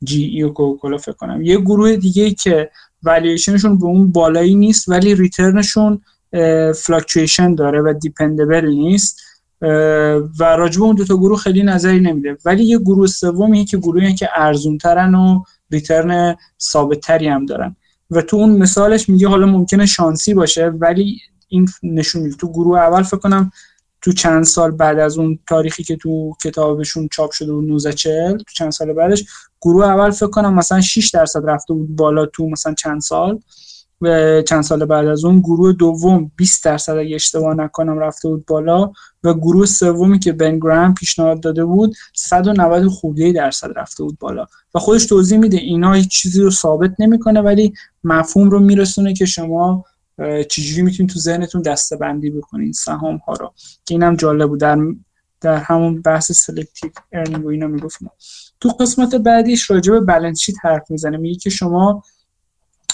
[0.03, 1.41] GE و کوکاکولا فکر کنم.
[1.41, 2.69] یه گروه دیگه که
[3.03, 6.01] والویشنشون به اون بالایی نیست ولی return شون
[6.75, 9.19] fluctuation داره و dependable نیست.
[10.39, 12.37] و راجب اون دو تا گروه خیلی نظری نمیده.
[12.45, 17.75] ولی یه گروه سومی که گروهی که ارزون ترن و ریترن ثابت تری هم دارن.
[18.11, 22.35] و تو اون مثالش میگه حالا ممکنه شانسی باشه ولی این نشون میده.
[22.35, 23.51] تو گروه اول فکر کنم
[24.01, 28.53] تو چند سال بعد از اون تاریخی که تو کتابشون چاپ شده بود 1940 تو
[28.55, 29.25] چند سال بعدش
[29.61, 33.39] گروه اول فکر کنم مثلا 6 درصد رفته بود بالا تو مثلا چند سال.
[34.01, 38.45] و چند سال بعد از اون گروه دوم 20 درصد اگه اشتباه نکنم رفته بود
[38.45, 38.91] بالا
[39.23, 44.45] و گروه سومی که بن گرام پیشنهاد داده بود 190 خورده درصد رفته بود بالا.
[44.75, 49.25] و خودش توضیح میده اینا هیچ چیزی رو ثابت نمی‌کنه ولی مفهوم رو میرسونه که
[49.25, 49.85] شما
[50.49, 53.53] چجوری می‌تونید تو ذهنتون دسته بندی بکنین سهام ها رو.
[53.85, 54.59] که اینم جالب بود.
[54.59, 54.77] در
[55.41, 58.11] در همون بحث selective earning و اینا می‌گفتم
[58.59, 62.03] تو قسمت بعدیش راجع به balance sheet حرف می‌زنه میگه که شما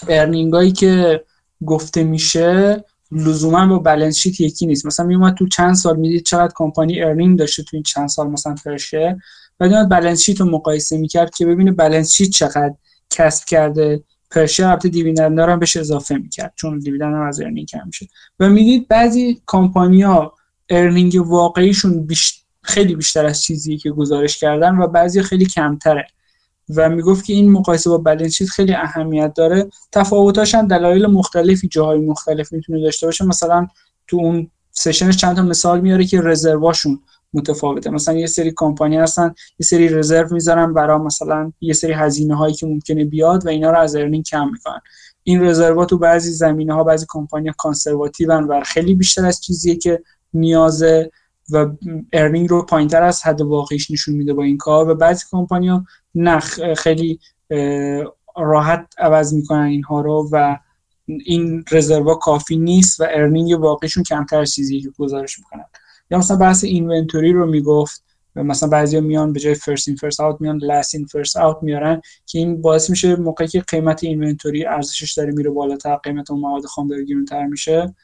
[0.08, 1.24] earning ایی که
[1.66, 4.86] گفته میشه لزوما با balance sheet یکی نیست.
[4.86, 8.56] مثلا میومد تو چند سال می‌دید چقدر کمپانی earning داشته تو این چند سال مثلا
[8.56, 9.18] فرشه
[9.60, 12.74] بعد میاد balance sheet رو مقایسه می‌کرد که ببینه balance sheet چقدر
[13.10, 14.04] کسب کرده.
[14.32, 18.08] پرشه البته dividend هم بهش اضافه می‌کرد چون dividend هم از earning کم میشه
[18.40, 19.42] و می‌دید بعضی
[20.04, 20.34] ها
[20.70, 22.08] earning واقعیشون
[22.62, 26.08] خیلی بیشتر از چیزی که گزارش کردن و بعضی خیلی کمتره.
[26.76, 29.70] و می‌گفت که این مقایسه با بالانس خیلی اهمیت داره.
[29.92, 33.26] تفاوتاش هم دلایل مختلفی جاهای مختلف می‌تونه داشته باشه.
[33.26, 33.68] مثلا
[34.08, 37.00] تو اون session ش چند تا مثال میاره که reserve اشون
[37.34, 37.90] متفاوته.
[37.90, 42.54] مثلا یه سری کمپانی هستن یه سری reserve می‌ذارن برای مثلا یه سری هزینه هایی
[42.54, 44.80] که ممکنه بیاد و اینا رو از earning کم می‌کنن.
[45.24, 50.04] این reserve تو بعضی زمینه ها بعضی کمپانی conservative و خیلی بیشتر از چیزیه که
[50.34, 51.12] نیازه
[51.52, 51.68] و
[52.14, 54.90] earning رو پایینتر از حد واقعیش نشون میده با این کار.
[54.90, 55.70] و بعضی کمپانی
[56.16, 57.20] نه خیلی
[58.38, 60.58] راحت عوض می‌کنن اینها رو و
[61.08, 65.66] این reserve ا کافی نیست و earning واقعیشون کمتر چیزی که گزارش می‌کنن.
[66.12, 68.04] یا مثلا بحث inventory رو می‌گفت
[68.36, 72.02] مثلا بعضیا میان به جای first in first out میان last in first out میارن
[72.26, 76.66] که این باعث میشه موقعی که قیمت inventory ارزشش داره میره بالاتر قیمت اون مواد
[76.66, 77.96] خام داره گرونتر میشه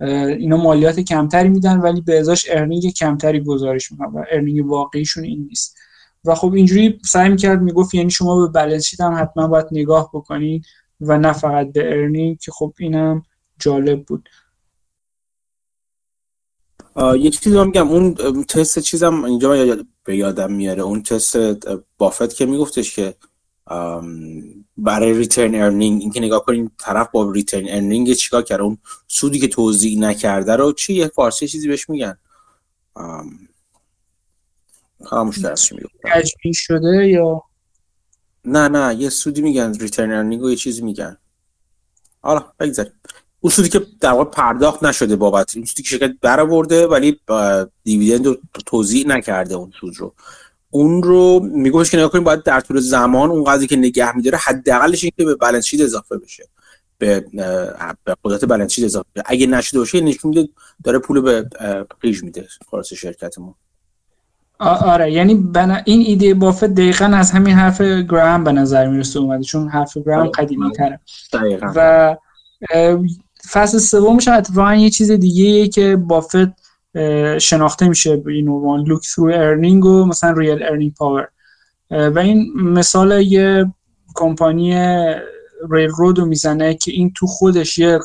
[0.00, 5.46] اینا مالیات کمتری میدن ولی به ازاش earning کمتری گزارش می‌کنن و earning واقعیشون این
[5.48, 5.76] نیست.
[6.24, 10.66] و خب اینجوری سعی می‌کرد می‌گفت یعنی شما به بالانس هم حتما باید نگاه بکنید
[11.00, 13.22] و نه فقط به earning که خب اینم
[13.58, 14.28] جالب بود.
[17.14, 18.14] یک چیزی میگم اون
[18.44, 21.36] تست چیزم اینجا به یادم میاره اون تست
[21.98, 23.14] بافت که میگفتش که
[24.76, 28.78] برای retained earning اینکه نگاه کنیم طرف با retained earning چیکار کرده اون
[29.08, 32.18] سودی که توزیع نکرده رو چی یه فارسی چیزی بهش میگن.
[35.04, 35.72] خاموش درست
[36.42, 37.42] چی شده یا؟
[38.44, 41.16] نه نه یه سودی میگن retained earning و یه چیزی میگن.
[42.20, 42.92] حالا بگذاریم.
[43.40, 47.20] اون سودی که در واقع پرداخت نشده بابت اون سودی که شرکت برآورده ولی
[47.84, 50.14] dividend رو توزیع نکرده اون سود رو.
[50.70, 54.38] اون رو می‌گفتش که نگاه کنیم باید در طول زمان اون قضیه که نگه میداره
[54.38, 56.48] حداقلش این که به balance sheet اضافه بشه.
[56.98, 57.20] به
[58.04, 59.08] به قدرت balance sheet اضافه.
[59.14, 59.24] بشه.
[59.26, 60.48] اگه نشده باشه نشون میده
[60.84, 61.48] داره پول به
[62.00, 63.54] قیج میده خلاص شرکتمون.
[64.60, 65.76] آره یعنی بنا...
[65.84, 70.20] این ایده بافت دقیقا از همین حرف گرام به نظر می‌رسه اومده چون حرف گرام
[70.20, 70.30] آره.
[70.30, 71.00] قدیمی تره
[71.74, 72.16] و
[73.50, 76.68] فصل سومش اتفاقا یه چیز دیگه که بافت
[77.38, 81.28] شناخته میشه به این عنوان look through earning و مثلا real earning power
[81.90, 83.72] و این مثال یه
[84.14, 84.74] کمپانی
[85.70, 87.98] railroad رو می‌زنه که این تو خودش یه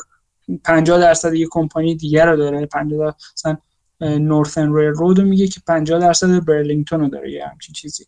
[0.64, 3.56] 50 درصد یه کمپانی دیگر رو داره 50 مثلا
[4.00, 8.04] Northern Railroad رو میگه که 50 درصد برلینگتون رو داره یه همچین چیزی.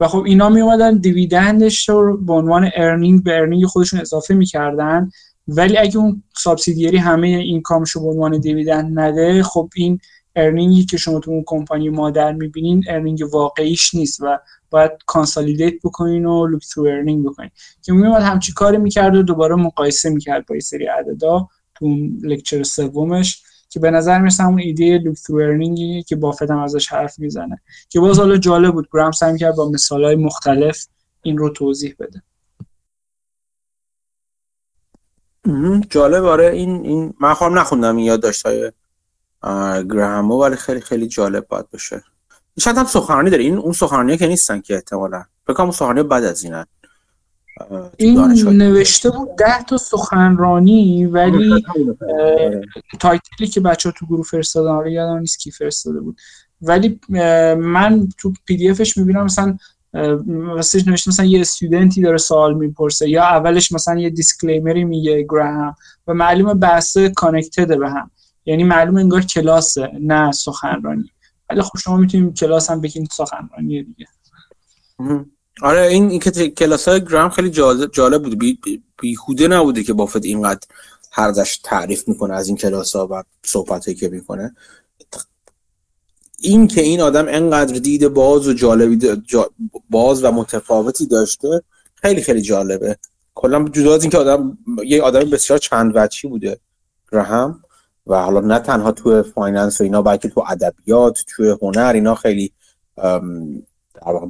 [0.00, 4.34] و خب اینا می اومدن dividend ش رو به عنوان earning به earning خودشون اضافه
[4.34, 5.10] می‌کردن.
[5.48, 9.98] ولی اگه اون subsidiary همه income شو به عنوان dividend نده خب این
[10.36, 14.38] earning ی که شما تو اون کمپانی مادر می‌بینین earning واقعیش نیست و
[14.70, 17.50] باید consolidate بکنین و look through earning بکنین.
[17.82, 22.62] که میومد همچی کاری می‌کرد و دوباره مقایسه می‌کرد با یه سری عددا تو lecture
[22.62, 23.42] سومش.
[23.70, 27.60] که به نظر می‌رسه همون ایده look که بافت هم ازش حرف می‌زنه.
[27.88, 28.88] که باز حالا جالب بود.
[28.92, 30.86] گرام سعی کرد با مثالهای مختلف
[31.22, 32.22] این رو توضیح بده.
[35.90, 36.24] جالب.
[36.24, 38.72] آره این این من خودم نخوندم این یادداشت‌های
[39.90, 42.02] گرامو ولی خیلی خیلی جالب باید بشه
[42.58, 43.42] شاید هم سخنرانی داره.
[43.42, 45.24] این اون سخنرانی که نیستن که احتمالا.
[45.46, 46.66] بکنم سخنرانی بعد از اینن.
[47.96, 48.18] این
[48.48, 51.64] نوشته بود ده تا سخنرانی ولی
[52.08, 52.60] آره.
[53.00, 56.20] title ی که بچه ها تو گروه فرستادن آره یادم نیست کی فرستاده بود.
[56.62, 57.00] ولی
[57.58, 59.58] من تو PDF ش می‌بینم مثلا
[60.26, 64.84] واسه نوشته مثلا یه student ی داره سوال می‌پرسه یا اولش مثلا یه disclaimer ی
[64.84, 65.74] میگه گراهام
[66.06, 68.10] و معلومه بحث کانکتده به هم.
[68.46, 71.10] یعنی معلومه انگار کلاسه نه سخنرانی.
[71.50, 74.06] ولی خب شما می‌تونید کلاس هم بگین سخنرانی دیگه.
[75.62, 78.38] آره این, این که کلاس های گرام خیلی جالب, بود.
[78.38, 78.58] بی,
[79.00, 80.60] بیهوده نبوده که بافت اینقدر
[81.12, 84.54] هرزش تعریف می‌کنه از این کلاس ها و صحبت که می‌کنه.
[86.40, 89.22] این که این آدم انقدر دید باز و جالبی
[89.90, 91.62] باز و متفاوتی داشته
[91.94, 92.96] خیلی خیلی جالبه.
[93.34, 96.60] کلا جدا از اینکه آدم یه آدم بسیار چند وجهی بوده
[97.12, 97.62] گراهام
[98.06, 102.52] و حالا نه تنها تو finance و اینا بلکه تو ادبیات تو هنر اینا خیلی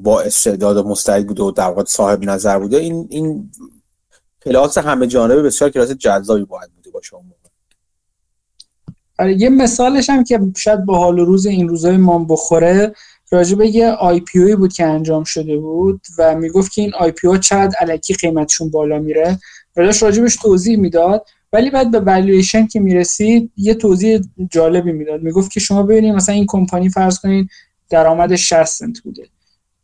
[0.03, 3.51] با استعداد و مستعد بوده و در واقع صاحب نظر بوده این این
[4.45, 7.25] کلاس همه جانبه بسیار کلاس جذابی باید بوده باشه اون
[9.21, 12.95] آره یه مثالش هم که شاید با حال روز این روزای ما بخوره
[13.31, 18.15] راجع یه IPO بود که انجام شده بود و می‌گفت که این IPO چقدر الکی
[18.15, 19.39] قیمتشون بالا میره.
[19.77, 24.21] اولاش راجبش توضیح می‌داد ولی بعد به والویشن که می‌رسید یه توضیح
[24.51, 25.23] جالبی می‌داد.
[25.23, 27.51] می‌گفت که شما ببینید مثلا این کمپانی فرض کنید
[27.91, 29.29] درآمد 60 سنت بوده.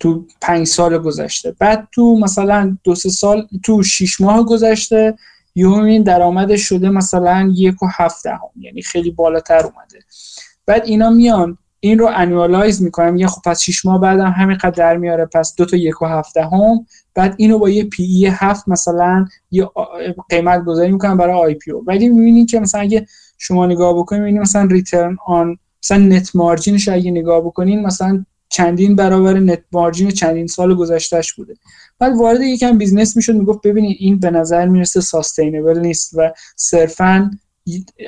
[0.00, 1.56] تو پنج سال گذشته.
[1.58, 5.14] بعد تو مثلا دو سه سال تو شیش ماه گذشته
[5.54, 9.98] یهو این درآمدش شده مثلا یک و هفت دهم یعنی خیلی بالاتر اومده.
[10.66, 14.96] بعد اینا میان این رو annualize می‌کنن میگن خب پس 6 ماه بعدم همین قدر
[14.96, 19.26] میاره پس دو تا یک و هفت دهم بعد اینو با یه P/E هفت مثلا
[19.50, 19.68] یه
[20.30, 21.84] قیمت گذاری می‌کنن برای IPO.
[21.86, 23.06] ولی می‌بینید که مثلا اگه
[23.38, 28.96] شما نگاه می‌بینید مثلا return on مثلا net margin ش اگه نگاه بکنین مثلا چندین
[28.96, 31.54] برابر net margin چندین سال گذشتهش بوده.
[31.98, 37.30] بعد وارد یکم business می‌شد می‌گفت ببینید این به نظر می‌رسه sustainable نیست و صرفا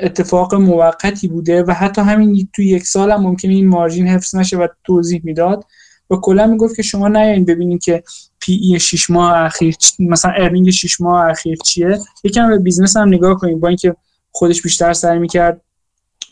[0.02, 4.56] اتفاق موقتی بوده و حتی همین تو یک سال هم ممکنه این margin حفظ نشه
[4.56, 5.64] و توضیح می‌داد.
[6.10, 8.02] و کلا می‌گفت که شما نیاین ببینید که
[8.40, 11.98] P/E 6 ماه اخیر مثلا earning 6 ماه اخیر چیه.
[12.24, 13.96] یکم به business هم نگاه کنید با اینکه
[14.32, 15.60] خودش بیشتر سعی می‌کرد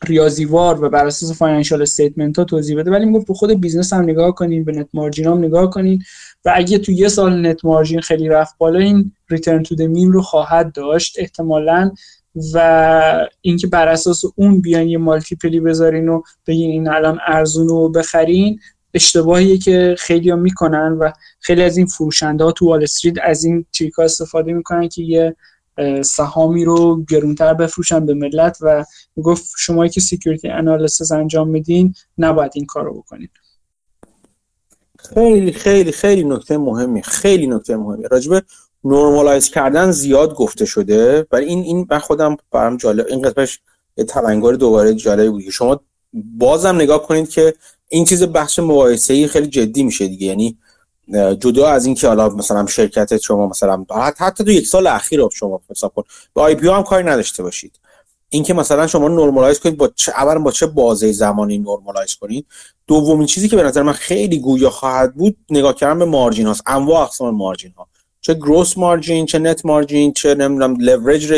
[0.04, 2.90] ریاضیوار و بر اساس financial statement ها توضیح بده.
[2.90, 6.02] ولی می‌گفت به خود business هم نگاه کنین به net margin هم نگاه کنین.
[6.44, 10.22] و اگه تو یه سال net margin خیلی رفت بالا این return to mean رو
[10.22, 11.90] خواهد داشت احتمالا.
[12.54, 17.68] و اینکه بر اساس اون بیان یه multiple ی بذارین و بگین این الان ارزون
[17.68, 18.58] رو بخرین
[18.94, 21.10] اشتباهیه که خیلی می‌کنن و
[21.40, 25.02] خیلی از این فروشنده ها تو وال استریت از این trick ا استفاده می‌کنن که
[25.02, 25.36] یه
[26.02, 28.84] سهامی رو گرونتر بفروشن به ملت و
[29.22, 33.28] گفت شما که security analysis انجام میدین نباید این کار رو بکنین.
[34.98, 38.04] خیلی خیلی خیلی نکته مهمی خیلی نکته مهمی.
[38.10, 38.42] راجبه
[38.84, 43.60] normalize کردن زیاد گفته شده ولی این این من خودم برام جالب این قسمتش
[43.96, 45.50] یه دوباره جالبی بود.
[45.50, 45.80] شما
[46.12, 47.54] بازم نگاه کنید که
[47.88, 50.26] این چیز بخش مقایسه خیلی جدی میشه دیگه.
[50.26, 50.58] یعنی
[51.38, 53.84] جدا از اینکه حالا مثلا شرکت شما مثلا
[54.16, 56.02] حتی تو یک سال اخیر رو شما حساب کن
[56.34, 57.80] با آی پی هم کاری نداشته باشید.
[58.28, 62.46] اینکه مثلا شما normalize کنید با چه اولا با چه بازه زمانی normalize کنید.
[62.86, 66.62] دومین چیزی که به نظر من خیلی گویا خواهد بود نگاه کردن به margin هاست.
[66.66, 67.86] انواع اقسام margin ها.
[68.20, 71.32] چه گروس مارجین چه نت مارجین چه نمی‌دونم لورج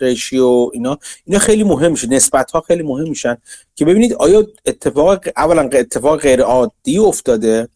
[0.00, 0.98] ریشیو اینا.
[1.24, 2.06] اینا خیلی مهم میشه.
[2.06, 3.36] نسبت ها خیلی مهم میشن.
[3.74, 7.68] که ببینید آیا اتفاق اولا اتفاق غیر عادی افتاده؟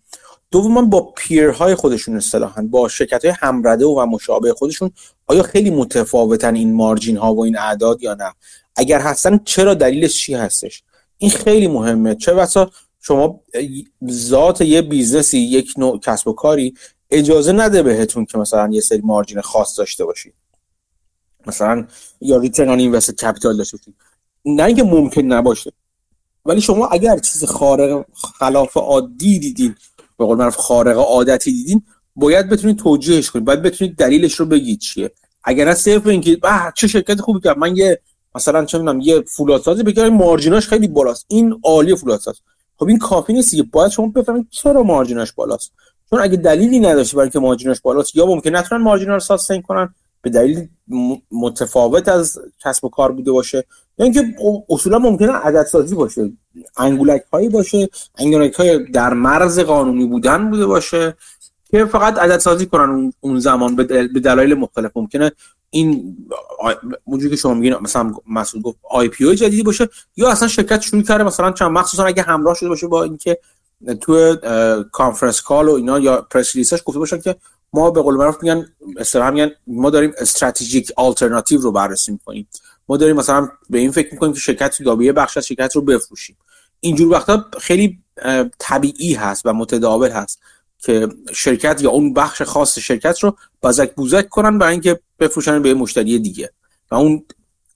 [0.53, 4.91] دوما با پیرهای خودشون اصطلاحا با شرکت های همرده و مشابه خودشون
[5.27, 8.35] آیا خیلی متفاوتن این مارجین ها و این اعداد یا نه؟
[8.77, 10.83] اگر هستن چرا دلیلش چی هستش؟
[11.19, 12.15] این خیلی مهمه.
[12.15, 12.71] چه بسا
[13.01, 13.41] شما
[14.11, 16.75] ذات یه بیزنسی یک نوع کسب و کاری
[17.11, 20.35] اجازه نده بهتون که مثلا یه سری margin خاص داشته باشید.
[21.47, 21.87] مثلا
[22.21, 23.95] یا return on invested capital داشته باشید.
[24.45, 25.73] نه اینکه ممکن نباشه.
[26.47, 28.05] ولی شما اگر چیز خارق
[28.39, 29.75] خلاف عادی دیدین
[30.19, 31.83] به قول معروف خارق عادتی دیدین
[32.17, 33.45] باید بتونید توجیهش کنید.
[33.45, 35.11] باید بتونید دلیلش رو بگید چیه.
[35.45, 36.39] اگر از صرف اینکه
[36.75, 37.59] چه شرکت خوبی کرد.
[37.59, 38.01] من یه
[38.35, 41.27] مثلا چه می‌دونم یه فولادسازی بگیرم margin اش خیلی بالاست.
[41.29, 42.35] این عالی فولادساز.
[42.77, 45.73] خب این کافی نیست که باید شما بفهمید چرا مارجیناش بالاست.
[46.11, 49.95] چون اگه دلیلی نداشته برای که مارجیناش بالاست یا ممکن نتونن مارجینا رو ساستین کنن
[50.23, 50.69] به دلیل
[51.31, 53.65] متفاوت از کسب و کار بوده باشه.
[53.99, 54.35] یا اینکه
[54.71, 56.33] اصولا ممکنه عدد سازی باشه.
[56.77, 57.89] انگولک هایی باشه
[58.19, 61.15] انگولک های در مرز قانونی بودن بوده باشه
[61.71, 64.91] که فقط عدد سازی کنن اون زمان به دلایل مختلف.
[64.97, 65.33] ممکنه
[65.71, 66.17] این
[67.05, 70.81] اونجوری که شما میگین مثلا مسئول گفت آی پی او جدیدی باشه یا اصلا شرکت
[70.81, 73.39] شروع کرده مثلا چند مخصوصا اگه همراه شده باشه با اینکه
[74.01, 74.37] تو
[74.93, 77.37] conference call و اینا یا press release ش گفته باشن که
[77.73, 82.49] ما به قول معروف میگن اصطلاحا میگن ما داریم strategic alternative رو بررسی می‌کنیم.
[82.89, 85.83] ما داریم مثلا به این فکر می‌کنیم که شرکت یا به بخش از شرکت رو
[85.83, 86.37] بفروشیم.
[86.81, 87.99] اینجور وقتا خیلی
[88.59, 90.41] طبیعی هست و متداول هست
[90.79, 95.75] که شرکت یا اون بخش خاص شرکت رو بازک بوزک کنن برای اینکه بفروشن به
[95.75, 96.51] مشتری دیگه.
[96.91, 97.25] و اون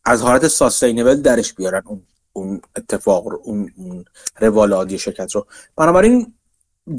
[0.05, 2.03] از حالت ساستینبل درش بیارن اون.
[2.37, 4.05] اون اتفاق رو اون, اون
[4.39, 5.47] روال عادی شرکت رو.
[5.77, 6.35] بنابراین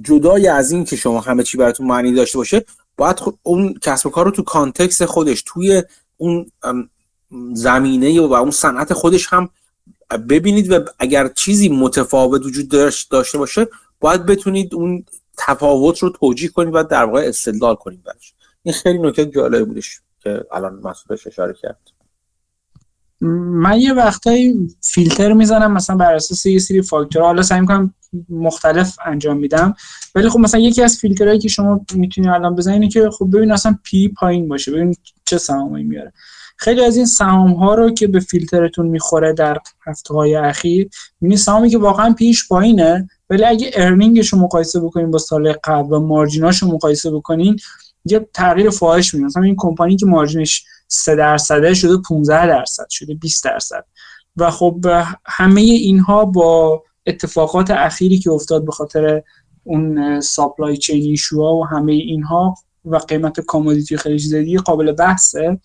[0.02, 2.66] جدای از این که شما همه چی براتون معنی داشته باشه
[2.98, 5.84] باید اون کسب و کار رو تو کانتکست خودش توی
[6.18, 6.52] اون
[7.54, 9.50] زمینه و اون صنعت خودش هم
[10.30, 13.68] ببینید و اگر چیزی متفاوت وجود داشته باشه
[14.00, 15.06] باید بتونید اون
[15.38, 18.34] تفاوت رو توجیه کنید و در واقع استدلال کنید برش
[18.64, 21.97] این خیلی نکته جالب بودش که الان مسئولش اشاره کرد.
[23.22, 27.94] من یه وقتایی فیلتر می‌زنم مثلا بر اساس یه سری فاکتور حالا سعی می‌کنم
[28.30, 29.74] مختلف انجام میدم.
[30.16, 33.78] ولی خب مثلا یکی از فیلترهایی که شما می‌تونید الان بزنید که خب ببین اصلا
[33.84, 34.96] P/E پایین باشه ببین
[35.26, 36.14] چه سهامی میاره.
[36.58, 39.58] خیلی از این سهام ها رو که به فیلترتون می‌خوره در
[39.88, 40.90] هفته های اخیر
[41.22, 45.18] می‌بینید سهامی که واقعا P/E ش پایینه ولی اگه earning ش رو مقایسه بکنین با
[45.18, 47.58] سال قبل و margin اش رو مقایسه بکنین
[48.06, 53.14] یه تغییر فاحش می‌بینید مثلا این کمپانی که مارجینش 3 درصده شده 15 درصد شده
[53.14, 53.86] 20 درصد.
[54.38, 54.86] و خب
[55.26, 59.22] همه اینها با اتفاقات اخیری که افتاد به خاطر
[59.64, 62.56] اون ساپلای چین ایشوها و همه اینها
[62.86, 65.60] و قیمت کامودیتی خیلی زیادی قابل بحثه.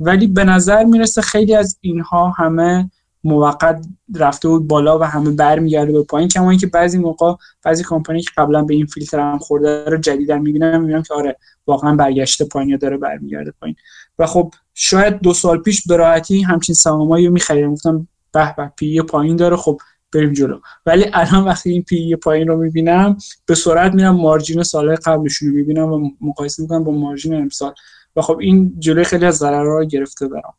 [0.00, 2.90] ولی به نظر می‌رسه خیلی از اینها همه
[3.24, 6.28] موقت رفته بود بالا و همه برمیگرده به پایین.
[6.28, 10.38] کما اینکه بعضی موقع بعضی کمپانی که قبلا به این فیلتر هم خورده رو جدیدا
[10.38, 11.36] می‌بینم می‌بینم که آره
[11.66, 13.76] واقعا برگشته پایین یا داره برمیگرده پایین.
[14.18, 17.72] و خب شاید دو سال پیش به راحتی همچین سهامایی رو میخریدم.
[17.72, 19.80] گفتم به به پی پایین داره خب
[20.12, 20.60] بریم جلو.
[20.86, 23.16] ولی الان وقتی این پی پایین رو می‌بینم
[23.46, 27.74] به سرعت میرم مارجین سال قبلشون رو می‌بینم و مقایسه می‌کنم با مارجین امسال.
[28.16, 30.54] و خب این جلوی خیلی از ضررها رو گرفته برام.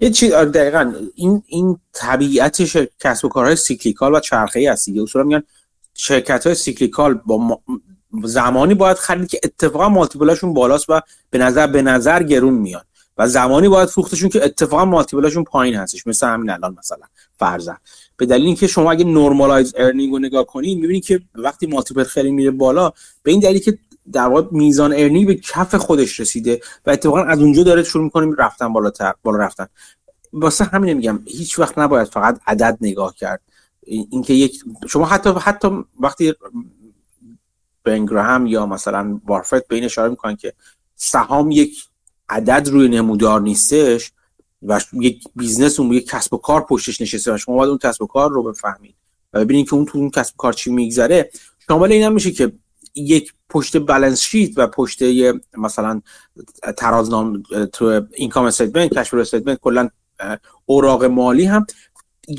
[0.00, 0.92] یه چیز آره، دقیقا.
[1.14, 2.62] این این طبیعت
[3.00, 5.02] کسب و کارهای cyclical و چرخه ای هست دیگه.
[5.02, 5.42] اصولا میگن
[5.94, 7.60] شرکت های cyclical با
[8.24, 11.00] زمانی باید خرید که اتفاقا multiple اشون بالاست و
[11.30, 12.86] به نظر به نظر گرون میاد.
[13.18, 16.06] و زمانی باید فروختشون که اتفاقا multiple اشون پایین هستش.
[16.06, 17.06] مثل همین الان مثلا
[17.38, 17.76] فرضاً.
[18.16, 22.30] به دلیل اینکه شما اگه normalized earning رو نگاه کنید می‌بینید که وقتی multiple خیلی
[22.30, 22.92] میره بالا
[23.22, 23.78] به این دلیل که
[24.12, 28.32] در واقع میزان earning به کف خودش رسیده و اتفاقا از اونجا داره شروع می‌کنیم
[28.32, 29.66] رفتن بالاتر بالا رفتن.
[30.32, 33.40] واسه همین میگم هیچ وقت نباید فقط عدد نگاه کرد.
[33.86, 36.34] اینکه یک شما حتی حتی وقتی
[37.86, 40.52] بن گراهام یا مثلا وارفت به این اشاره می‌کنن که
[40.96, 41.84] سهام یک
[42.28, 44.12] عدد روی نمودار نیستش
[44.62, 48.02] و یک business اون یک کسب و کار پشتش نشسته و شما باید اون کسب
[48.02, 48.94] و کار رو بفهمید
[49.32, 51.30] و ببینید که اون تو اون کسب و کار چی میگذره.
[51.68, 52.52] شامل این هم میشه که
[52.94, 55.02] یک پشت balance sheet و پشت
[55.58, 56.02] مثلا
[56.76, 57.42] ترازنامه
[57.72, 59.88] تو income statement cash statement کلا
[60.66, 61.66] اوراق مالی هم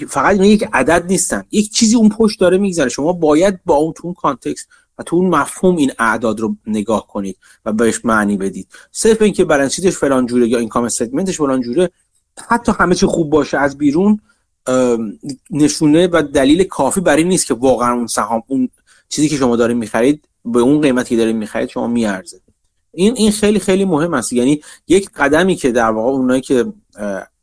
[0.08, 1.44] فقط یک عدد نیستن.
[1.52, 2.90] یک چیزی اون پشت داره میگذره.
[2.90, 4.68] شما باید با اون تو اون context
[4.98, 8.68] و تو اون مفهوم این اعداد رو نگاه کنید و بهش معنی بدید.
[8.92, 11.90] صرف اینکه balance sheet ش فلان جوره یا income statement ش فلان جوره
[12.48, 14.20] حتی همه چی خوب باشه از بیرون
[15.50, 18.70] نشونه و دلیل کافی برای نیست که واقعا اون سهام اون
[19.10, 22.42] چیزی که شما دارید می‌خرید به اون قیمتی که دارید می‌خرید شما میارزه.
[22.94, 24.34] این این خیلی خیلی مهم است.
[24.34, 26.66] یعنی یک قدمی که در واقع اونایی که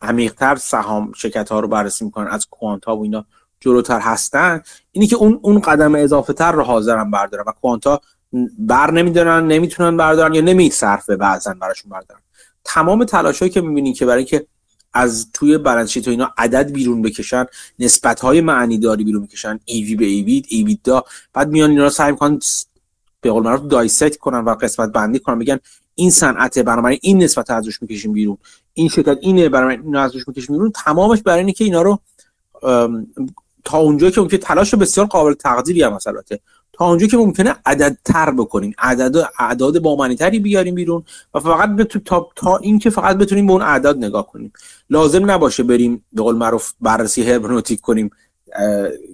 [0.02, 3.26] عمیقتر سهام شرکت ها رو بررسی می‌کنن از کوانتا و اینا
[3.64, 4.62] جلوتر هستن
[4.92, 8.00] اینی که اون اون قدم اضافه تر رو حاضرن بردارن و کوانتا
[8.58, 12.20] بر نمیدارن نمی‌تونن بردارن یا نمیصرفه بعضا براشون بردارن.
[12.64, 14.46] تمام تلاشایی که می‌بینین که برای که
[14.92, 17.46] از توی بالانس و اینا عدد بیرون بکشن
[17.78, 22.12] نسبت های معنی داری بیرون بکشن ایوی به ایوید دا بعد میان اینا رو سعی
[22.12, 22.38] می‌کنن
[23.20, 25.58] به قول معروف دایسکت کنن و قسمت بندی کنن بگن
[25.94, 28.38] این صنعت برنامه این نسبت ازش می‌کشیم بیرون
[28.74, 30.72] این شرکت اینه برای اینو ازش می‌کشیم بیرون.
[30.84, 32.00] تمامش برای اینه که اینا رو
[33.64, 35.98] تا اونجا که ممکنه تلاش بسیار قابل تقدیری هم
[36.72, 41.04] تا اونجا که ممکنه عدد تر بکنیم عدد اعداد با تری بیاریم بیرون
[41.34, 44.52] و فقط بتو تا تا اینکه فقط بتونیم به اون اعداد نگاه کنیم
[44.90, 48.10] لازم نباشه بریم به قول معروف بررسی هرمنوتیک کنیم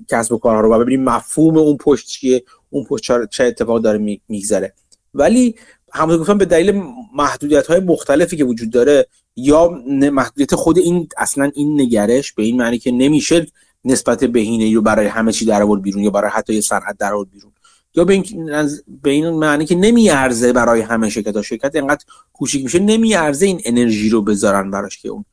[0.08, 4.20] کسب و کارها رو و ببینیم مفهوم اون پشت چیه اون پشت چه اتفاق داره
[4.28, 4.74] میگذره.
[5.14, 5.54] ولی
[5.92, 6.82] همونطور گفتم به دلیل
[7.14, 9.06] محدودیت های مختلفی که وجود داره
[9.36, 9.68] یا
[10.12, 13.46] محدودیت خود این اصلا این نگرش به این معنی که نمیشه
[13.84, 17.52] نسبت بهینه رو برای همه چی در بیرون یا برای حتی صنعت در بیرون.
[17.94, 18.52] یا به این,
[19.02, 24.08] به معنی که نمیارزه برای همه شرکت ها شرکت اینقدر کوچیک میشه نمیارزه این انرژی
[24.08, 25.24] رو بذارن براش که اون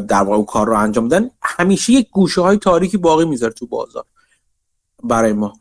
[0.00, 1.30] در واقع کار رو انجام بدن.
[1.42, 4.04] همیشه یک گوشه های تاریکی باقی می‌ذاره تو بازار
[5.04, 5.52] برای ما.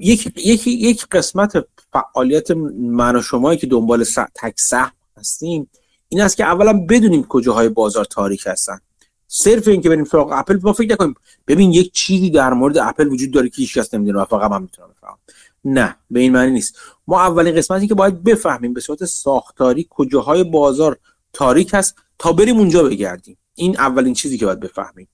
[0.00, 5.70] یک, یک, یک قسمت فعالیت من و شمایی که دنبال تک سهم هستیم
[6.08, 8.80] این است که اولا بدونیم کجاهای بازار تاریک هستن.
[9.32, 11.14] صرف این که بریم سراغ اپل ما فکر نکنیم.
[11.46, 14.62] ببین یک چیزی در مورد اپل وجود داره که هیچ کس نمی‌دونه و فقط من
[14.62, 15.18] می‌تونم بفهمم.
[15.64, 16.78] نه به این معنی نیست.
[17.06, 20.98] ما اولین قسمتی که باید بفهمیم به صورت ساختاری کجاهای بازار
[21.32, 23.36] تاریک هست تا بریم اونجا بگردیم.
[23.54, 25.08] این اولین چیزی که باید بفهمیم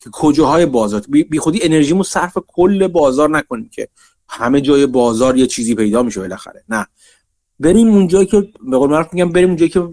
[0.00, 3.88] که کجاهای بازار بی خودی انرژیمو صرف کل بازار نکنیم که
[4.28, 6.64] همه جای بازار یه چیزی پیدا میشه بالاخره.
[6.68, 6.86] نه.
[7.60, 9.88] بریم اونجایی که به قول میگم بریم اونجایی که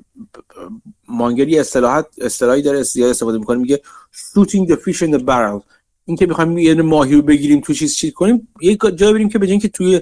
[1.08, 3.82] مانگری اصطلاحات اصطلاحی داره زیاد استفاده می‌کنه میگه
[4.14, 5.62] shooting the fish in the barrel.
[6.06, 9.40] این که می‌خوایم یه ماهی رو بگیریم تو چیز چیز کنیم یه جایی بریم که
[9.40, 10.02] به که توی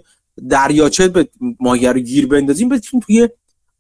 [0.49, 3.30] دریاچه به ماهی رو گیر بندازیم بتونیم توی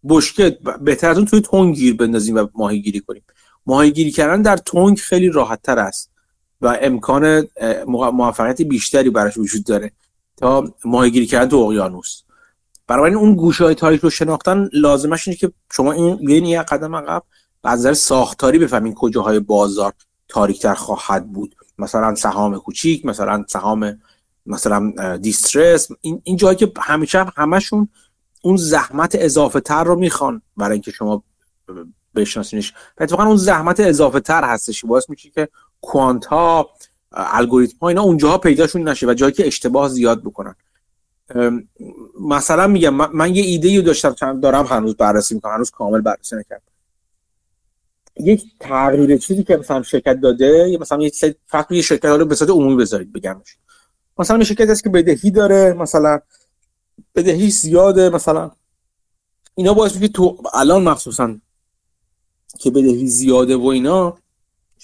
[0.09, 3.23] بشکه بهتر از اون توی تنگ گیر بندازیم و ماهی گیری کنیم.
[3.65, 6.11] ماهی گیری کردن در تنگ خیلی راحت تر است
[6.61, 7.47] و امکان
[7.87, 9.91] موفقیت بیشتری براش وجود داره
[10.37, 12.21] تا ماهی گیری کردن تو اقیانوس.
[12.87, 17.23] برای اون گوشه های تاریک رو شناختن لازمش اینه که شما این یه قدم عقب
[17.63, 19.93] و ساختاری بفهمین کجاهای بازار
[20.27, 21.55] تاریکتر خواهد بود.
[21.77, 23.99] مثلا سهام کوچیک مثلا سهام
[24.45, 25.87] مثلا دیسترس.
[26.01, 27.89] این این جایی که همیشه همشون
[28.41, 31.23] اون زحمت اضافه تر رو می‌خوان برای اینکه شما
[32.15, 32.73] بشناسینش.
[32.97, 35.49] اتفاقا اون زحمت اضافه تر هستش باعث میشه که
[35.81, 36.69] کوانت ها
[37.11, 40.55] الگوریتم ها اینا اونجاها پیداشون نشه و جایی که اشتباه زیاد بکنن.
[42.21, 46.63] مثلا میگم من, یه ایده داشتم دارم هنوز بررسی می‌کنم هنوز کامل بررسی نکردم.
[48.19, 51.11] یک تغییر چیزی که مثلا شرکت داده مثلا یه
[51.47, 53.57] فقط یه شرکت رو به صورت عمومی بذارید بگمش
[54.17, 56.19] مثلا یه شرکت هست که بدهی داره مثلا
[57.15, 58.51] بدهی زیاده مثلا
[59.55, 61.35] اینا باعث میشه تو الان مخصوصا
[62.59, 64.17] که بدهی زیاده و اینا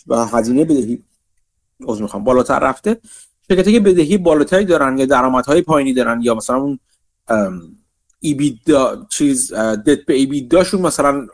[0.07, 1.03] و هزینه بدهی
[1.89, 2.97] از می‌خوام بالاتر رفته
[3.49, 6.79] شرکتی که بدهی بالاتری دارن یا درآمدهای پایینی دارن یا مثلا اون
[8.19, 11.27] ایبیدا چیز دت به ایبیداشون مثلا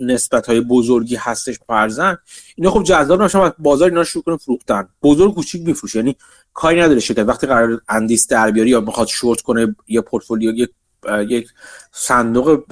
[0.00, 2.18] نسبت های بزرگی هستش فرزن
[2.56, 4.88] اینا خب جذاب نشون بازار اینا شروع کنه فروختن.
[5.02, 5.98] بزرگ کوچیک میفروشه.
[5.98, 6.16] یعنی
[6.54, 7.28] کاری نداره شرکت.
[7.28, 10.70] وقتی قرار اندیس در بیاری یا می‌خواد شورت کنه یه پورتفولیو یک
[11.28, 11.48] یک
[11.92, 12.64] صندوق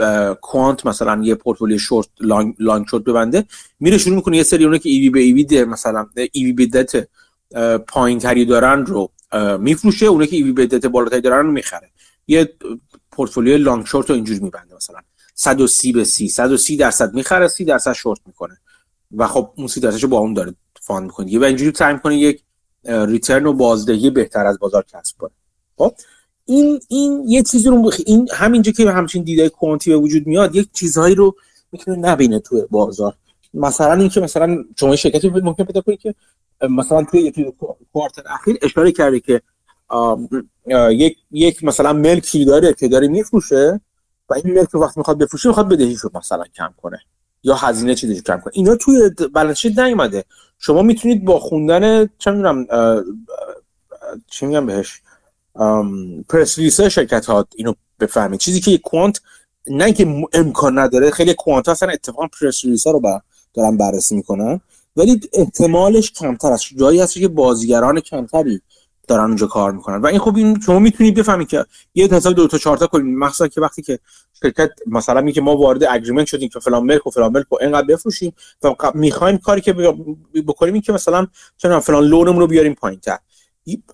[0.43, 3.45] کوانت مثلا یه پورتفولیو شورت لانگ, لانگ شورت ببنده
[3.81, 7.09] میره شروع می‌کنه یه سری اونه که ایوی به ایوی مثلا ایوی به دت
[7.89, 9.11] پایین تری دارن رو
[9.59, 11.91] میفروشه اونه که ایوی به دت بالاتری دارن رو می‌خره.
[12.27, 12.55] یه
[13.13, 14.99] portfolio long short رو اینجوری میبنده مثلا.
[15.35, 18.59] 130 به 30 130 درصد می‌خره 30 درصد شورت می‌کنه.
[19.17, 22.43] و خب اون 30 درصدشو با اون داره fund می‌کنه و اینجوری سعی می‌کنه یک
[22.85, 25.31] return و بازدهی بهتر از بازار کسب کنه.
[25.77, 25.95] خب؟
[26.47, 30.57] این این یه چیزی رو این همینجا که همچین دید quant ی به وجود میاد
[30.57, 31.37] یک چیزهایی رو
[31.73, 33.15] می‌تونه نبینه تو بازار.
[33.55, 36.15] مثلا اینکه مثلا شما شرکتی ممکن پیدا کنید که
[36.71, 37.55] مثلا توی یک
[37.93, 39.43] quarter اخیر اشاره کرده که
[40.91, 43.81] یک یک مثلا ملکی داره که داره میفروشه
[44.29, 47.01] و این ملک وقتی می‌خواد بفروشه می‌خواد بدهیشو مثلا کم کنه
[47.43, 48.53] یا هزینه چیزی کم کنه.
[48.53, 50.25] اینا توی بالانس شیت نیومده.
[50.59, 52.67] شما می‌تونید با خوندن چه می‌دونم
[54.31, 55.03] چی میگم بهش
[56.29, 58.41] پرس ریلیس شرکت ها اینو بفهمید.
[58.41, 59.21] چیزی که کوانت
[59.67, 63.23] نه که امکان نداره خیلی کوانت هستن اتفاقا پرس ریلیس ها رو با
[63.55, 64.61] دارن بررسی می‌کنن.
[64.97, 66.65] ولی احتمالش کمتر است.
[66.77, 68.61] جایی هست که بازیگران کمتری
[69.09, 69.97] دارن اونجا کار می‌کنن.
[69.97, 71.65] و این خب این شما می‌تونید بفهمید که
[71.95, 73.17] یه حساب دو تا چهار تا کنید.
[73.17, 73.99] مثلا که وقتی که
[74.43, 77.87] شرکت مثلا میگه ما وارد اگریمنت شدیم که فلان ملک و فلان ملک رو اینقدر
[77.87, 78.33] بفروشیم
[78.63, 79.73] و می‌خوایم کاری که
[80.47, 81.27] بکنیم این که مثلا
[81.57, 83.19] چون فلان لونمون رو بیاریم پایینتر.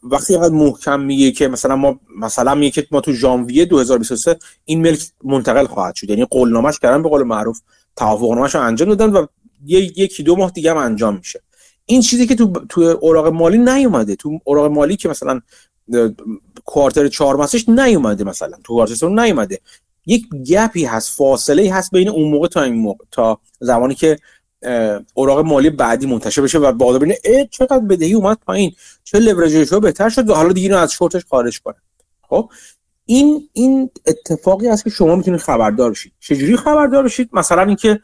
[0.02, 4.80] وقتی اینقدر محکم میگه که مثلا ما مثلا میگه که ما تو ژانویه 2023 این
[4.80, 6.10] ملک منتقل خواهد شد.
[6.10, 7.60] یعنی قولنامه‌اش کردن به قول معروف
[7.96, 9.26] توافقنامه‌اش رو انجام دادن و
[9.66, 11.42] یکی دو ماه دیگه هم انجام میشه.
[11.86, 14.16] این چیزی که تو تو اوراق مالی نیومده.
[14.16, 15.40] تو اوراق مالی که مثلا
[16.64, 18.56] کوارتر چهار ماسش نیومده مثلا.
[18.64, 19.60] تو کوارتر نیومده.
[20.06, 24.18] یک گپی هست فاصله هست بین اون موقع تا این موقع تا زمانی که
[25.14, 27.16] اوراق مالی بعدی منتشر بشه و بالا ببینه
[27.50, 28.72] چقدر بدهی اومد پایین.
[29.04, 31.76] چه لورج بهتر شد و حالا دیگه اینو از شورتش خارج کنه.
[32.28, 32.50] خب؟
[33.06, 36.12] این این اتفاقی هست که شما می‌تونید خبردار بشید.
[36.20, 38.00] چجوری خبردار بشید؟ مثلا اینکه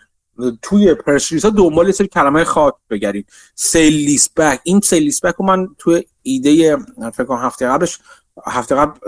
[0.62, 4.60] توی پرس ها دنبال سری کلمه خاط بگیرید سیل لیست بک.
[4.64, 6.76] این سیل لیست بک رو من توی ایده
[7.14, 7.98] فکر هفته قبلش
[8.46, 8.98] هفته قبل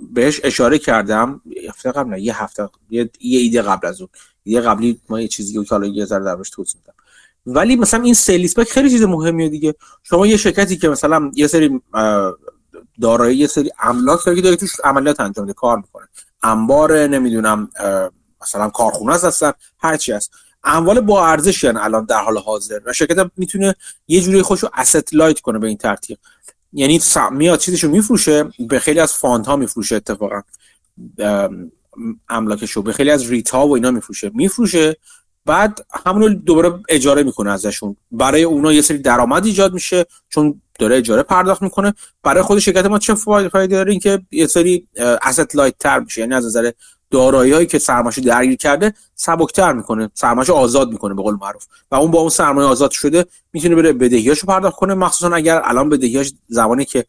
[0.00, 1.40] بهش اشاره کردم.
[1.68, 4.08] هفته قبل نه یه هفته یه, یه ایده قبل از اون.
[4.44, 6.94] یه قبلی ما یه چیزی که حالا یه ذره درش توضیح میدم.
[7.46, 9.74] ولی مثلا این سیلیس بک خیلی چیز مهمیه دیگه.
[10.02, 11.80] شما یه شرکتی که مثلا یه سری
[13.00, 16.08] دارایی یه سری املاک که داره توش عملیات انجام میده کار می‌کنه.
[16.42, 17.70] انبار نمی‌دونم
[18.44, 20.30] مثلا کارخونه هستن هر چی هست.
[20.64, 22.80] اموال با ارزش یعنی الان در حال حاضر.
[22.86, 23.74] و شرکت می‌تونه
[24.08, 26.18] یه جوری خودشو asset light کنه به این ترتیب.
[26.72, 27.00] یعنی
[27.30, 30.40] میاد چیزشو میفروشه به خیلی از fund ها میفروشه اتفاقا.
[32.28, 34.30] املاکشو به خیلی از REIT ا و اینا میفروشه.
[34.34, 34.96] میفروشه
[35.46, 37.96] بعد همونو دوباره اجاره می‌کنه ازشون.
[38.12, 41.94] برای اونا یه سری درآمد ایجاد میشه چون داره اجاره پرداخت می‌کنه.
[42.22, 46.20] برای خود شرکت ما چه فایده داره اینکه یه سری asset light تر میشه.
[46.20, 46.70] یعنی از نظر
[47.14, 50.10] دارایی هایی که سرمایه درگیر کرده سبکتر می‌کنه.
[50.14, 51.64] سرمایه آزاد می‌کنه به قول معروف.
[51.90, 54.94] و اون با اون سرمایه آزاد شده می‌تونه بره بدهیاشو پرداخت کنه.
[54.94, 57.06] مخصوصا اگر الان بدهیاش زمانی که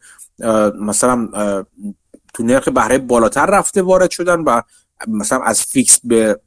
[0.80, 1.28] مثلا
[2.34, 4.62] تو نرخ بهره بالاتر رفته وارد شدن و
[5.08, 6.40] مثلا از fixed به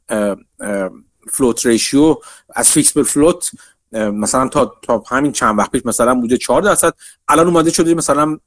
[1.30, 2.16] float ریشیو
[2.54, 3.50] از fixed به float
[3.92, 6.94] مثلا تا تا همین چند وقت پیش مثلا بوده 4 درصد.
[7.28, 8.38] الان اومده شده مثلا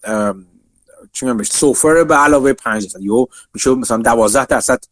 [1.13, 3.01] چی میگم سوفر به علاوه 5 درصد.
[3.01, 4.83] یا میشه مثلا 12 درصد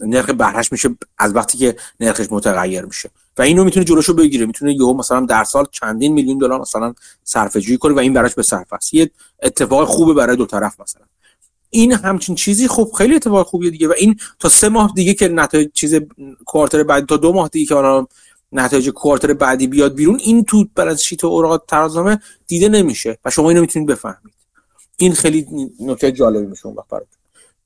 [0.00, 3.10] نرخ بهرهش میشه از وقتی که نرخش متغیر میشه.
[3.38, 4.46] و اینو می‌تونه جلوشو بگیره.
[4.46, 6.94] می‌تونه یهو مثلا در سال چندین میلیون دلار مثلا
[7.24, 8.94] صرفه جویی کنه و این براش به صرف است.
[8.94, 9.10] یه
[9.42, 11.02] اتفاق خوبه برای دو طرف مثلا.
[11.70, 13.88] این همچین چیزی خب خیلی اتفاق خوبیه دیگه.
[13.88, 15.94] و این تا سه ماه دیگه که نتایج چیز
[16.46, 18.06] quarter بعد تا دو ماه دیگه که حالا
[18.52, 23.18] نتایج quarter بعدی بیاد بیرون این تو balance sheet اوراق ترازنامه دیده نمیشه.
[23.24, 24.34] و شما اینو می‌تونید بفهمید.
[24.96, 25.46] این خیلی
[25.80, 27.02] نکته جالبی میشه اون وقت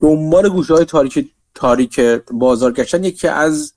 [0.01, 1.31] دنبال گوشه های تاریک
[1.61, 2.01] تاریک
[2.33, 3.75] بازار گشتن یکی از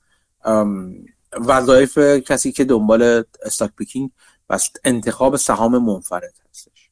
[1.34, 4.10] وظایف کسی که دنبال stock picking
[4.50, 6.90] و انتخاب سهام منفرد هستش.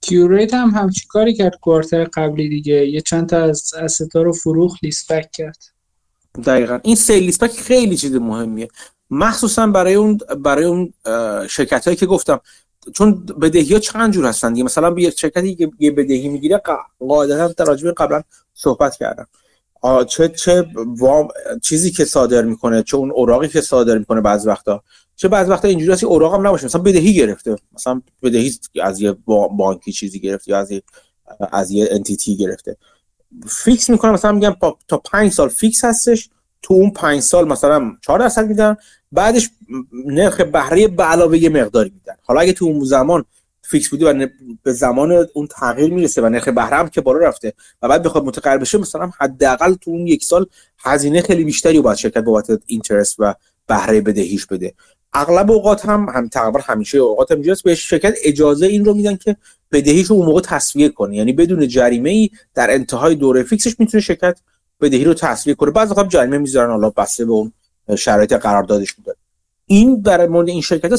[0.00, 2.86] کیوریت هم همچی کاری کرد کوارتر قبلی دیگه.
[2.86, 5.64] یه چند تا از استا رو فروخ لیسپک کرد.
[6.44, 6.80] دقیقا.
[6.82, 8.68] این سیل لیسپک خیلی چیز مهمیه.
[9.10, 10.92] مخصوصا برای اون برای اون
[11.46, 12.40] شرکت هایی که گفتم.
[12.94, 16.62] چون بدهی ها چند جور هستن دیگه؟ مثلا یه شرکتی که یه بدهی می‌گیره
[17.00, 18.22] قاعدتا در راجع قبلا
[18.54, 19.26] صحبت کردم.
[20.08, 21.28] چه چه وام
[21.62, 24.82] چیزی که صادر می‌کنه چه اون اوراقی که صادر می‌کنه بعض وقتا.
[25.16, 26.64] چه بعض وقتا اینجوری هست اوراق هم نباشه.
[26.64, 27.56] مثلا بدهی گرفته.
[27.74, 29.16] مثلا بدهی از یه
[29.56, 30.82] بانکی چیزی گرفته یا از یه
[31.52, 32.76] از یه entity گرفته.
[33.46, 34.56] fix می‌کنه مثلا میگم
[34.88, 36.30] تا 5 سال fix هستش.
[36.62, 38.76] تو اون 5 سال مثلا 4 درصد میدن
[39.12, 39.50] بعدش
[40.06, 42.14] نرخ بهره به علاوه یه مقداری میدن.
[42.22, 43.24] حالا اگه تو اون زمان
[43.62, 44.28] fix بودی و
[44.62, 47.52] به زمان اون تغییر می‌رسه و نرخ بهره هم که بالا رفته
[47.82, 50.46] و بعد بخواد متضرر بشه مثلا حداقل تو اون یک سال
[50.78, 53.34] هزینه خیلی بیشتری باید شرکت بابت اینترست و
[53.66, 54.74] بهره بدهیش بده.
[55.12, 59.36] اغلب اوقات هم هم تقریبا همیشه اوقات هم به شرکت اجازه این رو میدن که
[59.72, 61.16] بدهیش رو اون موقع تصویه کنه.
[61.16, 64.38] یعنی بدون جریمه ای در انتهای دوره فیکسش می‌تونه شرکت
[64.80, 65.70] بدهی رو تصویه کنه.
[65.70, 67.52] بعضی وقت جریمه می‌ذارن حالا بسته به اون
[67.98, 69.14] شرایط قراردادش بوده.
[69.66, 70.92] این در مورد این شرکت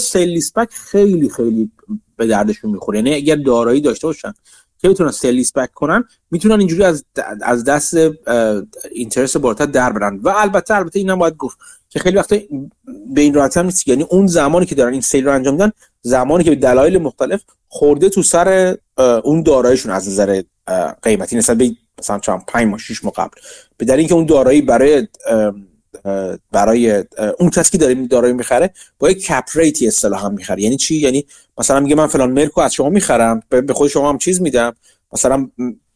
[0.55, 1.71] ها خیلی خیلی
[2.17, 2.97] به دردشون می‌خوره.
[2.97, 4.33] یعنی اگر دارایی داشته باشن
[4.81, 7.03] که بتونن سیل لیسپک کنن می‌تونن اینجوری از
[7.41, 7.97] از دست
[8.91, 10.19] اینترس بالاتر در برن.
[10.23, 11.57] و البته البته اینم باید گفت
[11.89, 12.37] که خیلی وقتا
[13.13, 13.87] به این راحتی هم نیست.
[13.87, 17.41] یعنی اون زمانی که دارن این سیل رو انجام میدن زمانی که به دلایل مختلف
[17.67, 18.77] خورده تو سر
[19.23, 20.43] اون دارایشون از نظر
[21.01, 23.41] قیمتی نسبت به مثلا چند 5 ماه 6 ماه قبل.
[23.77, 25.07] به دلیل اینکه اون دارایی برای
[26.51, 27.03] برای
[27.39, 30.61] اون کسی که داره دارایی می‌خره با یک کپ ریتی اصطلاحا می‌خره.
[30.61, 31.25] یعنی چی؟ یعنی
[31.57, 34.75] مثلا میگه من فلان ملکو از شما می‌خرم به خود شما هم چیز میدم.
[35.13, 35.49] مثلا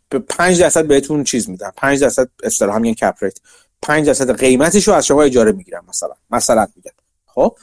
[0.10, 1.74] به 5 درصد بهتون چیز میدم.
[1.78, 3.38] 5 درصد اصطلاحا میگن کپ ریت
[3.82, 6.14] 5 درصد قیمتش رو از شما اجاره می‌گیرم مثلا.
[6.30, 6.92] مثلا میگم.
[7.26, 7.58] خب؟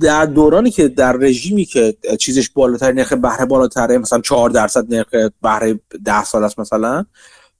[0.00, 5.30] در دورانی که در رژیمی که چیزش بالاتر نرخ بهره بالاتره مثلا 4 درصد نرخ
[5.42, 7.04] بهره 10 سال است مثلا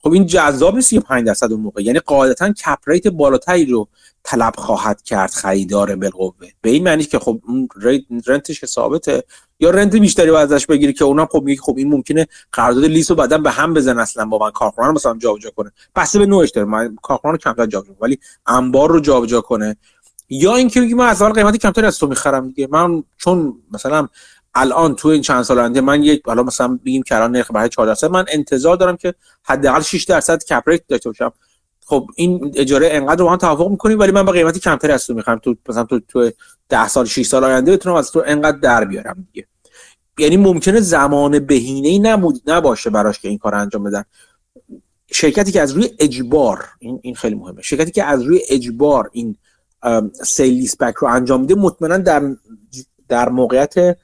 [0.04, 1.82] خب این جذاب نیست 5 درصد اون موقع.
[1.82, 3.88] یعنی قاعدتا کپ ریت بالاتری رو
[4.22, 6.48] طلب خواهد کرد خریدار بالقوه.
[6.60, 7.68] به این معنی که خب اون
[8.26, 9.24] رنتش ثابته
[9.60, 13.10] یا رنت بیشتری باید ازش بگیری که اونم خب میگه خب این ممکنه قرارداد لیس
[13.10, 15.72] رو بعدا به هم بزن اصلا با من کارخونه مثلا جابجا کنه.
[15.94, 16.66] پس به نوعش داره.
[16.68, 19.76] من کارخونه کمتر جابجا ولی انبار رو جابجا کنه.
[20.28, 22.68] یا اینکه میگه من از اول قیمتی کمتری از تو می‌خرم دیگه.
[22.70, 24.08] من چون مثلا
[24.54, 27.68] الان تو این چند سال آینده من یک حالا مثلا بگیم که الان نرخ برای
[27.68, 31.32] 4 درصد من انتظار دارم که حداقل 6 درصد کپ ریت داشته باشم.
[31.86, 35.14] خب این اجاره انقدر رو هم توافق می‌کنیم ولی من با قیمتی کمتری از تو
[35.14, 35.38] می‌خرم.
[35.38, 36.30] تو مثلا تو تو
[36.68, 39.46] 10 سال 6 سال آینده بتونم از تو انقدر در بیارم دیگه.
[40.18, 44.04] یعنی ممکنه زمان بهینه ای نمود نباشه براش که این کار انجام بدن.
[45.12, 47.62] شرکتی که از روی اجبار این این خیلی مهمه.
[47.62, 49.36] شرکتی که از روی اجبار این
[50.24, 51.54] سیل لیس بک رو انجام میده.
[51.54, 52.36] مطمئنا در
[53.08, 53.98] در موقعیت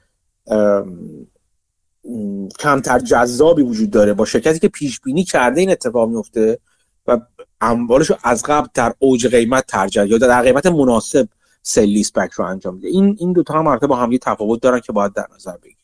[2.59, 4.13] کمتر جذابی وجود داره.
[4.13, 6.59] با شرکتی که پیش بینی کرده این اتفاق میفته
[7.07, 7.19] و
[7.61, 11.27] اموالش رو از قبل در اوج قیمت ترجمه یا در قیمت مناسب
[11.63, 12.87] سل لیس بک رو انجام میده.
[12.87, 15.77] این این دو تا هم با هم یه تفاوت دارن که باید در نظر بگیریم.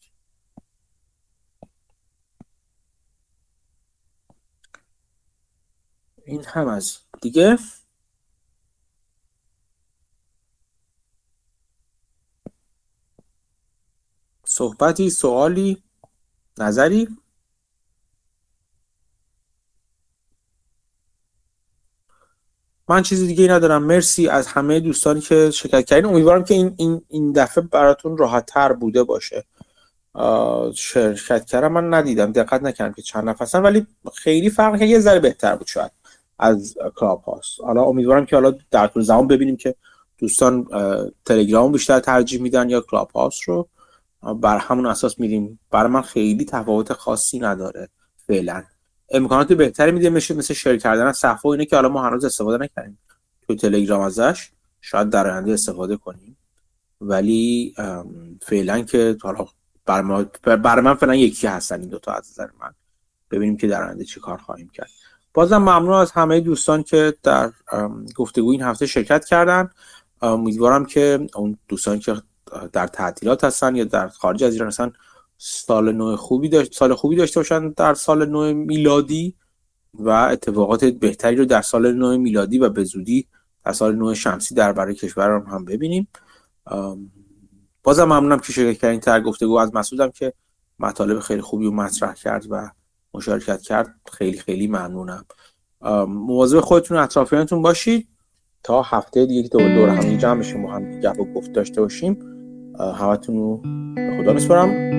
[6.26, 7.58] این هم از دیگه؟
[14.58, 15.84] صحبتی سوالی
[16.58, 17.08] نظری؟
[22.90, 23.84] من چیزی دیگه ندارم.
[23.84, 26.06] مرسی از همه دوستانی که شرکت کردین.
[26.06, 29.46] امیدوارم که این این این دفعه براتون راحت تر بوده باشه.
[30.76, 32.32] شرکت کردم من ندیدم.
[32.32, 35.92] دقت نکردم که چند نفرسن ولی خیلی فرق که یه ذره بهتر بود شاید
[36.40, 39.76] از کلاب هاست حالا امیدوارم که حالا در طول زمان ببینیم که
[40.18, 40.68] دوستان
[41.26, 43.70] تلگرام بیشتر ترجیح میدن یا کلاب هاست رو.
[44.34, 45.60] بر همون اساس میریم.
[45.72, 47.90] برای من خیلی تفاوت خاصی نداره
[48.28, 48.64] فعلا.
[49.10, 53.00] امکانات بهتری میده مثل مثل شیر کردن صفحه اینه که حالا ما هنوز استفاده نکردیم.
[53.48, 54.52] تو تلگرام ازش
[54.82, 56.38] شاید در آینده استفاده کنیم.
[57.02, 57.74] ولی
[58.42, 59.46] فعلا که حالا
[60.44, 62.74] برای من فعلا یکی هستن این دوتا از نظر من.
[63.32, 64.90] ببینیم که در آینده چی کار خواهیم کرد.
[65.34, 67.52] بازم ممنون از همه دوستان که در
[68.16, 69.70] گفتگو این هفته شرکت کردن.
[70.22, 72.16] امیدوارم که اون دوستان که
[72.74, 74.94] در تعطیلات هستن یا در خارج از ایران هستن
[75.38, 79.36] سال نو خوبی داشت سال خوبی داشته باشن در سال نو میلادی
[79.94, 83.28] و اتفاقات بهتری رو در سال نو میلادی و به زودی
[83.66, 86.08] در سال نو شمسی در برای کشور هم ببینیم.
[87.84, 90.34] بازم ممنونم که شرکت کردین تر گفتگو از مسعودم که
[90.80, 92.70] مطالب خیلی خوبی رو مطرح کرد و
[93.14, 93.96] مشارکت کرد.
[94.12, 95.26] خیلی خیلی ممنونم.
[96.08, 98.08] مواظب خودتون اطرافیانتون باشید.
[98.64, 102.37] تا هفته دیگه دور دور هم جمع بشیم و هم گپ و گفت داشته باشیم.
[102.80, 103.58] همتون رو
[103.96, 104.98] به خدا میسپارم.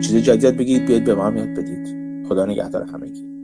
[0.00, 1.88] چیز جدید بگید بیاید به ما یاد بدید.
[2.28, 3.39] خدا نگهدار همگی.